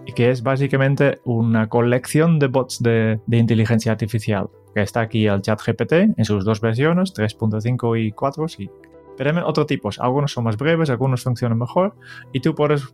P-O-E, 0.05 0.13
que 0.13 0.29
es 0.29 0.43
básicamente 0.43 1.19
una 1.23 1.67
colección 1.67 2.39
de 2.39 2.47
bots 2.47 2.81
de, 2.81 3.19
de, 3.25 3.37
inteligencia 3.37 3.91
artificial, 3.91 4.49
que 4.73 4.81
está 4.81 5.01
aquí 5.01 5.27
el 5.27 5.41
chat 5.41 5.61
GPT 5.65 6.17
en 6.17 6.25
sus 6.25 6.45
dos 6.45 6.61
versiones, 6.61 7.13
3.5 7.13 7.99
y 8.05 8.11
4, 8.11 8.47
sí. 8.47 8.69
Pero 9.17 9.31
hay 9.31 9.43
otros 9.45 9.67
tipos, 9.67 9.99
algunos 9.99 10.31
son 10.31 10.43
más 10.43 10.57
breves, 10.57 10.89
algunos 10.89 11.23
funcionan 11.23 11.57
mejor, 11.57 11.95
y 12.33 12.41
tú 12.41 12.53
puedes 12.53 12.93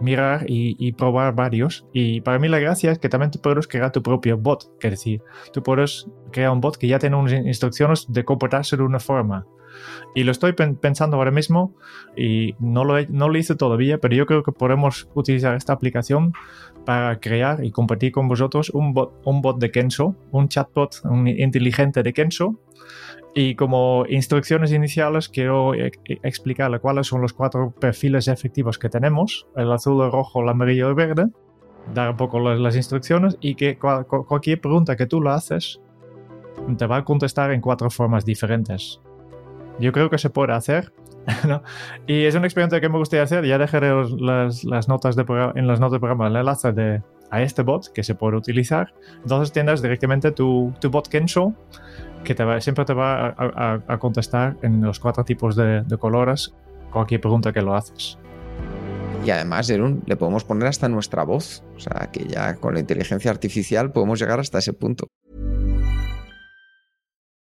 mirar 0.00 0.44
y, 0.48 0.76
y, 0.78 0.92
probar 0.92 1.34
varios. 1.34 1.86
Y 1.92 2.20
para 2.22 2.38
mí 2.38 2.48
la 2.48 2.58
gracia 2.58 2.90
es 2.92 2.98
que 2.98 3.08
también 3.08 3.30
tú 3.30 3.40
puedes 3.40 3.68
crear 3.68 3.92
tu 3.92 4.02
propio 4.02 4.38
bot, 4.38 4.70
es 4.80 4.90
decir, 4.90 5.22
tú 5.52 5.62
puedes 5.62 6.06
crear 6.32 6.50
un 6.50 6.60
bot 6.60 6.76
que 6.76 6.88
ya 6.88 6.98
tiene 6.98 7.16
unas 7.16 7.32
instrucciones 7.32 8.06
de 8.08 8.24
comportarse 8.24 8.76
de 8.76 8.82
una 8.82 9.00
forma. 9.00 9.46
Y 10.14 10.24
lo 10.24 10.32
estoy 10.32 10.52
pensando 10.52 11.16
ahora 11.16 11.30
mismo 11.30 11.74
y 12.16 12.54
no 12.58 12.84
lo, 12.84 13.00
no 13.08 13.28
lo 13.28 13.38
hice 13.38 13.54
todavía, 13.54 13.98
pero 13.98 14.14
yo 14.14 14.26
creo 14.26 14.42
que 14.42 14.52
podemos 14.52 15.08
utilizar 15.14 15.54
esta 15.54 15.72
aplicación 15.72 16.32
para 16.84 17.20
crear 17.20 17.64
y 17.64 17.70
compartir 17.70 18.12
con 18.12 18.28
vosotros 18.28 18.70
un 18.70 18.92
bot, 18.92 19.12
un 19.24 19.42
bot 19.42 19.58
de 19.58 19.70
Kenso, 19.70 20.16
un 20.32 20.48
chatbot 20.48 21.02
un 21.04 21.28
inteligente 21.28 22.02
de 22.02 22.12
Kenso. 22.12 22.58
Y 23.32 23.54
como 23.54 24.06
instrucciones 24.08 24.72
iniciales 24.72 25.28
quiero 25.28 25.74
e 25.74 25.92
explicarle 26.24 26.80
cuáles 26.80 27.06
son 27.06 27.20
los 27.20 27.32
cuatro 27.32 27.70
perfiles 27.70 28.26
efectivos 28.26 28.76
que 28.76 28.88
tenemos, 28.88 29.46
el 29.56 29.70
azul, 29.70 30.04
el 30.04 30.10
rojo, 30.10 30.42
el 30.42 30.48
amarillo 30.48 30.86
y 30.86 30.88
el 30.88 30.94
verde, 30.96 31.26
dar 31.94 32.10
un 32.10 32.16
poco 32.16 32.40
las, 32.40 32.74
instrucciones 32.74 33.36
y 33.40 33.54
que 33.54 33.78
cual, 33.78 34.06
cualquier 34.06 34.60
pregunta 34.60 34.96
que 34.96 35.06
tú 35.06 35.22
le 35.22 35.30
haces 35.30 35.80
te 36.76 36.86
va 36.86 36.98
a 36.98 37.04
contestar 37.04 37.52
en 37.52 37.60
cuatro 37.60 37.90
formas 37.90 38.24
diferentes. 38.24 39.00
Yo 39.80 39.92
creo 39.92 40.10
que 40.10 40.18
se 40.18 40.30
puede 40.30 40.52
hacer. 40.52 40.92
¿no? 41.46 41.62
Y 42.06 42.24
es 42.24 42.34
un 42.34 42.44
experimento 42.44 42.80
que 42.80 42.88
me 42.88 42.98
gustaría 42.98 43.24
hacer. 43.24 43.44
Ya 43.44 43.58
dejaré 43.58 43.92
las, 44.18 44.64
las 44.64 44.88
notas 44.88 45.16
de 45.16 45.24
en 45.54 45.66
las 45.66 45.80
notas 45.80 45.92
de 45.92 46.00
programa 46.00 46.28
el 46.28 46.36
enlace 46.36 46.72
de, 46.72 47.02
a 47.30 47.42
este 47.42 47.62
bot 47.62 47.92
que 47.92 48.02
se 48.02 48.14
puede 48.14 48.36
utilizar. 48.36 48.92
Entonces 49.22 49.52
tienes 49.52 49.82
directamente 49.82 50.32
tu, 50.32 50.72
tu 50.80 50.90
bot 50.90 51.08
Kensho 51.08 51.54
que 52.24 52.34
te 52.34 52.44
va, 52.44 52.60
siempre 52.60 52.84
te 52.84 52.92
va 52.92 53.28
a, 53.28 53.34
a, 53.38 53.80
a, 53.86 53.98
contestar 53.98 54.56
en 54.62 54.82
los 54.82 55.00
cuatro 55.00 55.24
tipos 55.24 55.56
de, 55.56 55.82
de, 55.82 55.96
colores 55.96 56.54
cualquier 56.92 57.20
pregunta 57.20 57.52
que 57.52 57.62
lo 57.62 57.74
haces. 57.74 58.18
Y 59.24 59.30
además, 59.30 59.68
Erun, 59.70 60.02
le 60.06 60.16
podemos 60.16 60.44
poner 60.44 60.68
hasta 60.68 60.88
nuestra 60.88 61.24
voz. 61.24 61.62
O 61.76 61.80
sea, 61.80 62.10
que 62.12 62.24
ya 62.24 62.56
con 62.56 62.74
la 62.74 62.80
inteligencia 62.80 63.30
artificial 63.30 63.92
podemos 63.92 64.18
llegar 64.18 64.40
hasta 64.40 64.58
ese 64.58 64.72
punto. 64.72 65.08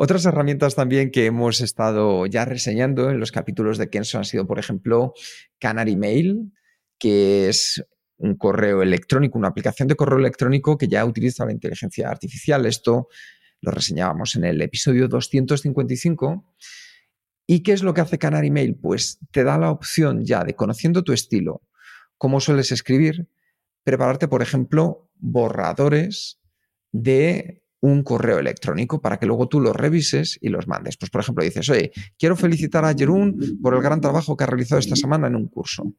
Otras 0.00 0.24
herramientas 0.26 0.76
también 0.76 1.10
que 1.10 1.26
hemos 1.26 1.60
estado 1.60 2.24
ya 2.26 2.44
reseñando 2.44 3.10
en 3.10 3.18
los 3.18 3.32
capítulos 3.32 3.78
de 3.78 3.90
Kenzo 3.90 4.18
han 4.18 4.24
sido, 4.24 4.46
por 4.46 4.60
ejemplo, 4.60 5.12
Canary 5.58 5.96
Mail, 5.96 6.52
que 7.00 7.48
es 7.48 7.84
un 8.16 8.36
correo 8.36 8.80
electrónico, 8.80 9.38
una 9.38 9.48
aplicación 9.48 9.88
de 9.88 9.96
correo 9.96 10.20
electrónico 10.20 10.78
que 10.78 10.86
ya 10.86 11.04
utiliza 11.04 11.44
la 11.44 11.50
inteligencia 11.50 12.08
artificial. 12.08 12.64
Esto 12.66 13.08
lo 13.60 13.72
reseñábamos 13.72 14.36
en 14.36 14.44
el 14.44 14.62
episodio 14.62 15.08
255. 15.08 16.54
¿Y 17.48 17.64
qué 17.64 17.72
es 17.72 17.82
lo 17.82 17.92
que 17.92 18.00
hace 18.00 18.18
Canary 18.18 18.52
Mail? 18.52 18.76
Pues 18.76 19.18
te 19.32 19.42
da 19.42 19.58
la 19.58 19.72
opción 19.72 20.24
ya 20.24 20.44
de, 20.44 20.54
conociendo 20.54 21.02
tu 21.02 21.12
estilo, 21.12 21.62
cómo 22.18 22.38
sueles 22.38 22.70
escribir, 22.70 23.26
prepararte, 23.82 24.28
por 24.28 24.42
ejemplo, 24.42 25.10
borradores 25.16 26.38
de 26.92 27.64
un 27.80 28.02
correo 28.02 28.38
electrónico 28.38 29.00
para 29.00 29.18
que 29.18 29.26
luego 29.26 29.48
tú 29.48 29.60
los 29.60 29.74
revises 29.74 30.38
y 30.40 30.48
los 30.48 30.66
mandes. 30.66 30.96
Pues, 30.96 31.10
por 31.10 31.20
ejemplo, 31.20 31.44
dices, 31.44 31.68
oye, 31.70 31.92
quiero 32.18 32.36
felicitar 32.36 32.84
a 32.84 32.94
Jerún 32.94 33.58
por 33.62 33.74
el 33.74 33.82
gran 33.82 34.00
trabajo 34.00 34.36
que 34.36 34.44
ha 34.44 34.46
realizado 34.48 34.78
esta 34.78 34.96
semana 34.96 35.28
en 35.28 35.36
un 35.36 35.48
curso. 35.48 35.94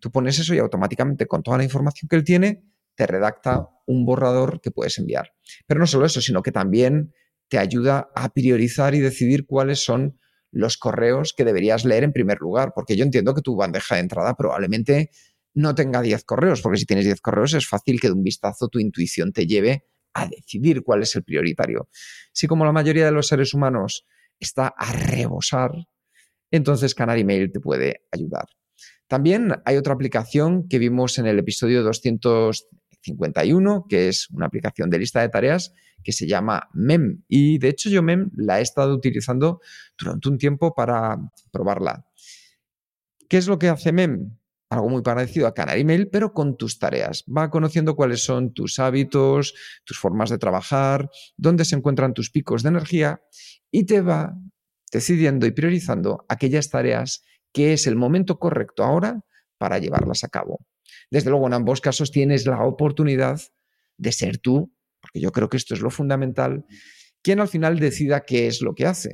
Tú 0.00 0.10
pones 0.10 0.38
eso 0.38 0.54
y 0.54 0.58
automáticamente 0.58 1.26
con 1.26 1.42
toda 1.42 1.58
la 1.58 1.64
información 1.64 2.08
que 2.08 2.16
él 2.16 2.24
tiene, 2.24 2.64
te 2.94 3.06
redacta 3.06 3.68
un 3.86 4.04
borrador 4.04 4.60
que 4.60 4.70
puedes 4.70 4.98
enviar. 4.98 5.32
Pero 5.66 5.80
no 5.80 5.86
solo 5.86 6.06
eso, 6.06 6.20
sino 6.20 6.42
que 6.42 6.52
también 6.52 7.12
te 7.48 7.58
ayuda 7.58 8.10
a 8.14 8.30
priorizar 8.32 8.94
y 8.94 9.00
decidir 9.00 9.46
cuáles 9.46 9.84
son 9.84 10.18
los 10.52 10.76
correos 10.78 11.32
que 11.36 11.44
deberías 11.44 11.84
leer 11.84 12.04
en 12.04 12.12
primer 12.12 12.38
lugar, 12.38 12.72
porque 12.74 12.96
yo 12.96 13.04
entiendo 13.04 13.34
que 13.34 13.42
tu 13.42 13.56
bandeja 13.56 13.96
de 13.96 14.00
entrada 14.00 14.34
probablemente 14.34 15.10
no 15.54 15.74
tenga 15.74 16.02
10 16.02 16.24
correos, 16.24 16.60
porque 16.62 16.78
si 16.78 16.86
tienes 16.86 17.04
10 17.04 17.20
correos 17.20 17.54
es 17.54 17.68
fácil 17.68 18.00
que 18.00 18.08
de 18.08 18.14
un 18.14 18.22
vistazo 18.22 18.68
tu 18.68 18.78
intuición 18.78 19.32
te 19.32 19.46
lleve 19.46 19.84
a 20.14 20.26
decidir 20.26 20.82
cuál 20.82 21.02
es 21.02 21.14
el 21.16 21.24
prioritario. 21.24 21.88
Si 22.32 22.46
como 22.46 22.64
la 22.64 22.72
mayoría 22.72 23.04
de 23.04 23.12
los 23.12 23.28
seres 23.28 23.54
humanos 23.54 24.06
está 24.38 24.68
a 24.68 24.92
rebosar, 24.92 25.72
entonces 26.50 26.94
Canary 26.94 27.24
Mail 27.24 27.52
te 27.52 27.60
puede 27.60 28.06
ayudar. 28.10 28.46
También 29.06 29.52
hay 29.64 29.76
otra 29.76 29.94
aplicación 29.94 30.68
que 30.68 30.78
vimos 30.78 31.18
en 31.18 31.26
el 31.26 31.38
episodio 31.38 31.82
251, 31.82 33.86
que 33.88 34.08
es 34.08 34.30
una 34.30 34.46
aplicación 34.46 34.88
de 34.88 34.98
lista 34.98 35.20
de 35.20 35.28
tareas 35.28 35.74
que 36.02 36.12
se 36.12 36.26
llama 36.26 36.68
MEM. 36.72 37.24
Y 37.28 37.58
de 37.58 37.68
hecho 37.68 37.90
yo 37.90 38.02
MEM 38.02 38.30
la 38.36 38.60
he 38.60 38.62
estado 38.62 38.94
utilizando 38.94 39.60
durante 39.98 40.28
un 40.28 40.38
tiempo 40.38 40.74
para 40.74 41.18
probarla. 41.50 42.06
¿Qué 43.28 43.36
es 43.36 43.46
lo 43.46 43.58
que 43.58 43.68
hace 43.68 43.92
MEM? 43.92 44.39
Algo 44.70 44.88
muy 44.88 45.02
parecido 45.02 45.48
a 45.48 45.54
Canary 45.54 45.84
Mail, 45.84 46.08
pero 46.08 46.32
con 46.32 46.56
tus 46.56 46.78
tareas. 46.78 47.24
Va 47.24 47.50
conociendo 47.50 47.96
cuáles 47.96 48.22
son 48.22 48.54
tus 48.54 48.78
hábitos, 48.78 49.54
tus 49.84 49.98
formas 49.98 50.30
de 50.30 50.38
trabajar, 50.38 51.10
dónde 51.36 51.64
se 51.64 51.74
encuentran 51.74 52.14
tus 52.14 52.30
picos 52.30 52.62
de 52.62 52.68
energía 52.70 53.20
y 53.72 53.84
te 53.84 54.00
va 54.00 54.32
decidiendo 54.92 55.46
y 55.46 55.50
priorizando 55.50 56.24
aquellas 56.28 56.70
tareas 56.70 57.22
que 57.52 57.72
es 57.72 57.88
el 57.88 57.96
momento 57.96 58.38
correcto 58.38 58.84
ahora 58.84 59.20
para 59.58 59.78
llevarlas 59.78 60.22
a 60.22 60.28
cabo. 60.28 60.60
Desde 61.10 61.30
luego, 61.30 61.48
en 61.48 61.54
ambos 61.54 61.80
casos 61.80 62.12
tienes 62.12 62.46
la 62.46 62.64
oportunidad 62.64 63.40
de 63.98 64.12
ser 64.12 64.38
tú, 64.38 64.72
porque 65.00 65.20
yo 65.20 65.32
creo 65.32 65.48
que 65.48 65.56
esto 65.56 65.74
es 65.74 65.80
lo 65.80 65.90
fundamental, 65.90 66.64
quien 67.22 67.40
al 67.40 67.48
final 67.48 67.80
decida 67.80 68.20
qué 68.20 68.46
es 68.46 68.62
lo 68.62 68.74
que 68.74 68.86
hace. 68.86 69.10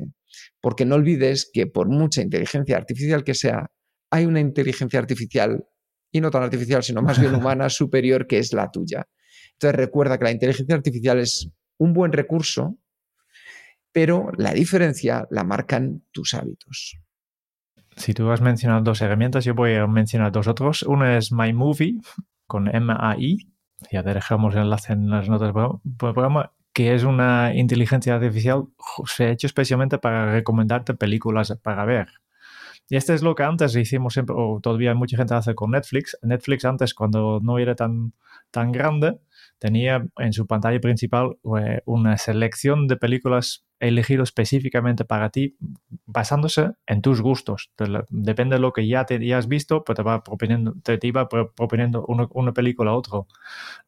Porque 0.61 0.85
no 0.85 0.97
olvides 0.97 1.49
que 1.51 1.67
por 1.67 1.89
mucha 1.89 2.21
inteligencia 2.21 2.77
artificial 2.77 3.25
que 3.25 3.35
sea, 3.35 3.71
hay 4.17 4.27
una 4.27 4.41
inteligencia 4.41 4.99
artificial, 4.99 5.65
y 6.11 6.21
no 6.21 6.31
tan 6.31 6.43
artificial, 6.43 6.83
sino 6.83 7.03
más 7.03 7.21
bien 7.21 7.35
humana, 7.37 7.69
superior, 7.69 8.27
que 8.27 8.39
es 8.39 8.53
la 8.53 8.71
tuya. 8.71 9.07
Entonces 9.53 9.77
recuerda 9.77 10.19
que 10.19 10.25
la 10.25 10.33
inteligencia 10.33 10.75
artificial 10.75 11.19
es 11.19 11.51
un 11.79 11.93
buen 11.93 12.13
recurso, 12.13 12.79
pero 13.93 14.31
la 14.37 14.53
diferencia 14.53 15.27
la 15.31 15.45
marcan 15.45 16.03
tus 16.13 16.35
hábitos. 16.35 16.99
Si 17.97 18.13
tú 18.13 18.31
has 18.31 18.43
mencionado 18.43 18.83
dos 18.83 19.01
herramientas, 19.01 19.45
yo 19.45 19.55
voy 19.55 19.75
a 19.75 19.87
mencionar 19.87 20.31
dos 20.31 20.47
otros. 20.49 20.83
Una 20.83 21.17
es 21.17 21.33
My 21.33 21.53
Movie 21.55 22.01
con 22.47 22.69
M-A-I. 22.69 23.51
Ya 23.91 24.03
te 24.03 24.13
dejamos 24.13 24.55
el 24.55 24.63
enlace 24.63 24.93
en 24.93 25.09
las 25.09 25.29
notas 25.29 25.55
del 25.55 25.97
programa, 25.97 26.53
que 26.75 26.95
es 26.95 27.05
una 27.05 27.55
inteligencia 27.55 28.17
artificial 28.17 28.65
se 29.07 29.25
ha 29.25 29.31
hecho 29.31 29.47
especialmente 29.47 29.99
para 29.99 30.31
recomendarte 30.31 30.93
películas 30.93 31.59
para 31.63 31.87
ver. 31.87 32.09
Y 32.89 32.97
este 32.97 33.15
es 33.15 33.23
lo 33.23 33.35
que 33.35 33.43
antes 33.43 33.75
hicimos 33.75 34.15
siempre, 34.15 34.35
o 34.39 34.61
todavía 34.63 34.95
mucha 34.95 35.17
gente 35.17 35.35
hace 35.35 35.55
con 35.55 35.73
Netflix. 35.73 36.17
Netflix 36.23 36.65
antes, 36.65 36.95
cuando 36.95 37.41
no 37.43 37.59
era 37.59 37.75
tan, 37.75 38.13
tan 38.51 38.71
grande, 38.71 39.19
tenía 39.59 40.07
en 40.19 40.33
su 40.33 40.47
pantalla 40.47 40.81
principal 40.81 41.37
eh, 41.59 41.83
una 41.85 42.17
selección 42.17 42.87
de 42.87 42.97
películas 42.97 43.67
elegido 43.79 44.23
específicamente 44.23 45.05
para 45.05 45.31
ti 45.31 45.57
basándose 46.07 46.73
en 46.87 47.03
tus 47.03 47.21
gustos. 47.21 47.71
Depende 48.09 48.57
de 48.57 48.61
lo 48.61 48.73
que 48.73 48.87
ya, 48.87 49.05
te, 49.05 49.25
ya 49.25 49.39
has 49.39 49.49
visto, 49.49 49.85
pues 49.85 49.97
te 49.97 50.03
va 50.03 50.23
te, 50.83 50.99
iba 51.03 51.29
proponiendo 51.29 52.05
una, 52.07 52.27
una, 52.31 52.53
película 52.53 52.93
a 52.93 52.95
otro. 52.95 53.27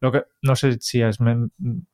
Lo 0.00 0.12
que, 0.12 0.24
no 0.42 0.56
sé 0.56 0.78
si 0.80 1.02
has 1.02 1.18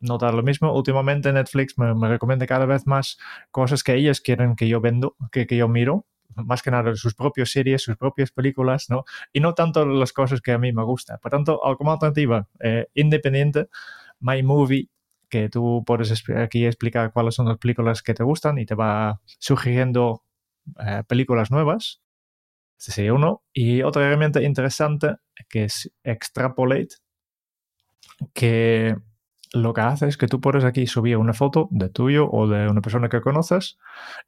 notado 0.00 0.32
lo 0.32 0.42
mismo. 0.42 0.74
Últimamente 0.74 1.32
Netflix 1.32 1.78
me, 1.78 1.94
me 1.94 2.08
recomienda 2.08 2.46
cada 2.46 2.66
vez 2.66 2.86
más 2.86 3.18
cosas 3.50 3.84
que 3.84 3.94
ellos 3.94 4.20
quieren 4.20 4.56
que 4.56 4.68
yo 4.68 4.80
vendo, 4.80 5.16
que, 5.30 5.46
que 5.46 5.56
yo 5.56 5.68
miro 5.68 6.06
más 6.36 6.62
que 6.62 6.70
nada 6.70 6.94
sus 6.96 7.14
propias 7.14 7.50
series, 7.50 7.82
sus 7.82 7.96
propias 7.96 8.30
películas, 8.30 8.90
¿no? 8.90 9.04
Y 9.32 9.40
no 9.40 9.54
tanto 9.54 9.84
las 9.86 10.12
cosas 10.12 10.40
que 10.40 10.52
a 10.52 10.58
mí 10.58 10.72
me 10.72 10.84
gustan. 10.84 11.18
Por 11.20 11.30
tanto, 11.30 11.60
como 11.76 11.92
alternativa 11.92 12.48
eh, 12.60 12.88
independiente, 12.94 13.68
My 14.20 14.42
Movie, 14.42 14.88
que 15.28 15.48
tú 15.48 15.82
puedes 15.86 16.24
aquí 16.36 16.66
explicar 16.66 17.12
cuáles 17.12 17.34
son 17.34 17.48
las 17.48 17.58
películas 17.58 18.02
que 18.02 18.14
te 18.14 18.22
gustan 18.22 18.58
y 18.58 18.66
te 18.66 18.74
va 18.74 19.20
sugiriendo 19.38 20.22
eh, 20.78 21.02
películas 21.06 21.50
nuevas. 21.50 22.00
Ese 22.78 22.92
sería 22.92 23.14
uno. 23.14 23.42
Y 23.52 23.82
otra 23.82 24.06
herramienta 24.06 24.42
interesante 24.42 25.16
que 25.48 25.64
es 25.64 25.92
Extrapolate, 26.02 26.96
que 28.32 28.96
lo 29.54 29.72
que 29.72 29.80
hace 29.82 30.08
es 30.08 30.16
que 30.16 30.26
tú 30.26 30.40
puedes 30.40 30.64
aquí 30.64 30.86
subir 30.86 31.16
una 31.16 31.32
foto 31.32 31.68
de 31.70 31.88
tuyo 31.88 32.28
o 32.28 32.48
de 32.48 32.68
una 32.68 32.80
persona 32.80 33.08
que 33.08 33.20
conoces 33.20 33.78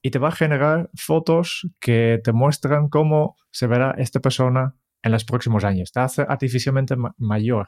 y 0.00 0.10
te 0.10 0.20
va 0.20 0.28
a 0.28 0.32
generar 0.32 0.88
fotos 0.94 1.68
que 1.80 2.20
te 2.22 2.32
muestran 2.32 2.88
cómo 2.88 3.36
se 3.50 3.66
verá 3.66 3.94
esta 3.98 4.20
persona 4.20 4.76
en 5.02 5.12
los 5.12 5.24
próximos 5.24 5.64
años. 5.64 5.90
Te 5.90 6.00
hace 6.00 6.22
artificialmente 6.22 6.94
mayor. 7.18 7.66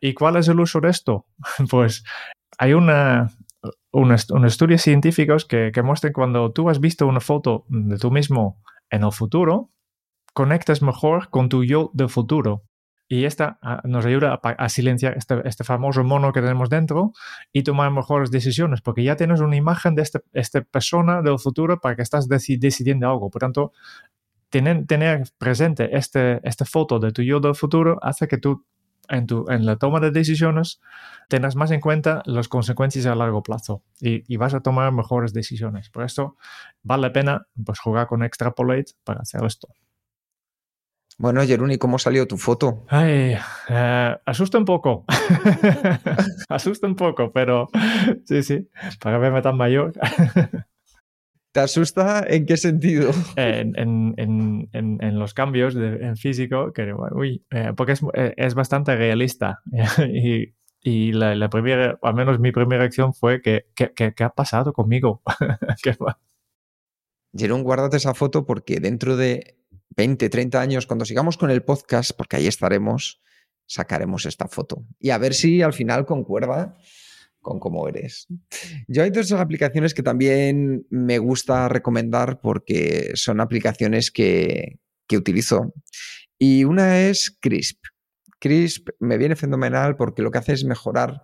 ¿Y 0.00 0.14
cuál 0.14 0.36
es 0.36 0.46
el 0.46 0.60
uso 0.60 0.80
de 0.80 0.90
esto? 0.90 1.26
Pues 1.68 2.04
hay 2.58 2.74
una, 2.74 3.32
un, 3.90 4.12
estudios 4.12 4.82
científicos 4.82 5.46
que, 5.46 5.72
que 5.72 6.12
cuando 6.12 6.52
tú 6.52 6.70
has 6.70 6.78
visto 6.78 7.08
una 7.08 7.20
foto 7.20 7.64
de 7.68 7.98
tú 7.98 8.12
mismo 8.12 8.62
en 8.88 9.02
el 9.02 9.12
futuro, 9.12 9.70
conectas 10.32 10.80
mejor 10.80 11.28
con 11.30 11.48
tu 11.48 11.64
yo 11.64 11.90
del 11.92 12.08
futuro. 12.08 12.62
Y 13.08 13.24
esta 13.24 13.58
nos 13.84 14.04
ayuda 14.04 14.40
a, 14.42 14.68
silenciar 14.68 15.16
este, 15.16 15.40
este, 15.46 15.62
famoso 15.62 16.02
mono 16.02 16.32
que 16.32 16.40
tenemos 16.40 16.68
dentro 16.68 17.12
y 17.52 17.62
tomar 17.62 17.90
mejores 17.92 18.32
decisiones, 18.32 18.80
porque 18.80 19.04
ya 19.04 19.14
tienes 19.14 19.40
una 19.40 19.54
imagen 19.54 19.94
de 19.94 20.02
esta 20.02 20.22
este 20.32 20.62
persona 20.62 21.22
del 21.22 21.38
futuro 21.38 21.80
para 21.80 21.94
que 21.94 22.02
estás 22.02 22.28
decidiendo 22.28 23.08
algo. 23.08 23.30
Por 23.30 23.40
tanto, 23.40 23.72
tener, 24.50 25.22
presente 25.38 25.96
este, 25.96 26.40
esta 26.46 26.64
foto 26.64 26.98
de 26.98 27.12
tu 27.12 27.22
yo 27.22 27.40
del 27.40 27.54
futuro 27.54 27.98
hace 28.02 28.28
que 28.28 28.38
tú 28.38 28.64
en, 29.08 29.26
la 29.66 29.76
toma 29.76 30.00
de 30.00 30.10
decisiones 30.10 30.80
tengas 31.28 31.54
más 31.54 31.70
en 31.70 31.80
cuenta 31.80 32.22
las 32.26 32.48
consecuencias 32.48 33.06
a 33.06 33.14
largo 33.14 33.42
plazo 33.42 33.82
y, 34.00 34.36
vas 34.36 34.54
a 34.54 34.60
tomar 34.60 34.92
mejores 34.92 35.32
decisiones. 35.32 35.90
Por 35.90 36.04
esto 36.04 36.36
vale 36.82 37.02
la 37.02 37.12
pena 37.12 37.46
pues, 37.64 37.78
jugar 37.78 38.06
con 38.06 38.22
Extrapolate 38.22 38.92
para 39.04 39.20
hacer 39.20 39.44
esto. 39.44 39.68
Bueno, 41.18 41.42
Jeruni, 41.42 41.78
¿cómo 41.78 41.98
salió 41.98 42.26
tu 42.28 42.36
foto? 42.36 42.84
Ay, 42.88 43.38
eh, 43.70 44.16
asusta 44.26 44.58
un 44.58 44.66
poco. 44.66 45.06
asusta 46.50 46.86
un 46.86 46.94
poco, 46.94 47.32
pero 47.32 47.68
sí, 48.24 48.42
sí, 48.42 48.68
para 49.00 49.16
verme 49.16 49.40
tan 49.40 49.56
mayor. 49.56 49.94
¿Te 51.52 51.60
asusta 51.60 52.22
en 52.28 52.44
qué 52.44 52.58
sentido? 52.58 53.12
En, 53.36 55.18
los 55.18 55.32
cambios 55.32 55.74
en 55.74 56.16
físico, 56.16 56.72
que, 56.74 56.92
uy, 56.92 57.42
eh, 57.50 57.72
porque 57.74 57.92
es, 57.92 58.02
eh, 58.12 58.34
es, 58.36 58.54
bastante 58.54 58.94
realista. 58.94 59.62
y, 60.12 60.52
y 60.82 61.12
la, 61.12 61.48
primera, 61.48 61.98
al 62.02 62.14
menos 62.14 62.38
mi 62.38 62.52
primera 62.52 62.80
reacción 62.80 63.14
fue 63.14 63.40
que, 63.40 63.66
¿qué 63.74 64.24
ha 64.24 64.30
pasado 64.30 64.74
conmigo? 64.74 65.22
Jerón, 67.32 67.62
guárdate 67.62 67.96
esa 67.96 68.14
foto 68.14 68.44
porque 68.44 68.80
dentro 68.80 69.16
de 69.16 69.56
20, 69.90 70.28
30 70.28 70.60
años, 70.60 70.86
cuando 70.86 71.04
sigamos 71.04 71.36
con 71.36 71.50
el 71.50 71.62
podcast, 71.62 72.12
porque 72.16 72.36
ahí 72.36 72.46
estaremos, 72.46 73.22
sacaremos 73.66 74.26
esta 74.26 74.48
foto. 74.48 74.84
Y 74.98 75.10
a 75.10 75.18
ver 75.18 75.34
si 75.34 75.62
al 75.62 75.72
final 75.72 76.06
concuerda 76.06 76.76
con 77.40 77.60
cómo 77.60 77.86
eres. 77.88 78.26
Yo 78.88 79.04
hay 79.04 79.10
dos 79.10 79.30
aplicaciones 79.32 79.94
que 79.94 80.02
también 80.02 80.84
me 80.90 81.18
gusta 81.18 81.68
recomendar 81.68 82.40
porque 82.40 83.12
son 83.14 83.40
aplicaciones 83.40 84.10
que, 84.10 84.80
que 85.06 85.16
utilizo. 85.16 85.72
Y 86.38 86.64
una 86.64 87.06
es 87.06 87.36
Crisp. 87.40 87.78
Crisp 88.40 88.88
me 88.98 89.16
viene 89.16 89.36
fenomenal 89.36 89.96
porque 89.96 90.22
lo 90.22 90.30
que 90.30 90.38
hace 90.38 90.52
es 90.54 90.64
mejorar 90.64 91.22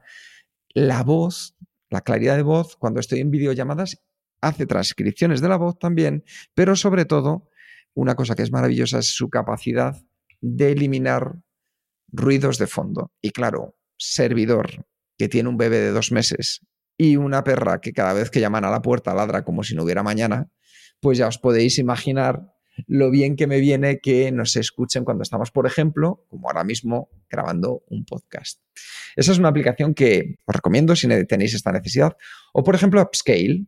la 0.69 1.03
voz, 1.03 1.57
la 1.91 2.01
claridad 2.01 2.37
de 2.37 2.43
voz 2.43 2.77
cuando 2.77 3.01
estoy 3.01 3.21
en 3.21 3.31
videollamadas. 3.31 4.03
Hace 4.41 4.67
transcripciones 4.67 5.41
de 5.41 5.49
la 5.49 5.57
voz 5.57 5.79
también, 5.79 6.25
pero 6.55 6.75
sobre 6.75 7.05
todo, 7.05 7.49
una 7.95 8.15
cosa 8.15 8.35
que 8.35 8.43
es 8.43 8.53
maravillosa 8.53 8.99
es 8.99 9.15
su 9.15 9.29
capacidad 9.29 9.97
de 10.41 10.73
eliminar 10.73 11.37
ruidos 12.09 12.59
de 12.59 12.67
fondo. 12.67 13.13
Y 13.21 13.31
claro, 13.31 13.77
servidor 13.97 14.87
que 15.19 15.29
tiene 15.29 15.49
un 15.49 15.57
bebé 15.57 15.79
de 15.79 15.91
dos 15.91 16.13
meses 16.13 16.61
y 16.97 17.17
una 17.17 17.45
perra 17.45 17.81
que 17.81 17.93
cada 17.93 18.13
vez 18.13 18.31
que 18.31 18.41
llaman 18.41 18.65
a 18.65 18.71
la 18.71 18.83
puerta 18.83 19.15
ladra 19.15 19.45
como 19.45 19.63
si 19.63 19.75
no 19.75 19.85
hubiera 19.85 20.03
mañana, 20.03 20.51
pues 21.01 21.19
ya 21.19 21.29
os 21.29 21.39
podéis 21.39 21.79
imaginar 21.79 22.53
lo 22.87 23.11
bien 23.11 23.37
que 23.37 23.47
me 23.47 23.61
viene 23.61 24.01
que 24.01 24.33
nos 24.33 24.57
escuchen 24.57 25.05
cuando 25.05 25.23
estamos, 25.23 25.51
por 25.51 25.67
ejemplo, 25.67 26.25
como 26.29 26.49
ahora 26.49 26.65
mismo, 26.65 27.11
grabando 27.29 27.83
un 27.89 28.05
podcast. 28.05 28.61
Esa 29.17 29.33
es 29.33 29.39
una 29.39 29.49
aplicación 29.49 29.95
que 29.95 30.37
os 30.47 30.55
recomiendo 30.55 30.97
si 30.97 31.09
tenéis 31.27 31.55
esta 31.55 31.73
necesidad. 31.73 32.17
O, 32.53 32.63
por 32.63 32.75
ejemplo, 32.75 33.03
Upscale, 33.03 33.67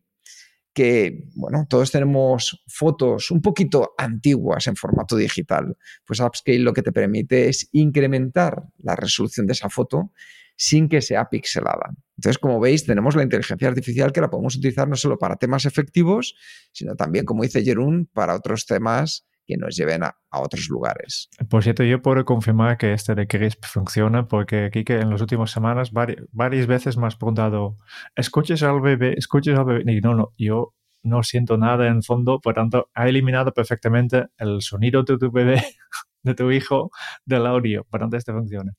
que, 0.75 1.29
bueno, 1.37 1.67
todos 1.69 1.93
tenemos 1.93 2.63
fotos 2.67 3.31
un 3.31 3.41
poquito 3.41 3.95
antiguas 3.97 4.67
en 4.67 4.77
formato 4.77 5.17
digital. 5.17 5.77
Pues 6.05 6.21
Upscale 6.21 6.59
lo 6.59 6.73
que 6.73 6.83
te 6.83 6.93
permite 6.93 7.49
es 7.49 7.69
incrementar 7.73 8.65
la 8.79 8.97
resolución 8.97 9.47
de 9.47 9.53
esa 9.53 9.71
foto 9.71 10.11
sin 10.57 10.89
que 10.89 11.01
sea 11.01 11.29
pixelada. 11.31 11.95
Entonces, 12.17 12.39
como 12.39 12.61
veis, 12.61 12.85
tenemos 12.85 13.17
la 13.17 13.23
inteligencia 13.23 13.69
artificial 13.69 14.13
que 14.13 14.21
la 14.21 14.31
podemos 14.31 14.57
utilizar 14.57 14.89
no 14.89 14.97
solo 14.97 15.19
para 15.19 15.37
temas 15.37 15.65
efectivos, 15.65 16.37
sino 16.73 16.95
también, 16.97 17.25
como 17.25 17.43
dice 17.43 17.65
Jerún, 17.65 18.09
para 18.13 18.35
otros 18.35 18.67
temas 18.67 19.27
que 19.47 19.57
nos 19.57 19.77
lleven 19.77 20.03
a, 20.03 20.17
otros 20.31 20.69
lugares. 20.69 21.29
Por 21.49 21.63
cierto, 21.63 21.85
yo 21.85 22.03
puedo 22.03 22.25
confirmar 22.25 22.77
que 22.77 22.93
este 22.93 23.15
de 23.15 23.29
CRISP 23.29 23.65
funciona 23.67 24.27
porque 24.27 24.65
aquí 24.65 24.83
que 24.83 24.99
en 24.99 25.11
las 25.11 25.21
últimas 25.21 25.53
semanas 25.53 25.93
varias 25.93 26.67
veces 26.67 26.97
me 26.97 27.07
has 27.07 27.15
preguntado, 27.15 27.77
¿escuches 28.17 28.65
al 28.65 28.81
bebé? 28.81 29.15
¿Escuches 29.17 29.57
al 29.57 29.65
bebé? 29.65 29.93
Y 29.93 30.01
no, 30.01 30.15
no, 30.15 30.33
yo 30.37 30.75
no 31.05 31.23
siento 31.23 31.57
nada 31.57 31.87
en 31.87 32.03
fondo, 32.03 32.41
por 32.41 32.55
tanto, 32.55 32.91
ha 32.95 33.09
eliminado 33.09 33.53
perfectamente 33.53 34.27
el 34.39 34.61
sonido 34.63 35.05
de 35.05 35.19
tu 35.19 35.31
bebé, 35.31 35.63
de 36.23 36.35
tu 36.35 36.51
hijo, 36.51 36.91
del 37.25 37.47
audio, 37.47 37.85
por 37.85 38.01
tanto, 38.01 38.17
este 38.17 38.33
funciona. 38.33 38.73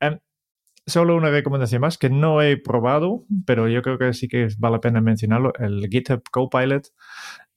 Em, 0.00 0.18
solo 0.86 1.16
una 1.16 1.30
recomendación 1.30 1.80
más 1.80 1.98
que 1.98 2.10
no 2.10 2.42
he 2.42 2.56
probado, 2.56 3.24
pero 3.46 3.68
yo 3.68 3.82
creo 3.82 3.98
que 3.98 4.12
sí 4.14 4.28
que 4.28 4.48
vale 4.58 4.76
la 4.76 4.80
pena 4.80 5.00
mencionarlo, 5.00 5.52
el 5.58 5.88
GitHub 5.90 6.22
Copilot, 6.30 6.88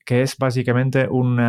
que 0.05 0.21
es 0.21 0.37
básicamente 0.37 1.07
un 1.09 1.39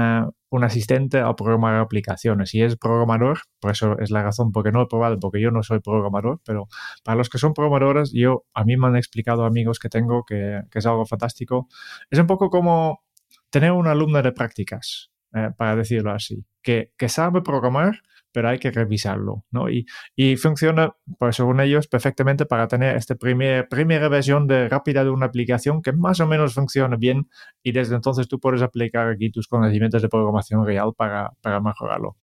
asistente 0.64 1.20
a 1.20 1.34
programar 1.36 1.76
aplicaciones. 1.76 2.54
Y 2.54 2.62
es 2.62 2.76
programador, 2.76 3.40
por 3.60 3.70
eso 3.70 3.98
es 3.98 4.10
la 4.10 4.22
razón 4.22 4.50
porque 4.50 4.72
no 4.72 4.82
he 4.82 4.86
probado, 4.86 5.18
porque 5.20 5.40
yo 5.40 5.50
no 5.50 5.62
soy 5.62 5.80
programador, 5.80 6.40
pero 6.44 6.66
para 7.04 7.16
los 7.16 7.28
que 7.28 7.38
son 7.38 7.52
programadores, 7.52 8.12
yo 8.12 8.44
a 8.54 8.64
mí 8.64 8.76
me 8.76 8.86
han 8.86 8.96
explicado 8.96 9.44
amigos 9.44 9.78
que 9.78 9.90
tengo 9.90 10.24
que, 10.24 10.62
es 10.72 10.86
algo 10.86 11.04
fantástico. 11.04 11.68
Es 12.10 12.18
un 12.18 12.26
poco 12.26 12.48
como 12.48 13.02
tener 13.50 13.72
una 13.72 13.92
alumna 13.92 14.22
de 14.22 14.32
prácticas, 14.32 15.10
eh, 15.34 15.50
para 15.56 15.76
decirlo 15.76 16.12
así, 16.12 16.46
que, 16.62 16.92
que 16.96 17.08
sabe 17.10 17.42
programar, 17.42 18.00
pero 18.36 18.50
hay 18.50 18.58
que 18.58 18.70
revisarlo, 18.70 19.46
¿no? 19.50 19.70
Y, 19.70 19.86
y 20.14 20.36
funciona, 20.36 20.94
pues 21.18 21.36
según 21.36 21.58
ellos, 21.58 21.88
perfectamente 21.88 22.44
para 22.44 22.68
tener 22.68 22.94
esta 22.94 23.14
primer, 23.14 23.66
primera 23.66 24.10
versión 24.10 24.46
de 24.46 24.68
rápida 24.68 25.04
de 25.04 25.08
una 25.08 25.24
aplicación 25.24 25.80
que 25.80 25.94
más 25.94 26.20
o 26.20 26.26
menos 26.26 26.52
funciona 26.52 26.98
bien 26.98 27.30
y 27.62 27.72
desde 27.72 27.94
entonces 27.94 28.28
tú 28.28 28.38
puedes 28.38 28.60
aplicar 28.60 29.08
aquí 29.08 29.30
tus 29.30 29.48
conocimientos 29.48 30.02
de 30.02 30.10
programación 30.10 30.66
real 30.66 30.92
para, 30.94 31.30
para 31.40 31.62
mejorarlo. 31.62 32.18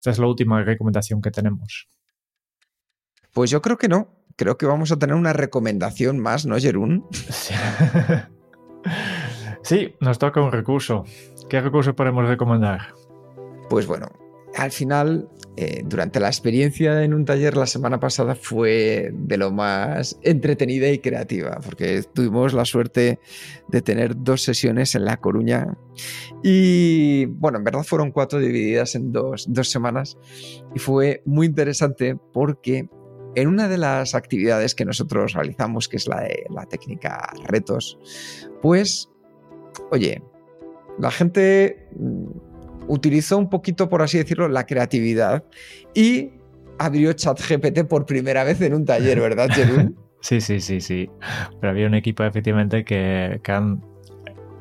Esta 0.00 0.10
es 0.10 0.18
la 0.18 0.26
última 0.26 0.60
recomendación 0.64 1.22
que 1.22 1.30
tenemos. 1.30 1.86
Pues 3.32 3.48
yo 3.48 3.62
creo 3.62 3.78
que 3.78 3.86
no. 3.86 4.08
Creo 4.34 4.58
que 4.58 4.66
vamos 4.66 4.90
a 4.90 4.98
tener 4.98 5.14
una 5.14 5.32
recomendación 5.32 6.18
más, 6.18 6.46
¿no, 6.46 6.58
Jerún? 6.58 7.06
Sí, 9.62 9.94
nos 10.00 10.18
toca 10.18 10.40
un 10.40 10.50
recurso. 10.50 11.04
¿Qué 11.48 11.60
recurso 11.60 11.94
podemos 11.94 12.26
recomendar? 12.26 12.88
Pues 13.70 13.86
bueno, 13.86 14.08
al 14.56 14.72
final, 14.72 15.28
eh, 15.56 15.82
durante 15.84 16.18
la 16.18 16.28
experiencia 16.28 17.02
en 17.04 17.12
un 17.12 17.24
taller 17.24 17.56
la 17.56 17.66
semana 17.66 18.00
pasada 18.00 18.34
fue 18.34 19.10
de 19.12 19.36
lo 19.36 19.50
más 19.52 20.18
entretenida 20.22 20.88
y 20.88 20.98
creativa, 20.98 21.60
porque 21.64 22.02
tuvimos 22.14 22.54
la 22.54 22.64
suerte 22.64 23.20
de 23.68 23.82
tener 23.82 24.16
dos 24.16 24.42
sesiones 24.42 24.94
en 24.94 25.04
La 25.04 25.18
Coruña 25.18 25.76
y, 26.42 27.26
bueno, 27.26 27.58
en 27.58 27.64
verdad 27.64 27.82
fueron 27.82 28.12
cuatro 28.12 28.38
divididas 28.38 28.94
en 28.94 29.12
dos, 29.12 29.46
semanas 29.62 30.16
y 30.74 30.78
fue 30.78 31.22
muy 31.26 31.46
interesante 31.46 32.16
porque 32.32 32.88
en 33.34 33.48
una 33.48 33.68
de 33.68 33.76
las 33.76 34.14
actividades 34.14 34.74
que 34.74 34.86
nosotros 34.86 35.34
realizamos, 35.34 35.88
que 35.88 35.98
es 35.98 36.08
la 36.08 36.22
de 36.22 36.46
la 36.48 36.64
técnica 36.64 37.30
retos, 37.44 37.98
pues, 38.62 39.10
oye, 39.90 40.22
la 40.98 41.10
gente 41.10 41.88
utilizó 42.88 43.38
un 43.38 43.48
poquito, 43.48 43.88
por 43.88 44.02
así 44.02 44.18
decirlo, 44.18 44.48
la 44.48 44.66
creatividad 44.66 45.44
y 45.94 46.30
abrió 46.78 47.12
ChatGPT 47.12 47.84
por 47.88 48.06
primera 48.06 48.44
vez 48.44 48.60
en 48.60 48.74
un 48.74 48.84
taller, 48.84 49.20
¿verdad, 49.20 49.48
Jerún? 49.50 49.96
Sí, 50.20 50.40
sí, 50.40 50.58
sí, 50.58 50.80
sí. 50.80 51.08
Pero 51.60 51.70
había 51.70 51.86
un 51.86 51.94
equipo 51.94 52.24
efectivamente 52.24 52.84
que, 52.84 53.38
que 53.44 53.52
han 53.52 53.80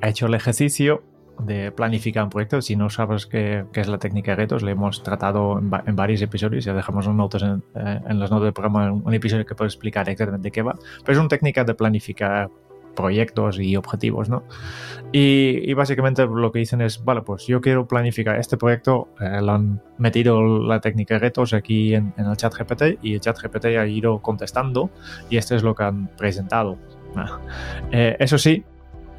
hecho 0.03 0.27
el 0.27 0.35
ejercicio 0.35 1.01
de 1.39 1.71
planificar 1.71 2.23
un 2.23 2.29
proyecto. 2.29 2.61
Si 2.61 2.75
no 2.75 2.89
sabes 2.89 3.25
qué, 3.25 3.65
qué 3.73 3.81
es 3.81 3.87
la 3.87 3.97
técnica 3.97 4.31
de 4.31 4.35
retos, 4.35 4.63
le 4.63 4.71
hemos 4.71 5.01
tratado 5.03 5.59
en, 5.59 5.95
varios 5.95 6.21
episodios. 6.21 6.65
Ya 6.65 6.73
dejamos 6.73 7.07
en, 7.07 7.19
en, 7.19 7.63
eh, 7.75 8.01
en 8.07 8.19
las 8.19 8.31
notas 8.31 8.43
del 8.43 8.53
programa 8.53 8.91
un, 8.91 9.13
episodio 9.13 9.45
que 9.45 9.55
puede 9.55 9.69
explicar 9.69 10.07
exactamente 10.07 10.51
qué 10.51 10.61
va. 10.61 10.75
Pero 11.03 11.13
es 11.13 11.19
una 11.19 11.29
técnica 11.29 11.63
de 11.63 11.73
planificar 11.73 12.49
proyectos 12.95 13.59
y 13.59 13.75
objetivos, 13.75 14.29
¿no? 14.29 14.43
Y, 15.11 15.73
básicamente 15.73 16.25
lo 16.25 16.51
que 16.51 16.59
dicen 16.59 16.81
es, 16.81 17.03
vale, 17.03 17.21
pues 17.21 17.47
yo 17.47 17.61
quiero 17.61 17.87
planificar 17.87 18.37
este 18.37 18.57
proyecto, 18.57 19.09
eh, 19.21 19.25
han 19.25 19.81
metido 19.97 20.41
la 20.41 20.81
técnica 20.81 21.15
de 21.15 21.19
retos 21.19 21.53
aquí 21.53 21.93
en, 21.93 22.13
el 22.17 22.35
chat 22.35 22.53
GPT 22.53 22.99
y 23.01 23.13
el 23.13 23.21
chat 23.21 23.37
GPT 23.39 23.65
ha 23.77 23.87
ido 23.87 24.19
contestando 24.19 24.89
y 25.29 25.37
esto 25.37 25.55
es 25.55 25.63
lo 25.63 25.75
que 25.75 25.83
han 25.83 26.07
presentado. 26.17 26.77
Eh, 27.91 28.17
eso 28.19 28.37
sí, 28.37 28.63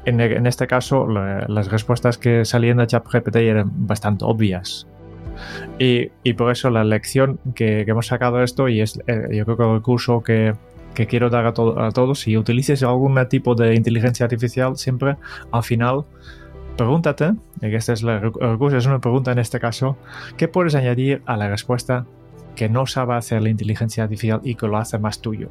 en, 0.05 0.45
este 0.45 0.67
caso 0.67 1.07
las 1.07 1.71
respuestas 1.71 2.17
que 2.17 2.45
salían 2.45 2.77
de 2.77 2.87
chat 2.87 3.05
GPT 3.05 3.37
eran 3.37 3.87
bastante 3.87 4.23
obvias. 4.25 4.87
Y, 5.79 6.33
por 6.33 6.51
eso 6.51 6.69
la 6.69 6.83
lección 6.83 7.39
que, 7.55 7.81
hemos 7.81 8.07
sacado 8.07 8.37
de 8.37 8.45
esto, 8.45 8.69
y 8.69 8.81
es 8.81 8.99
eh, 9.07 9.27
yo 9.31 9.45
creo 9.45 9.57
que 9.57 9.75
el 9.75 9.81
curso 9.81 10.21
que, 10.23 10.53
que 10.97 11.05
quiero 11.05 11.29
dar 11.29 11.45
a, 11.45 11.53
todos, 11.53 12.19
si 12.19 12.35
utilices 12.37 12.81
algún 12.81 13.23
tipo 13.29 13.53
de 13.53 13.75
inteligencia 13.75 14.23
artificial, 14.23 14.77
siempre 14.77 15.15
al 15.51 15.61
final 15.61 16.05
pregúntate, 16.75 17.33
y 17.61 17.75
esta 17.75 17.93
es 17.93 18.01
la 18.01 18.17
recurso, 18.19 18.77
es 18.77 18.87
una 18.87 18.97
pregunta 18.97 19.31
en 19.31 19.37
este 19.37 19.59
caso, 19.59 19.95
¿qué 20.37 20.47
puedes 20.47 20.73
añadir 20.73 21.21
a 21.27 21.37
la 21.37 21.49
respuesta 21.49 22.07
que 22.55 22.67
no 22.67 22.87
sabe 22.87 23.13
hacer 23.13 23.43
la 23.43 23.49
inteligencia 23.49 24.05
artificial 24.05 24.41
y 24.43 24.55
que 24.55 24.65
lo 24.65 24.77
hace 24.77 24.97
más 24.97 25.21
tuyo? 25.21 25.49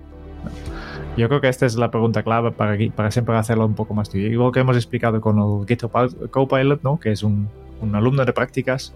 Yo 1.17 1.29
creo 1.29 1.41
que 1.41 1.49
esta 1.49 1.65
es 1.65 1.77
la 1.77 1.93
pregunta 1.93 2.25
clave 2.25 2.51
para, 2.51 2.77
para 2.97 3.13
siempre 3.13 3.37
hacerlo 3.37 3.67
un 3.67 3.75
poco 3.75 3.95
más 3.95 4.11
tuyo. 4.11 4.27
Igual 4.27 4.51
que 4.51 4.59
hemos 4.59 4.75
explicado 4.75 5.21
con 5.21 5.39
el 5.39 5.65
GitHub 5.69 6.29
Copilot, 6.29 6.83
¿no? 6.83 6.99
que 6.99 7.13
es 7.13 7.23
un, 7.23 7.49
un 7.81 7.95
alumno 7.95 8.25
de 8.25 8.33
prácticas, 8.33 8.95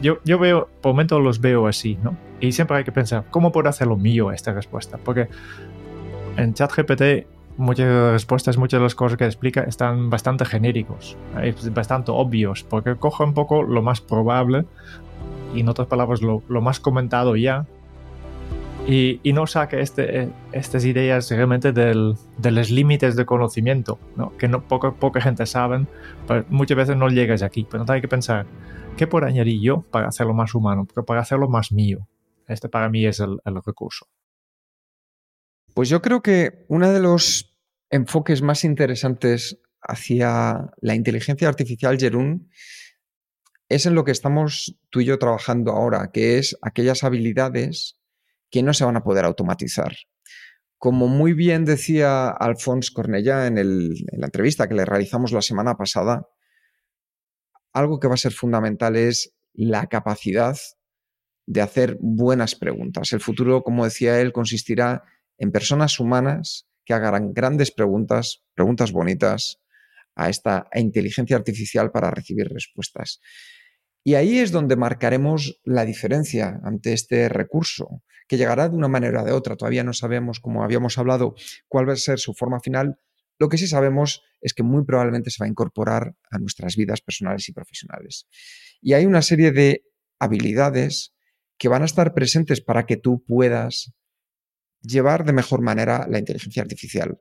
yo, 0.00 0.18
yo 0.24 0.38
veo, 0.38 0.68
por 0.80 0.92
momento 0.92 1.20
los 1.20 1.40
veo 1.40 1.66
así, 1.66 1.98
¿no? 2.02 2.16
Y 2.40 2.52
siempre 2.52 2.76
hay 2.76 2.84
que 2.84 2.92
pensar, 2.92 3.24
¿cómo 3.30 3.52
puedo 3.52 3.68
hacerlo 3.68 3.96
mío 3.96 4.32
esta 4.32 4.52
respuesta? 4.52 4.98
Porque 4.98 5.28
en 6.36 6.54
ChatGPT 6.54 7.26
muchas 7.56 8.12
respuestas, 8.12 8.56
muchas 8.56 8.78
de 8.78 8.84
las 8.84 8.94
cosas 8.94 9.18
que 9.18 9.24
explica 9.24 9.62
están 9.62 10.10
bastante 10.10 10.44
genéricos, 10.44 11.16
bastante 11.72 12.12
obvios, 12.12 12.64
porque 12.64 12.96
coge 12.96 13.24
un 13.24 13.34
poco 13.34 13.62
lo 13.62 13.82
más 13.82 14.00
probable 14.00 14.64
y 15.54 15.60
en 15.60 15.68
otras 15.68 15.88
palabras 15.88 16.22
lo, 16.22 16.42
lo 16.48 16.60
más 16.60 16.78
comentado 16.78 17.36
ya 17.36 17.66
y, 18.88 19.20
y, 19.22 19.34
no 19.34 19.46
saca 19.46 19.78
este, 19.78 20.30
estas 20.52 20.86
ideas 20.86 21.30
realmente 21.30 21.72
del, 21.72 22.14
de 22.38 22.50
los 22.50 22.70
límites 22.70 23.16
de 23.16 23.26
conocimiento, 23.26 23.98
¿no? 24.16 24.34
que 24.38 24.48
no, 24.48 24.66
poca, 24.66 24.92
poca 24.92 25.20
gente 25.20 25.44
sabe, 25.44 25.86
pero 26.26 26.46
muchas 26.48 26.78
veces 26.78 26.96
no 26.96 27.08
llegas 27.10 27.42
aquí, 27.42 27.66
pero 27.70 27.84
hay 27.86 28.00
que 28.00 28.08
pensar, 28.08 28.46
¿qué 28.96 29.06
puedo 29.06 29.26
añadir 29.26 29.60
yo 29.60 29.82
para 29.82 30.08
hacerlo 30.08 30.32
más 30.32 30.54
humano, 30.54 30.86
para 31.06 31.20
hacerlo 31.20 31.48
más 31.48 31.70
mío? 31.70 32.08
Este 32.46 32.70
para 32.70 32.88
mí 32.88 33.04
es 33.04 33.20
el, 33.20 33.36
el 33.44 33.60
recurso. 33.62 34.06
Pues 35.74 35.90
yo 35.90 36.00
creo 36.00 36.22
que 36.22 36.64
uno 36.68 36.90
de 36.90 37.00
los 37.00 37.54
enfoques 37.90 38.40
más 38.40 38.64
interesantes 38.64 39.60
hacia 39.82 40.70
la 40.80 40.94
inteligencia 40.94 41.46
artificial, 41.46 41.98
Jerún, 41.98 42.50
es 43.68 43.84
en 43.84 43.94
lo 43.94 44.04
que 44.04 44.12
estamos 44.12 44.78
tú 44.88 45.02
y 45.02 45.04
yo 45.04 45.18
trabajando 45.18 45.72
ahora, 45.72 46.10
que 46.10 46.38
es 46.38 46.56
aquellas 46.62 47.04
habilidades 47.04 47.97
que 48.50 48.62
no 48.62 48.72
se 48.74 48.84
van 48.84 48.96
a 48.96 49.02
poder 49.02 49.24
automatizar. 49.24 49.94
Como 50.78 51.08
muy 51.08 51.32
bien 51.32 51.64
decía 51.64 52.28
Alphonse 52.28 52.92
Cornellá 52.92 53.46
en, 53.46 53.58
en 53.58 53.94
la 54.12 54.26
entrevista 54.26 54.68
que 54.68 54.74
le 54.74 54.84
realizamos 54.84 55.32
la 55.32 55.42
semana 55.42 55.76
pasada, 55.76 56.28
algo 57.72 57.98
que 57.98 58.08
va 58.08 58.14
a 58.14 58.18
ser 58.18 58.32
fundamental 58.32 58.96
es 58.96 59.34
la 59.54 59.86
capacidad 59.86 60.56
de 61.46 61.60
hacer 61.60 61.96
buenas 62.00 62.54
preguntas. 62.54 63.12
El 63.12 63.20
futuro, 63.20 63.62
como 63.62 63.84
decía 63.84 64.20
él, 64.20 64.32
consistirá 64.32 65.04
en 65.38 65.50
personas 65.50 65.98
humanas 65.98 66.68
que 66.84 66.94
hagan 66.94 67.32
grandes 67.32 67.70
preguntas, 67.70 68.44
preguntas 68.54 68.92
bonitas 68.92 69.60
a 70.14 70.28
esta 70.28 70.68
inteligencia 70.74 71.36
artificial 71.36 71.90
para 71.90 72.10
recibir 72.10 72.48
respuestas. 72.48 73.20
Y 74.08 74.14
ahí 74.14 74.38
es 74.38 74.52
donde 74.52 74.74
marcaremos 74.74 75.60
la 75.64 75.84
diferencia 75.84 76.62
ante 76.64 76.94
este 76.94 77.28
recurso, 77.28 78.02
que 78.26 78.38
llegará 78.38 78.70
de 78.70 78.74
una 78.74 78.88
manera 78.88 79.22
o 79.22 79.26
de 79.26 79.32
otra. 79.32 79.54
Todavía 79.54 79.84
no 79.84 79.92
sabemos, 79.92 80.40
como 80.40 80.64
habíamos 80.64 80.96
hablado, 80.96 81.34
cuál 81.68 81.86
va 81.86 81.92
a 81.92 81.96
ser 81.96 82.18
su 82.18 82.32
forma 82.32 82.58
final. 82.58 82.98
Lo 83.38 83.50
que 83.50 83.58
sí 83.58 83.66
sabemos 83.66 84.22
es 84.40 84.54
que 84.54 84.62
muy 84.62 84.82
probablemente 84.86 85.28
se 85.30 85.42
va 85.42 85.44
a 85.44 85.50
incorporar 85.50 86.16
a 86.30 86.38
nuestras 86.38 86.74
vidas 86.74 87.02
personales 87.02 87.50
y 87.50 87.52
profesionales. 87.52 88.26
Y 88.80 88.94
hay 88.94 89.04
una 89.04 89.20
serie 89.20 89.52
de 89.52 89.84
habilidades 90.18 91.12
que 91.58 91.68
van 91.68 91.82
a 91.82 91.84
estar 91.84 92.14
presentes 92.14 92.62
para 92.62 92.86
que 92.86 92.96
tú 92.96 93.22
puedas 93.26 93.92
llevar 94.80 95.26
de 95.26 95.34
mejor 95.34 95.60
manera 95.60 96.06
la 96.08 96.18
inteligencia 96.18 96.62
artificial. 96.62 97.20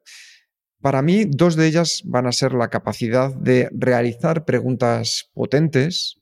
Para 0.80 1.02
mí, 1.02 1.26
dos 1.28 1.58
de 1.58 1.68
ellas 1.68 2.04
van 2.06 2.28
a 2.28 2.32
ser 2.32 2.54
la 2.54 2.70
capacidad 2.70 3.36
de 3.36 3.68
realizar 3.74 4.46
preguntas 4.46 5.30
potentes. 5.34 6.22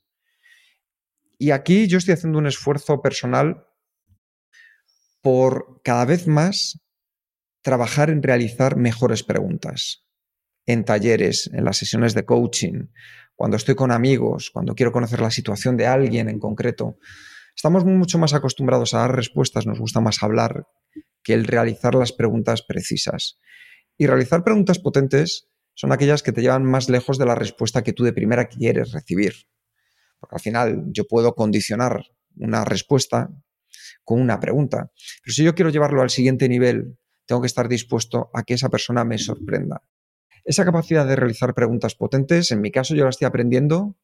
Y 1.38 1.50
aquí 1.50 1.86
yo 1.86 1.98
estoy 1.98 2.14
haciendo 2.14 2.38
un 2.38 2.46
esfuerzo 2.46 3.02
personal 3.02 3.66
por 5.20 5.80
cada 5.82 6.04
vez 6.04 6.26
más 6.26 6.80
trabajar 7.62 8.10
en 8.10 8.22
realizar 8.22 8.76
mejores 8.76 9.22
preguntas. 9.22 10.06
En 10.66 10.84
talleres, 10.84 11.50
en 11.52 11.64
las 11.64 11.76
sesiones 11.76 12.14
de 12.14 12.24
coaching, 12.24 12.86
cuando 13.34 13.56
estoy 13.56 13.74
con 13.74 13.92
amigos, 13.92 14.50
cuando 14.52 14.74
quiero 14.74 14.92
conocer 14.92 15.20
la 15.20 15.30
situación 15.30 15.76
de 15.76 15.86
alguien 15.86 16.28
en 16.28 16.38
concreto. 16.38 16.98
Estamos 17.54 17.84
mucho 17.84 18.18
más 18.18 18.34
acostumbrados 18.34 18.94
a 18.94 19.00
dar 19.00 19.14
respuestas, 19.14 19.66
nos 19.66 19.78
gusta 19.78 20.00
más 20.00 20.22
hablar 20.22 20.66
que 21.22 21.34
el 21.34 21.44
realizar 21.44 21.94
las 21.94 22.12
preguntas 22.12 22.62
precisas. 22.62 23.38
Y 23.98 24.06
realizar 24.06 24.44
preguntas 24.44 24.78
potentes 24.78 25.48
son 25.74 25.92
aquellas 25.92 26.22
que 26.22 26.32
te 26.32 26.40
llevan 26.40 26.64
más 26.64 26.88
lejos 26.88 27.18
de 27.18 27.26
la 27.26 27.34
respuesta 27.34 27.82
que 27.82 27.92
tú 27.92 28.04
de 28.04 28.12
primera 28.12 28.48
quieres 28.48 28.92
recibir. 28.92 29.34
Porque 30.18 30.36
al 30.36 30.40
final 30.40 30.84
yo 30.88 31.06
puedo 31.06 31.34
condicionar 31.34 32.04
una 32.36 32.64
respuesta 32.64 33.30
con 34.04 34.20
una 34.20 34.40
pregunta. 34.40 34.90
Pero 35.22 35.34
si 35.34 35.44
yo 35.44 35.54
quiero 35.54 35.70
llevarlo 35.70 36.02
al 36.02 36.10
siguiente 36.10 36.48
nivel, 36.48 36.98
tengo 37.26 37.40
que 37.40 37.48
estar 37.48 37.68
dispuesto 37.68 38.30
a 38.34 38.42
que 38.44 38.54
esa 38.54 38.68
persona 38.68 39.04
me 39.04 39.18
sorprenda. 39.18 39.82
Esa 40.44 40.64
capacidad 40.64 41.06
de 41.06 41.16
realizar 41.16 41.54
preguntas 41.54 41.96
potentes, 41.96 42.52
en 42.52 42.60
mi 42.60 42.70
caso 42.70 42.94
yo 42.94 43.04
la 43.04 43.10
estoy 43.10 43.26
aprendiendo 43.26 43.96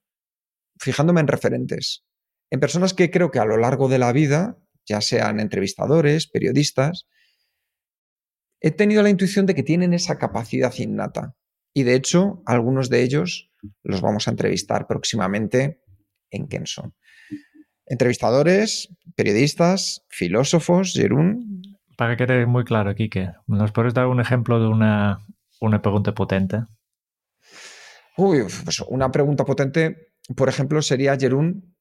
fijándome 0.79 1.21
en 1.21 1.29
referentes, 1.29 2.05
en 2.51 2.61
personas 2.61 2.95
que 2.95 3.11
creo 3.11 3.31
que 3.31 3.39
a 3.39 3.45
lo 3.45 3.57
largo 3.57 3.89
de 3.89 3.99
la 3.99 4.13
vida, 4.13 4.59
ya 4.85 5.01
sean 5.01 5.39
entrevistadores, 5.39 6.27
periodistas, 6.27 7.07
he 8.61 8.73
tenido 8.73 9.03
la 9.03 9.11
intuición 9.11 9.47
de 9.47 9.55
que 9.55 9.63
tienen 9.63 9.95
esa 9.95 10.19
capacidad 10.19 10.75
innata. 10.77 11.37
Y 11.75 11.85
de 11.85 11.95
hecho, 11.95 12.43
algunos 12.47 12.91
de 12.91 13.03
ellos 13.03 13.51
los 13.83 14.01
vamos 14.01 14.27
a 14.27 14.33
entrevistar 14.33 14.87
próximamente 14.87 15.82
en 16.33 16.49
Kenson. 16.49 16.95
Entrevistadores, 17.87 18.89
periodistas, 19.15 20.05
filósofos, 20.09 20.95
Jerún. 20.95 21.63
Para 21.97 22.17
que 22.17 22.27
quede 22.27 22.47
muy 22.47 22.65
claro, 22.65 22.95
Kike, 22.95 23.33
¿nos 23.47 23.71
puedes 23.71 23.95
dar 23.95 24.07
un 24.09 24.21
ejemplo 24.21 24.61
de 24.61 24.67
una, 24.67 25.21
una 25.61 25.81
pregunta 25.81 26.13
potente? 26.15 26.65
Uy, 28.17 28.45
pues 28.65 28.81
una 28.89 29.11
pregunta 29.11 29.45
potente, 29.45 30.13
por 30.37 30.49
ejemplo, 30.49 30.83
sería, 30.83 31.17
Jerún, 31.17 31.77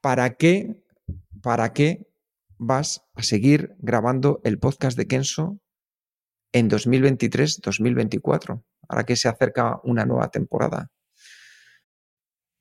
¿para 0.00 0.34
qué, 0.34 0.82
para 1.42 1.72
qué 1.72 2.08
vas 2.58 3.02
a 3.14 3.22
seguir 3.22 3.74
grabando 3.78 4.40
el 4.44 4.58
podcast 4.58 4.96
de 4.96 5.06
Kenso 5.06 5.58
en 6.52 6.70
2023-2024, 6.70 8.62
ahora 8.88 9.04
que 9.04 9.16
se 9.16 9.28
acerca 9.28 9.80
una 9.84 10.04
nueva 10.04 10.28
temporada. 10.28 10.90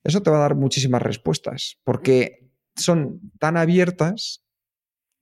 Eso 0.03 0.21
te 0.21 0.31
va 0.31 0.37
a 0.37 0.41
dar 0.41 0.55
muchísimas 0.55 1.01
respuestas, 1.01 1.79
porque 1.83 2.51
son 2.75 3.31
tan 3.39 3.57
abiertas 3.57 4.43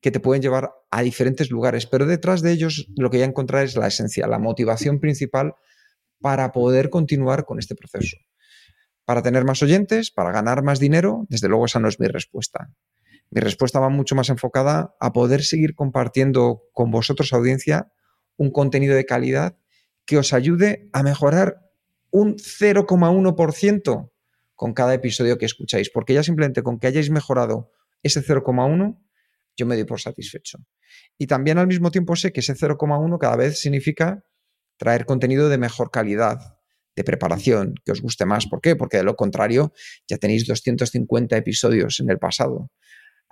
que 0.02 0.12
te 0.12 0.20
pueden 0.20 0.42
llevar 0.42 0.72
a 0.92 1.02
diferentes 1.02 1.52
lugares, 1.52 1.86
pero 1.86 2.06
detrás 2.06 2.42
de 2.42 2.52
ellos 2.52 2.88
lo 2.96 3.10
que 3.10 3.20
ya 3.20 3.26
encontrar 3.26 3.66
es 3.66 3.76
la 3.76 3.88
esencia, 3.88 4.28
la 4.28 4.40
motivación 4.40 5.00
principal 5.00 5.56
para 6.22 6.52
poder 6.52 6.90
continuar 6.90 7.46
con 7.46 7.60
este 7.60 7.76
proceso. 7.76 8.18
Para 9.06 9.22
tener 9.22 9.44
más 9.44 9.62
oyentes, 9.62 10.12
para 10.12 10.32
ganar 10.32 10.64
más 10.64 10.80
dinero, 10.80 11.26
desde 11.30 11.50
luego 11.50 11.66
esa 11.66 11.80
no 11.80 11.90
es 11.90 12.00
mi 12.00 12.08
respuesta. 12.08 12.72
Mi 13.32 13.42
respuesta 13.42 13.80
va 13.80 13.90
mucho 13.90 14.16
más 14.16 14.30
enfocada 14.30 14.96
a 15.00 15.14
poder 15.14 15.44
seguir 15.44 15.76
compartiendo 15.76 16.64
con 16.74 16.92
vosotros, 16.92 17.34
audiencia, 17.34 17.92
un 18.38 18.52
contenido 18.52 18.96
de 18.96 19.06
calidad 19.06 19.58
que 20.06 20.18
os 20.18 20.34
ayude 20.34 20.90
a 20.94 21.04
mejorar 21.04 21.70
un 22.12 22.38
0,1% 22.38 24.12
con 24.60 24.74
cada 24.74 24.94
episodio 24.94 25.38
que 25.38 25.46
escucháis, 25.46 25.90
porque 25.90 26.14
ya 26.14 26.22
simplemente 26.22 26.64
con 26.64 26.80
que 26.80 26.88
hayáis 26.88 27.10
mejorado 27.10 27.72
ese 28.04 28.22
0,1, 28.22 29.02
yo 29.56 29.66
me 29.66 29.76
doy 29.76 29.86
por 29.86 30.02
satisfecho. 30.02 30.58
Y 31.18 31.28
también 31.28 31.58
al 31.60 31.68
mismo 31.68 31.92
tiempo 31.92 32.18
sé 32.18 32.34
que 32.34 32.42
ese 32.42 32.56
0,1 32.56 33.18
cada 33.20 33.38
vez 33.38 33.58
significa 33.58 34.26
traer 34.76 35.06
contenido 35.06 35.48
de 35.48 35.58
mejor 35.58 35.92
calidad, 35.92 36.58
de 36.94 37.06
preparación, 37.06 37.76
que 37.86 37.94
os 37.94 38.02
guste 38.02 38.26
más. 38.26 38.48
¿Por 38.48 38.60
qué? 38.60 38.76
Porque 38.76 38.98
de 38.98 39.04
lo 39.04 39.16
contrario 39.16 39.72
ya 40.10 40.18
tenéis 40.18 40.46
250 40.46 41.38
episodios 41.38 42.02
en 42.02 42.10
el 42.10 42.20
pasado 42.20 42.70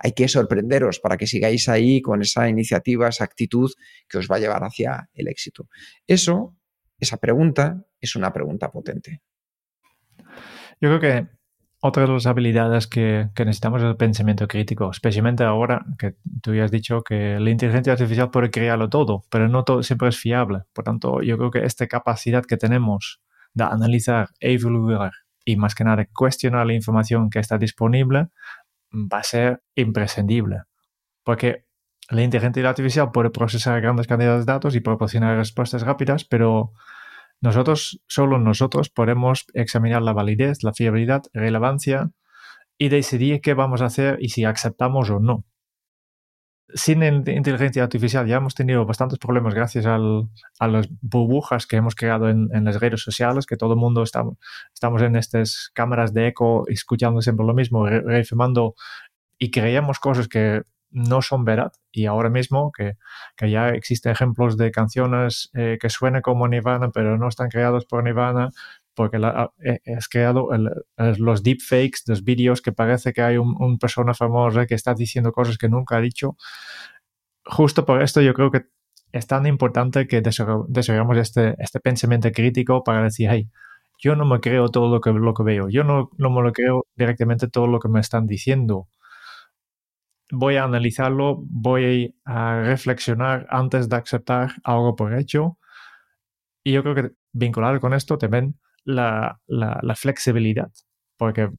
hay 0.00 0.12
que 0.12 0.28
sorprenderos 0.28 1.00
para 1.00 1.16
que 1.16 1.26
sigáis 1.26 1.68
ahí 1.68 2.00
con 2.00 2.22
esa 2.22 2.48
iniciativa, 2.48 3.08
esa 3.08 3.24
actitud 3.24 3.68
que 4.08 4.18
os 4.18 4.28
va 4.30 4.36
a 4.36 4.38
llevar 4.38 4.62
hacia 4.62 5.10
el 5.12 5.26
éxito. 5.26 5.68
Eso, 6.06 6.56
esa 7.00 7.16
pregunta, 7.16 7.84
es 8.00 8.14
una 8.14 8.32
pregunta 8.32 8.70
potente. 8.70 9.22
Yo 10.80 10.88
creo 10.88 11.00
que 11.00 11.38
otra 11.80 12.06
de 12.06 12.12
las 12.12 12.26
habilidades 12.26 12.86
que, 12.86 13.30
necesitamos 13.38 13.82
es 13.82 13.88
el 13.88 13.96
pensamiento 13.96 14.48
crítico, 14.48 14.90
especialmente 14.90 15.44
ahora 15.44 15.84
que 15.98 16.16
tú 16.42 16.54
ya 16.54 16.64
has 16.64 16.70
dicho 16.70 17.02
que 17.02 17.38
la 17.38 17.50
inteligencia 17.50 17.92
artificial 17.92 18.30
puede 18.30 18.50
crearlo 18.50 18.88
todo, 18.88 19.24
pero 19.30 19.48
no 19.48 19.64
todo 19.64 19.82
siempre 19.82 20.08
es 20.08 20.18
fiable. 20.18 20.62
Por 20.72 20.84
tanto, 20.84 21.22
yo 21.22 21.38
creo 21.38 21.50
que 21.50 21.64
esta 21.64 21.86
capacidad 21.86 22.44
que 22.44 22.56
tenemos 22.56 23.20
de 23.54 23.64
analizar, 23.64 24.28
evaluar 24.40 25.12
y 25.44 25.56
más 25.56 25.74
que 25.74 25.84
nada 25.84 26.06
cuestionar 26.12 26.66
la 26.66 26.74
información 26.74 27.30
que 27.30 27.38
está 27.38 27.58
disponible 27.58 28.28
va 28.92 29.18
a 29.18 29.22
ser 29.22 29.62
imprescindible. 29.74 30.62
Porque 31.24 31.64
la 32.10 32.22
inteligencia 32.22 32.68
artificial 32.68 33.12
puede 33.12 33.30
procesar 33.30 33.80
grandes 33.80 34.06
cantidades 34.06 34.46
de 34.46 34.52
datos 34.52 34.74
y 34.74 34.80
proporcionar 34.80 35.36
respuestas 35.36 35.82
rápidas, 35.82 36.24
pero 36.24 36.72
nosotros, 37.40 38.00
solo 38.06 38.38
nosotros, 38.38 38.90
podemos 38.90 39.46
examinar 39.54 40.02
la 40.02 40.12
validez, 40.12 40.62
la 40.62 40.72
fiabilidad, 40.72 41.22
relevancia 41.32 42.10
y 42.78 42.88
decidir 42.88 43.40
qué 43.40 43.54
vamos 43.54 43.82
a 43.82 43.86
hacer 43.86 44.18
y 44.20 44.30
si 44.30 44.44
aceptamos 44.44 45.10
o 45.10 45.20
no. 45.20 45.44
sin 46.74 47.02
inteligencia 47.02 47.82
artificial 47.82 48.26
ya 48.26 48.36
hemos 48.36 48.54
tenido 48.54 48.84
bastantes 48.84 49.18
problemas 49.18 49.54
gracias 49.54 49.86
a 49.86 50.68
las 50.68 50.88
burbujas 51.00 51.66
que 51.66 51.76
hemos 51.76 51.94
creado 51.94 52.28
en, 52.28 52.48
en, 52.52 52.64
las 52.64 52.78
redes 52.78 53.00
sociales, 53.02 53.46
que 53.46 53.56
todo 53.56 53.72
el 53.72 53.78
mundo 53.78 54.02
estamos 54.02 55.02
en 55.02 55.16
estas 55.16 55.70
cámaras 55.74 56.12
de 56.12 56.28
eco 56.28 56.64
escuchando 56.68 57.22
siempre 57.22 57.46
lo 57.46 57.54
mismo, 57.54 57.86
reafirmando 57.86 58.74
y 59.38 59.50
creemos 59.50 59.98
cosas 59.98 60.28
que 60.28 60.62
no 60.90 61.22
son 61.22 61.44
verdad. 61.44 61.72
Y 61.92 62.06
ahora 62.06 62.30
mismo 62.30 62.72
que, 62.72 62.94
que 63.36 63.50
ya 63.50 63.70
existen 63.70 64.12
ejemplos 64.12 64.56
de 64.56 64.70
canciones 64.70 65.50
eh, 65.54 65.78
que 65.80 65.90
suenan 65.90 66.22
como 66.22 66.48
Nirvana, 66.48 66.90
pero 66.90 67.18
no 67.18 67.28
están 67.28 67.48
creados 67.48 67.84
por 67.86 68.04
Nirvana, 68.04 68.50
porque 68.94 69.18
la, 69.18 69.52
eh, 69.64 69.80
es 69.84 70.08
creado 70.08 70.52
el, 70.52 70.70
los 71.18 71.42
deepfakes, 71.42 72.00
los 72.06 72.24
vídeos 72.24 72.62
que 72.62 72.72
parece 72.72 73.12
que 73.12 73.22
hay 73.22 73.36
un, 73.36 73.54
un, 73.60 73.78
persona 73.78 74.14
famosa 74.14 74.66
que 74.66 74.74
está 74.74 74.94
diciendo 74.94 75.32
cosas 75.32 75.58
que 75.58 75.68
nunca 75.68 75.96
ha 75.96 76.00
dicho. 76.00 76.36
Justo 77.44 77.84
por 77.86 78.02
esto 78.02 78.20
yo 78.20 78.34
creo 78.34 78.50
que 78.50 78.66
es 79.12 79.26
tan 79.26 79.46
importante 79.46 80.06
que 80.06 80.20
desarrollamos 80.20 81.16
este, 81.16 81.54
este 81.58 81.80
pensamiento 81.80 82.30
crítico 82.32 82.84
para 82.84 83.02
decir, 83.02 83.28
hey, 83.30 83.48
yo 83.98 84.16
no 84.16 84.24
me 84.24 84.40
creo 84.40 84.68
todo 84.68 84.88
lo 84.88 85.00
que, 85.00 85.12
lo 85.12 85.34
que 85.34 85.42
veo, 85.42 85.68
yo 85.68 85.84
no, 85.84 86.10
no 86.18 86.30
me 86.30 86.42
lo 86.42 86.52
creo 86.52 86.86
directamente 86.94 87.48
todo 87.48 87.66
lo 87.66 87.80
que 87.80 87.88
me 87.88 88.00
están 88.00 88.26
diciendo 88.26 88.88
voy 90.30 90.56
a 90.56 90.64
analizarlo, 90.64 91.42
voy 91.48 92.14
a 92.24 92.60
reflexionar 92.62 93.46
antes 93.50 93.88
de 93.88 93.96
aceptar 93.96 94.52
algo 94.64 94.96
por 94.96 95.14
hecho. 95.14 95.58
Y 96.62 96.72
yo 96.72 96.82
creo 96.82 96.94
que 96.94 97.10
vincular 97.32 97.80
con 97.80 97.94
esto 97.94 98.18
también 98.18 98.58
la, 98.84 99.40
la, 99.46 99.94
flexibilidad, 99.94 100.70
porque 101.16 101.50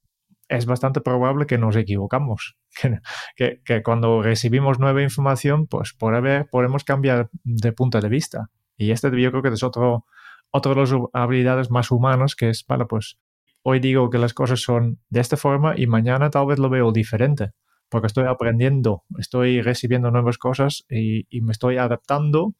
es 0.48 0.66
bastante 0.66 1.00
probable 1.00 1.46
que 1.46 1.58
nos 1.58 1.76
equivocamos, 1.76 2.56
que, 3.36 3.60
que, 3.64 3.82
cuando 3.82 4.22
recibimos 4.22 4.78
nueva 4.78 5.02
información, 5.02 5.66
pues 5.66 5.92
por 5.92 6.20
ver, 6.22 6.48
podemos 6.50 6.84
cambiar 6.84 7.30
de 7.44 7.72
punto 7.72 8.00
de 8.00 8.08
vista. 8.08 8.50
Y 8.76 8.90
este 8.92 9.08
yo 9.20 9.30
creo 9.30 9.42
que 9.42 9.50
es 9.50 9.62
otro, 9.62 10.06
otro 10.50 10.74
de 10.74 10.80
las 10.80 10.92
habilidades 11.12 11.70
más 11.70 11.90
humanas, 11.90 12.34
que 12.34 12.50
es, 12.50 12.64
vale, 12.66 12.86
pues 12.86 13.18
hoy 13.62 13.78
digo 13.78 14.10
que 14.10 14.18
las 14.18 14.34
cosas 14.34 14.60
son 14.60 15.00
de 15.08 15.20
esta 15.20 15.36
forma 15.36 15.74
y 15.76 15.86
mañana 15.86 16.30
tal 16.30 16.46
vez 16.46 16.58
lo 16.58 16.70
veo 16.70 16.92
diferente 16.92 17.50
porque 17.90 18.06
estoy 18.06 18.24
aprendiendo, 18.26 19.04
estoy 19.18 19.60
recibiendo 19.60 20.10
nuevas 20.10 20.38
cosas 20.38 20.84
y, 20.88 21.26
me 21.42 21.52
estoy 21.52 21.76
adaptando 21.76 22.54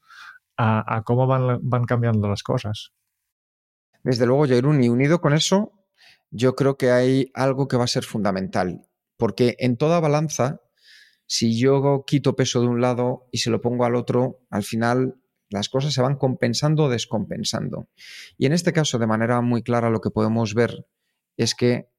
a, 0.56 0.96
a 0.96 1.02
cómo 1.02 1.26
van, 1.26 1.60
van, 1.62 1.84
cambiando 1.84 2.28
las 2.28 2.42
cosas. 2.42 2.92
Desde 4.02 4.26
luego, 4.26 4.46
Jairun, 4.46 4.82
y 4.82 4.88
unido 4.88 5.20
con 5.20 5.32
eso, 5.32 5.72
yo 6.30 6.56
creo 6.56 6.76
que 6.76 6.90
hay 6.90 7.30
algo 7.34 7.68
que 7.68 7.76
va 7.76 7.84
a 7.84 7.88
ser 7.88 8.04
fundamental, 8.04 8.82
porque 9.16 9.56
en 9.58 9.76
toda 9.76 10.00
balanza, 10.00 10.60
si 11.26 11.58
yo 11.58 12.04
quito 12.06 12.34
peso 12.34 12.60
de 12.60 12.66
un 12.66 12.80
lado 12.80 13.28
y 13.30 13.38
se 13.38 13.50
lo 13.50 13.60
pongo 13.60 13.84
al 13.84 13.94
otro, 13.94 14.40
al 14.50 14.64
final 14.64 15.20
las 15.48 15.68
cosas 15.68 15.92
se 15.92 16.02
van 16.02 16.16
compensando 16.16 16.84
o 16.84 16.88
descompensando. 16.88 17.88
Y 18.38 18.46
en 18.46 18.52
este 18.52 18.72
caso, 18.72 18.98
de 18.98 19.06
manera 19.06 19.40
muy 19.40 19.62
clara, 19.62 19.90
lo 19.90 20.00
que 20.00 20.10
podemos 20.10 20.54
ver 20.54 20.86
es 21.36 21.54
que 21.54 21.89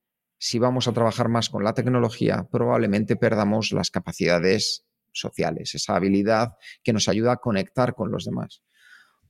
si 0.43 0.57
vamos 0.57 0.87
a 0.87 0.91
trabajar 0.91 1.29
más 1.29 1.51
con 1.51 1.63
la 1.63 1.75
tecnología, 1.75 2.47
probablemente 2.51 3.15
perdamos 3.15 3.71
las 3.73 3.91
capacidades 3.91 4.87
sociales, 5.11 5.75
esa 5.75 5.95
habilidad 5.95 6.53
que 6.83 6.93
nos 6.93 7.07
ayuda 7.07 7.33
a 7.33 7.37
conectar 7.37 7.93
con 7.93 8.11
los 8.11 8.25
demás. 8.25 8.63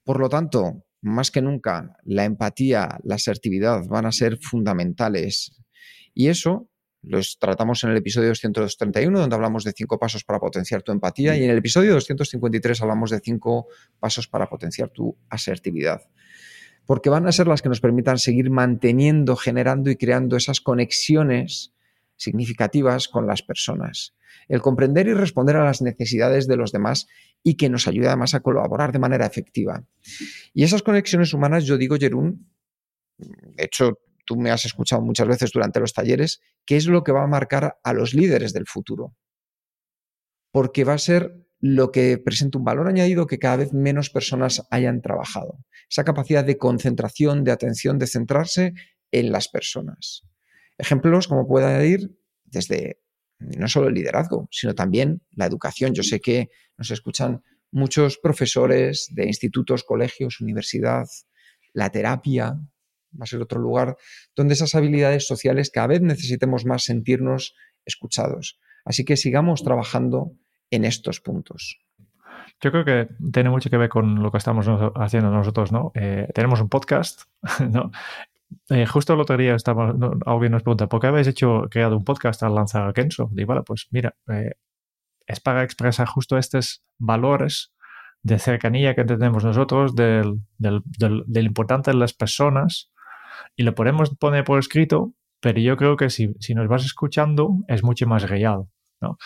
Por 0.06 0.22
lo 0.22 0.30
tanto, 0.30 0.86
más 1.02 1.30
que 1.30 1.42
nunca, 1.42 1.98
la 2.06 2.24
empatía, 2.24 2.98
la 3.04 3.16
asertividad 3.16 3.86
van 3.90 4.06
a 4.06 4.14
ser 4.14 4.38
fundamentales. 4.38 5.62
Y 6.14 6.30
eso 6.30 6.70
los 7.02 7.38
tratamos 7.38 7.84
en 7.84 7.90
el 7.90 7.98
episodio 7.98 8.30
231, 8.30 9.20
donde 9.20 9.36
hablamos 9.36 9.66
de 9.66 9.74
cinco 9.74 10.00
pasos 10.00 10.24
para 10.24 10.40
potenciar 10.40 10.82
tu 10.82 10.94
empatía, 10.94 11.36
y 11.36 11.44
en 11.44 11.50
el 11.50 11.58
episodio 11.58 11.92
253 11.92 12.82
hablamos 12.84 13.10
de 13.10 13.20
cinco 13.20 13.68
pasos 14.00 14.30
para 14.30 14.48
potenciar 14.48 14.90
tu 14.92 15.18
asertividad 15.30 16.04
porque 16.92 17.10
van 17.10 17.26
a 17.26 17.32
ser 17.32 17.48
las 17.48 17.62
que 17.62 17.70
nos 17.70 17.80
permitan 17.80 18.18
seguir 18.18 18.50
manteniendo, 18.50 19.38
generando 19.38 19.90
y 19.90 19.96
creando 19.96 20.36
esas 20.36 20.60
conexiones 20.60 21.72
significativas 22.18 23.08
con 23.08 23.26
las 23.28 23.44
personas. 23.44 24.14
El 24.50 24.62
comprender 24.62 25.08
y 25.08 25.14
responder 25.14 25.56
a 25.56 25.64
las 25.64 25.82
necesidades 25.82 26.50
de 26.50 26.58
los 26.58 26.74
demás 26.74 27.08
y 27.44 27.56
que 27.56 27.70
nos 27.70 27.88
ayude 27.88 28.08
además 28.08 28.34
a 28.34 28.42
colaborar 28.42 28.92
de 28.92 29.00
manera 29.00 29.26
efectiva. 29.26 29.86
Y 30.54 30.66
esas 30.66 30.84
conexiones 30.84 31.34
humanas, 31.34 31.64
yo 31.64 31.78
digo, 31.78 31.96
Jerún, 31.98 32.52
de 33.18 33.64
hecho, 33.64 34.00
tú 34.26 34.36
me 34.36 34.52
has 34.52 34.66
escuchado 34.66 35.02
muchas 35.02 35.30
veces 35.30 35.52
durante 35.54 35.80
los 35.80 35.94
talleres, 35.94 36.42
¿qué 36.66 36.76
es 36.76 36.88
lo 36.88 37.06
que 37.06 37.14
va 37.14 37.24
a 37.24 37.28
marcar 37.28 37.80
a 37.82 37.94
los 37.94 38.14
líderes 38.14 38.52
del 38.52 38.68
futuro? 38.68 39.16
Porque 40.52 40.84
va 40.84 40.96
a 40.96 40.98
ser 40.98 41.38
lo 41.62 41.92
que 41.92 42.18
presenta 42.18 42.58
un 42.58 42.66
valor 42.66 42.88
añadido 42.88 43.28
que 43.28 43.40
cada 43.40 43.58
vez 43.58 43.72
menos 43.72 44.10
personas 44.10 44.64
hayan 44.72 45.02
trabajado. 45.02 45.64
Esa 45.90 46.04
capacidad 46.04 46.44
de 46.44 46.58
concentración, 46.58 47.44
de 47.44 47.52
atención, 47.52 48.00
de 48.00 48.08
centrarse 48.08 48.74
en 49.12 49.32
las 49.32 49.48
personas. 49.48 50.24
Ejemplos 50.78 51.28
como 51.28 51.48
puede 51.48 51.88
ir 51.88 52.18
desde 52.46 53.00
no 53.38 53.68
solo 53.68 53.88
el 53.88 53.94
liderazgo, 53.94 54.48
sino 54.52 54.74
también 54.74 55.22
la 55.32 55.46
educación. 55.46 55.94
Yo 55.94 56.04
sé 56.04 56.20
que 56.20 56.50
nos 56.78 56.90
escuchan 56.92 57.44
muchos 57.72 58.18
profesores 58.18 59.08
de 59.12 59.26
institutos, 59.26 59.84
colegios, 59.84 60.42
universidad, 60.42 61.06
la 61.74 61.90
terapia, 61.90 62.56
va 63.20 63.24
a 63.24 63.28
ser 63.28 63.42
otro 63.42 63.60
lugar 63.60 63.98
donde 64.36 64.54
esas 64.54 64.74
habilidades 64.76 65.28
sociales 65.28 65.70
cada 65.70 65.88
vez 65.88 66.02
necesitemos 66.02 66.66
más 66.66 66.84
sentirnos 66.84 67.56
escuchados. 67.86 68.60
Así 68.86 69.06
que 69.06 69.18
sigamos 69.18 69.64
trabajando 69.64 70.34
en 70.72 70.86
estos 70.86 71.20
puntos? 71.20 71.80
Yo 72.62 72.72
creo 72.72 72.86
que 72.86 73.08
tiene 73.32 73.50
mucho 73.50 73.70
que 73.70 73.78
ver 73.78 73.90
con 73.90 74.22
lo 74.22 74.32
que 74.32 74.38
estamos 74.38 74.68
haciendo 74.96 75.32
nosotros, 75.32 75.72
¿no? 75.72 75.92
Eh, 75.96 76.28
tenemos 76.34 76.62
un 76.62 76.70
podcast, 76.70 77.24
¿no? 77.70 77.92
Eh, 78.70 78.86
justo 78.86 79.14
el 79.14 79.20
otro 79.22 79.38
día 79.38 79.56
estaba, 79.56 79.94
no, 79.94 80.12
alguien 80.26 80.52
nos 80.52 80.64
pregunta, 80.64 80.88
¿por 80.88 81.00
qué 81.00 81.08
habéis 81.08 81.28
hecho, 81.28 81.68
creado 81.70 81.98
un 81.98 82.04
podcast 82.04 82.44
al 82.44 82.54
lanzar 82.54 82.88
a 82.88 82.94
Kenso? 82.94 83.30
Digo, 83.32 83.48
bueno, 83.48 83.64
pues 83.64 83.88
mira, 83.92 84.16
eh, 84.28 84.52
es 85.26 85.40
para 85.40 85.64
expresar 85.64 86.08
justo 86.08 86.38
estos 86.38 86.84
valores 86.98 87.74
de 88.24 88.38
cercanía 88.38 88.94
que 88.94 89.06
tenemos 89.06 89.44
nosotros, 89.44 89.96
del, 89.96 90.42
del, 90.58 90.82
del, 90.86 91.24
del, 91.26 91.46
importante 91.46 91.92
de 91.92 91.98
las 91.98 92.14
personas, 92.14 92.92
y 93.56 93.64
lo 93.64 93.74
podemos 93.74 94.16
poner 94.18 94.44
por 94.44 94.60
escrito, 94.60 95.14
pero 95.40 95.60
yo 95.60 95.76
creo 95.78 95.98
que 95.98 96.10
si, 96.10 96.36
si 96.40 96.54
nos 96.54 96.68
vas 96.68 96.86
escuchando 96.86 97.58
es 97.68 97.84
mucho 97.84 98.06
más 98.06 98.30
real. 98.30 98.68
¿no? 99.02 99.18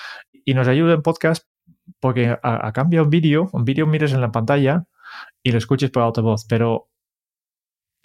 Y 0.46 0.54
nos 0.54 0.68
ayuda 0.68 0.94
en 0.94 1.02
podcast 1.02 1.48
porque 2.00 2.28
a, 2.30 2.68
a 2.68 2.72
cambio 2.72 3.04
un 3.04 3.10
vídeo, 3.10 3.50
un 3.52 3.66
vídeo 3.66 3.86
mires 3.88 4.14
en 4.14 4.22
la 4.22 4.32
pantalla 4.32 4.86
y 5.44 5.52
lo 5.52 5.58
escuches 5.58 5.92
por 5.92 6.04
altavoz, 6.04 6.46
pero 6.48 6.90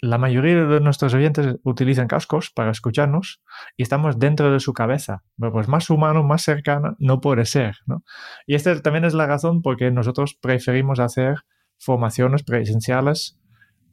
la 0.01 0.17
mayoría 0.17 0.65
de 0.65 0.79
nuestros 0.79 1.13
oyentes 1.13 1.57
utilizan 1.63 2.07
cascos 2.07 2.49
para 2.49 2.71
escucharnos 2.71 3.41
y 3.77 3.83
estamos 3.83 4.17
dentro 4.17 4.51
de 4.51 4.59
su 4.59 4.73
cabeza. 4.73 5.23
pues 5.37 5.67
más 5.67 5.89
humano, 5.91 6.23
más 6.23 6.41
cercano 6.41 6.95
no 6.97 7.21
puede 7.21 7.45
ser. 7.45 7.77
¿no? 7.85 8.03
Y 8.47 8.55
esta 8.55 8.81
también 8.81 9.05
es 9.05 9.13
la 9.13 9.27
razón 9.27 9.61
por 9.61 9.77
que 9.77 9.91
nosotros 9.91 10.33
preferimos 10.33 10.99
hacer 10.99 11.45
formaciones 11.77 12.43
presenciales 12.43 13.39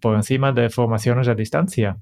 por 0.01 0.16
encima 0.16 0.53
de 0.53 0.70
formaciones 0.70 1.28
a 1.28 1.34
distancia, 1.34 1.99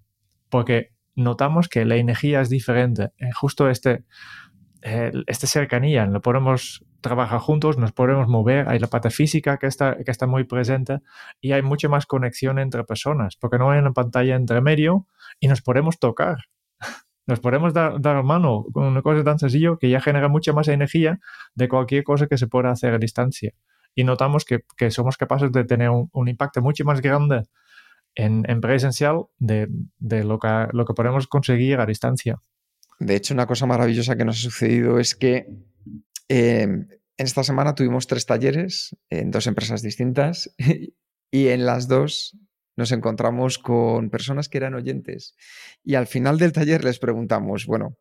porque 0.51 0.93
notamos 1.17 1.69
que 1.69 1.85
la 1.85 1.97
energía 1.97 2.41
es 2.41 2.49
diferente. 2.49 3.11
Justo 3.35 3.69
este, 3.69 4.05
esta 5.27 5.47
cercanía, 5.47 6.07
lo 6.07 6.21
podemos 6.21 6.85
trabajar 7.01 7.41
juntos, 7.41 7.77
nos 7.77 7.93
podemos 7.93 8.29
mover, 8.29 8.69
hay 8.69 8.79
la 8.79 8.87
parte 8.87 9.11
física 9.11 9.59
que 9.59 9.67
está, 9.67 9.97
que 9.97 10.11
está 10.11 10.27
muy 10.27 10.45
presente 10.45 11.01
y 11.41 11.53
hay 11.53 11.63
mucha 11.63 11.89
más 11.89 12.07
conexión 12.07 12.59
entre 12.59 12.85
personas, 12.85 13.37
porque 13.37 13.59
no 13.59 13.71
hay 13.71 13.81
una 13.81 13.93
pantalla 13.93 14.37
entre 14.37 14.61
medio 14.61 15.07
y 15.41 15.49
nos 15.49 15.63
podemos 15.63 15.99
tocar. 15.99 16.37
Nos 17.29 17.41
podemos 17.41 17.75
dar, 17.75 18.01
dar 18.01 18.23
mano 18.23 18.67
con 18.73 18.85
una 18.85 19.03
cosa 19.03 19.25
tan 19.25 19.41
sencillo 19.41 19.79
que 19.79 19.91
ya 19.91 20.01
genera 20.01 20.29
mucha 20.29 20.53
más 20.53 20.69
energía 20.69 21.19
de 21.57 21.69
cualquier 21.69 22.05
cosa 22.05 22.29
que 22.29 22.39
se 22.39 22.47
pueda 22.47 22.71
hacer 22.71 22.95
a 22.95 22.99
distancia. 22.99 23.53
Y 23.97 24.05
notamos 24.05 24.45
que, 24.45 24.61
que 24.77 24.93
somos 24.93 25.17
capaces 25.17 25.51
de 25.51 25.65
tener 25.65 25.91
un, 25.91 26.09
un 26.13 26.29
impacto 26.29 26.63
mucho 26.63 26.85
más 26.85 27.01
grande 27.01 27.43
en, 28.15 28.49
en 28.49 28.61
presencial 28.61 29.25
de, 29.39 29.67
de 29.99 30.23
lo, 30.23 30.39
que, 30.39 30.69
lo 30.71 30.85
que 30.85 30.95
podemos 30.95 31.27
conseguir 31.27 31.81
a 31.81 31.87
distancia. 31.87 32.41
De 32.99 33.15
hecho, 33.17 33.35
una 33.35 33.47
cosa 33.47 33.67
maravillosa 33.67 34.17
que 34.17 34.25
nos 34.25 34.39
ha 34.39 34.43
sucedido 34.43 34.99
es 34.99 35.15
que 35.15 35.47
eh, 36.29 36.63
en 36.63 36.99
esta 37.17 37.45
semana 37.45 37.75
tuvimos 37.75 38.07
tres 38.07 38.27
talleres 38.27 38.97
en 39.11 39.31
dos 39.31 39.47
empresas 39.47 39.83
distintas 39.83 40.55
y 41.31 41.49
en 41.49 41.67
las 41.67 41.89
dos 41.89 42.37
nos 42.77 42.93
encontramos 42.93 43.59
con 43.59 44.11
personas 44.11 44.49
que 44.49 44.59
eran 44.59 44.75
oyentes. 44.75 45.35
Y 45.83 45.95
al 45.95 46.07
final 46.07 46.39
del 46.39 46.53
taller 46.53 46.85
les 46.85 46.99
preguntamos, 46.99 47.65
bueno, 47.67 47.97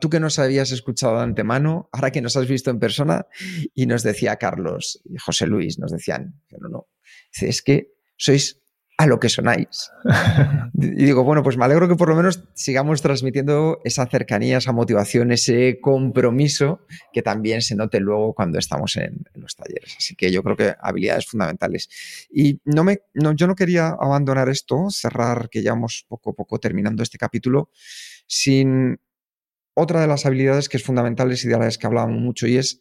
tú 0.00 0.08
que 0.08 0.20
nos 0.20 0.38
habías 0.38 0.70
escuchado 0.70 1.16
de 1.16 1.24
antemano, 1.24 1.88
ahora 1.92 2.12
que 2.12 2.22
nos 2.22 2.36
has 2.36 2.46
visto 2.46 2.70
en 2.70 2.78
persona, 2.78 3.26
y 3.74 3.86
nos 3.86 4.02
decía 4.02 4.36
Carlos 4.36 5.00
y 5.04 5.16
José 5.16 5.46
Luis, 5.46 5.78
nos 5.78 5.90
decían, 5.90 6.40
no, 6.60 6.68
no, 6.68 6.88
es 7.40 7.62
que 7.62 7.92
sois 8.16 8.62
a 8.98 9.06
lo 9.06 9.20
que 9.20 9.28
sonáis. 9.28 9.90
y 10.74 11.04
digo, 11.04 11.22
bueno, 11.22 11.42
pues 11.42 11.56
me 11.56 11.64
alegro 11.64 11.88
que 11.88 11.96
por 11.96 12.08
lo 12.08 12.16
menos 12.16 12.44
sigamos 12.54 13.02
transmitiendo 13.02 13.80
esa 13.84 14.06
cercanía, 14.06 14.58
esa 14.58 14.72
motivación, 14.72 15.32
ese 15.32 15.80
compromiso 15.80 16.80
que 17.12 17.22
también 17.22 17.60
se 17.60 17.74
note 17.74 18.00
luego 18.00 18.34
cuando 18.34 18.58
estamos 18.58 18.96
en, 18.96 19.24
los 19.34 19.54
talleres. 19.54 19.96
Así 19.98 20.16
que 20.16 20.32
yo 20.32 20.42
creo 20.42 20.56
que 20.56 20.74
habilidades 20.80 21.26
fundamentales. 21.26 21.88
Y 22.30 22.60
no 22.64 22.84
me, 22.84 23.00
no, 23.12 23.32
yo 23.32 23.46
no 23.46 23.54
quería 23.54 23.88
abandonar 23.88 24.48
esto, 24.48 24.86
cerrar, 24.90 25.50
que 25.50 25.62
ya 25.62 25.72
vamos 25.72 26.06
poco 26.08 26.30
a 26.30 26.34
poco 26.34 26.58
terminando 26.58 27.02
este 27.02 27.18
capítulo, 27.18 27.70
sin 28.26 28.98
otra 29.74 30.00
de 30.00 30.06
las 30.06 30.24
habilidades 30.24 30.70
que 30.70 30.78
es 30.78 30.82
fundamentales 30.82 31.44
y 31.44 31.48
de 31.48 31.58
las 31.58 31.76
que 31.76 31.86
hablábamos 31.86 32.18
mucho, 32.18 32.46
y 32.46 32.56
es 32.56 32.80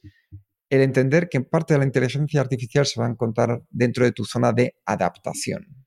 el 0.69 0.81
entender 0.81 1.27
que 1.27 1.41
parte 1.41 1.73
de 1.73 1.79
la 1.79 1.85
inteligencia 1.85 2.39
artificial 2.39 2.85
se 2.85 3.01
va 3.01 3.07
a 3.07 3.09
encontrar 3.09 3.63
dentro 3.69 4.05
de 4.05 4.13
tu 4.13 4.23
zona 4.23 4.53
de 4.53 4.75
adaptación. 4.85 5.84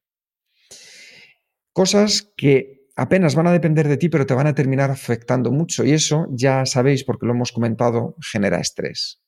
Cosas 1.79 2.33
que 2.37 2.89
apenas 2.97 3.37
van 3.37 3.47
a 3.47 3.53
depender 3.53 3.87
de 3.87 3.97
ti, 3.97 4.09
pero 4.09 4.27
te 4.27 4.35
van 4.35 4.49
a 4.49 4.55
terminar 4.57 4.91
afectando 4.91 5.53
mucho. 5.53 5.85
Y 5.85 5.93
eso, 5.93 6.27
ya 6.33 6.67
sabéis, 6.67 7.05
porque 7.05 7.25
lo 7.25 7.35
hemos 7.35 7.53
comentado, 7.53 8.17
genera 8.21 8.59
estrés. 8.59 9.23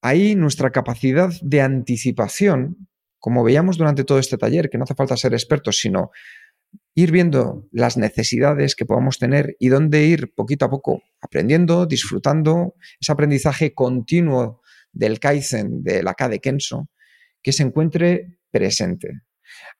Ahí 0.00 0.36
nuestra 0.36 0.70
capacidad 0.70 1.28
de 1.42 1.60
anticipación, 1.60 2.88
como 3.18 3.44
veíamos 3.44 3.76
durante 3.76 4.04
todo 4.04 4.18
este 4.18 4.38
taller, 4.38 4.70
que 4.70 4.78
no 4.78 4.84
hace 4.84 4.94
falta 4.94 5.18
ser 5.18 5.34
expertos, 5.34 5.76
sino 5.76 6.12
ir 6.94 7.12
viendo 7.12 7.68
las 7.72 7.98
necesidades 7.98 8.74
que 8.74 8.86
podamos 8.86 9.18
tener 9.18 9.54
y 9.60 9.68
dónde 9.68 10.02
ir 10.04 10.32
poquito 10.34 10.64
a 10.64 10.70
poco 10.70 11.02
aprendiendo, 11.20 11.84
disfrutando, 11.84 12.74
ese 12.98 13.12
aprendizaje 13.12 13.74
continuo 13.74 14.62
del 14.94 15.20
Kaizen, 15.20 15.82
de 15.82 16.02
la 16.02 16.14
K 16.14 16.30
de 16.30 16.40
Kenso, 16.40 16.88
que 17.42 17.52
se 17.52 17.64
encuentre 17.64 18.38
presente. 18.50 19.24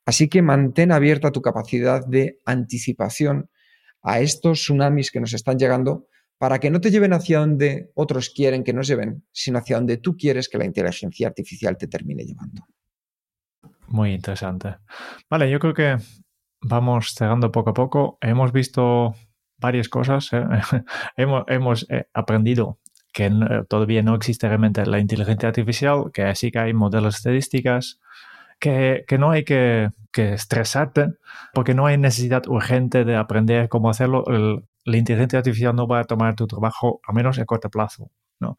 Así 0.05 0.29
que 0.29 0.43
mantén 0.43 0.93
abierta 0.93 1.33
tu 1.33 1.41
capacidad 1.41 2.07
de 2.07 2.41
anticipación 2.45 3.51
a 4.03 4.21
estos 4.21 4.61
tsunamis 4.61 5.11
que 5.11 5.21
nos 5.21 5.33
están 5.33 5.59
llegando 5.59 6.09
para 6.39 6.59
que 6.59 6.71
no 6.71 6.81
te 6.81 6.91
lleven 6.91 7.13
hacia 7.13 7.39
donde 7.39 7.91
otros 7.95 8.31
quieren 8.31 8.65
que 8.65 8.73
nos 8.73 8.87
lleven, 8.87 9.25
sino 9.33 9.59
hacia 9.59 9.77
donde 9.77 9.97
tú 9.97 10.17
quieres 10.17 10.49
que 10.49 10.59
la 10.59 10.67
inteligencia 10.67 11.29
artificial 11.29 11.77
te 11.79 11.87
termine 11.87 12.25
llevando. 12.25 12.67
Muy 13.89 14.13
interesante. 14.13 14.77
Vale, 15.31 15.51
yo 15.51 15.59
creo 15.59 15.75
que 15.75 15.97
vamos 16.61 17.15
cerrando 17.15 17.53
poco 17.53 17.71
a 17.71 17.75
poco. 17.75 18.19
Hemos 18.21 18.53
visto 18.53 19.15
varias 19.59 19.89
cosas. 19.89 20.31
¿eh? 20.33 20.45
hemos, 21.17 21.87
eh, 21.91 22.07
aprendido 22.13 22.79
que 23.13 23.31
todavía 23.69 24.03
no 24.03 24.17
existe 24.17 24.49
realmente 24.49 24.85
la 24.87 24.99
inteligencia 24.99 25.49
artificial, 25.49 26.11
que 26.13 26.35
sí 26.35 26.51
que 26.51 26.59
hay 26.59 26.75
modelos 26.75 27.17
estadísticas, 27.17 28.01
que, 28.59 29.05
no 29.19 29.31
hay 29.31 29.45
que, 29.45 29.91
estresarte 30.13 31.15
porque 31.53 31.75
no 31.75 31.87
hay 31.87 31.99
necesidad 31.99 32.47
urgente 32.47 33.05
de 33.05 33.17
aprender 33.17 33.69
cómo 33.69 33.91
hacerlo. 33.91 34.25
la 34.85 34.97
inteligencia 34.97 35.39
artificial 35.39 35.75
no 35.75 35.87
va 35.87 36.01
a 36.01 36.05
tomar 36.05 36.35
tu 36.37 36.47
trabajo, 36.47 37.01
a 37.07 37.13
menos 37.13 37.39
a 37.39 37.45
corto 37.45 37.71
plazo. 37.71 38.11
¿no? 38.41 38.59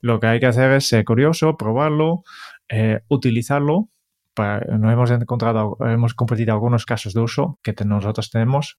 Lo 0.00 0.20
que 0.20 0.26
hay 0.26 0.40
que 0.40 0.46
hacer 0.46 0.72
es 0.72 0.88
ser 0.88 1.04
curioso, 1.04 1.56
probarlo, 1.56 2.22
eh, 2.68 3.00
utilizarlo. 3.08 3.88
Para, 4.34 4.76
nos 4.76 4.92
hemos 4.92 5.10
encontrado, 5.10 5.78
hemos 5.80 6.14
compartido 6.14 6.52
algunos 6.52 6.84
casos 6.84 7.14
de 7.14 7.20
uso 7.20 7.58
que 7.62 7.74
nosotros 7.84 8.30
tenemos. 8.30 8.78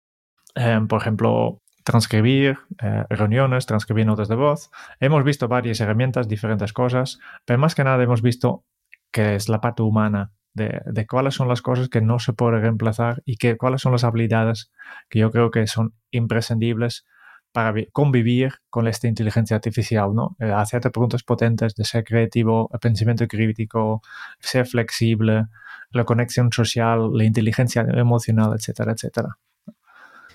Eh, 0.55 0.79
por 0.87 1.01
ejemplo, 1.01 1.61
transcribir 1.83 2.59
eh, 2.81 3.05
reuniones, 3.09 3.65
transcribir 3.65 4.05
notas 4.05 4.27
de 4.27 4.35
voz. 4.35 4.69
Hemos 4.99 5.23
visto 5.23 5.47
varias 5.47 5.79
herramientas, 5.79 6.27
diferentes 6.27 6.73
cosas, 6.73 7.19
pero 7.45 7.59
más 7.59 7.75
que 7.75 7.83
nada 7.83 8.03
hemos 8.03 8.21
visto 8.21 8.65
que 9.11 9.35
es 9.35 9.47
la 9.47 9.61
parte 9.61 9.83
humana 9.83 10.31
de, 10.57 11.07
cuáles 11.07 11.35
son 11.35 11.47
las 11.47 11.61
cosas 11.61 11.87
que 11.87 12.01
no 12.01 12.19
se 12.19 12.33
pueden 12.33 12.61
reemplazar 12.61 13.21
y 13.25 13.37
que, 13.37 13.55
cuáles 13.55 13.81
son 13.81 13.91
las 13.91 14.03
habilidades 14.03 14.71
que 15.09 15.19
yo 15.19 15.31
creo 15.31 15.51
que 15.51 15.67
son 15.67 15.93
imprescindibles 16.11 17.05
para 17.51 17.73
convivir 17.93 18.55
con 18.69 18.87
esta 18.87 19.07
inteligencia 19.07 19.55
artificial, 19.55 20.13
¿no? 20.13 20.35
Eh, 20.39 20.51
hacerte 20.51 20.89
preguntas 20.89 21.23
potentes 21.23 21.75
de 21.75 21.85
ser 21.85 22.03
creativo, 22.03 22.69
el 22.73 22.79
pensamiento 22.79 23.27
crítico, 23.27 24.01
ser 24.39 24.67
flexible, 24.67 25.45
la 25.91 26.03
conexión 26.03 26.51
social, 26.51 27.09
la 27.13 27.23
inteligencia 27.23 27.81
emocional, 27.81 28.53
etcétera, 28.55 28.91
etcétera. 28.91 29.37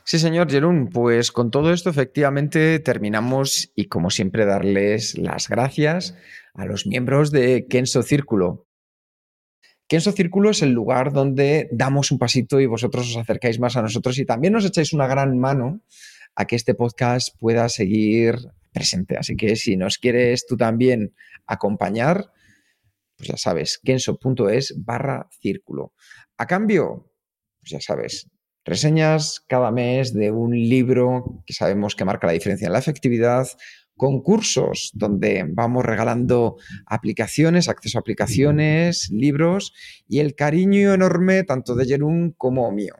Sí, 0.04 0.18
señor 0.18 0.50
Jerún, 0.50 0.88
pues 0.88 1.30
con 1.30 1.50
todo 1.50 1.72
esto 1.72 1.90
efectivamente 1.90 2.80
terminamos 2.80 3.70
y 3.76 3.86
como 3.86 4.10
siempre 4.10 4.44
darles 4.44 5.16
las 5.16 5.48
gracias 5.48 6.16
a 6.54 6.64
los 6.64 6.86
miembros 6.86 7.30
de 7.30 7.66
Kenso 7.68 8.02
Círculo 8.02 8.66
Kenso 9.92 10.12
Círculo 10.12 10.48
es 10.48 10.62
el 10.62 10.70
lugar 10.70 11.12
donde 11.12 11.68
damos 11.70 12.10
un 12.12 12.18
pasito 12.18 12.58
y 12.58 12.64
vosotros 12.64 13.10
os 13.10 13.16
acercáis 13.18 13.60
más 13.60 13.76
a 13.76 13.82
nosotros 13.82 14.18
y 14.18 14.24
también 14.24 14.54
nos 14.54 14.64
echáis 14.64 14.94
una 14.94 15.06
gran 15.06 15.38
mano 15.38 15.82
a 16.34 16.46
que 16.46 16.56
este 16.56 16.74
podcast 16.74 17.38
pueda 17.38 17.68
seguir 17.68 18.36
presente. 18.72 19.18
Así 19.18 19.36
que 19.36 19.54
si 19.54 19.76
nos 19.76 19.98
quieres 19.98 20.46
tú 20.46 20.56
también 20.56 21.14
acompañar, 21.46 22.32
pues 23.18 23.28
ya 23.28 23.36
sabes, 23.36 23.78
kenso.es 23.84 24.82
barra 24.82 25.28
círculo. 25.42 25.92
A 26.38 26.46
cambio, 26.46 27.12
pues 27.60 27.72
ya 27.72 27.80
sabes, 27.82 28.30
reseñas 28.64 29.44
cada 29.46 29.70
mes 29.72 30.14
de 30.14 30.30
un 30.30 30.52
libro 30.52 31.42
que 31.44 31.52
sabemos 31.52 31.94
que 31.94 32.06
marca 32.06 32.26
la 32.26 32.32
diferencia 32.32 32.64
en 32.64 32.72
la 32.72 32.78
efectividad, 32.78 33.46
concursos 34.02 34.90
donde 34.94 35.46
vamos 35.48 35.84
regalando 35.84 36.56
aplicaciones, 36.86 37.68
acceso 37.68 37.98
a 37.98 38.00
aplicaciones, 38.00 39.08
libros 39.12 39.72
y 40.08 40.18
el 40.18 40.34
cariño 40.34 40.92
enorme 40.92 41.44
tanto 41.44 41.76
de 41.76 41.86
Jerún 41.86 42.32
como 42.36 42.72
mío. 42.72 42.96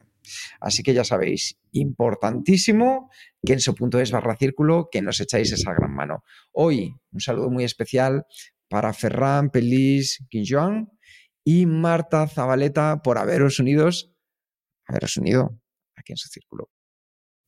Así 0.61 0.85
que 0.85 0.95
ya 0.95 1.03
sabéis, 1.03 1.59
importantísimo 1.73 3.11
que 3.45 3.55
en 3.55 3.59
su 3.59 3.75
punto 3.75 3.99
es 3.99 4.13
barra 4.13 4.37
círculo 4.37 4.91
que 4.93 5.03
nos 5.03 5.19
echáis 5.19 5.51
esa 5.51 5.75
gran 5.75 5.93
mano. 5.93 6.23
Hoy 6.53 6.95
un 7.11 7.21
saludo 7.21 7.51
muy 7.51 7.65
especial 7.65 8.25
para 8.69 8.93
Ferran 8.93 9.51
Pelis 9.51 10.25
Quinjoan 10.31 10.89
y 11.43 11.67
Marta 11.67 12.29
Zabaleta 12.29 13.03
por 13.03 13.19
haberos 13.19 13.59
unidos, 13.59 14.15
haberos 14.87 15.17
unido 15.17 15.61
aquí 15.97 16.13
en 16.13 16.17
su 16.17 16.29
círculo. 16.29 16.71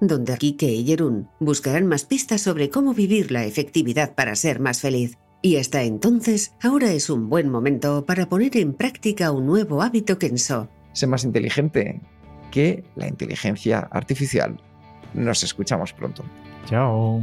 donde 0.00 0.36
Kike 0.36 0.70
y 0.70 0.84
Jerún 0.84 1.28
buscarán 1.40 1.86
más 1.86 2.04
pistas 2.04 2.40
sobre 2.40 2.70
cómo 2.70 2.94
vivir 2.94 3.32
la 3.32 3.44
efectividad 3.44 4.14
para 4.14 4.34
ser 4.36 4.60
más 4.60 4.80
feliz. 4.80 5.18
Y 5.40 5.56
hasta 5.56 5.82
entonces, 5.82 6.54
ahora 6.62 6.92
es 6.92 7.10
un 7.10 7.28
buen 7.28 7.48
momento 7.48 8.04
para 8.04 8.28
poner 8.28 8.56
en 8.56 8.74
práctica 8.74 9.30
un 9.30 9.46
nuevo 9.46 9.82
hábito 9.82 10.18
Kenso. 10.18 10.68
Sé 10.92 11.06
más 11.06 11.24
inteligente 11.24 12.00
que 12.50 12.84
la 12.96 13.06
inteligencia 13.06 13.80
artificial. 13.90 14.60
Nos 15.14 15.42
escuchamos 15.42 15.92
pronto. 15.92 16.24
Chao. 16.66 17.22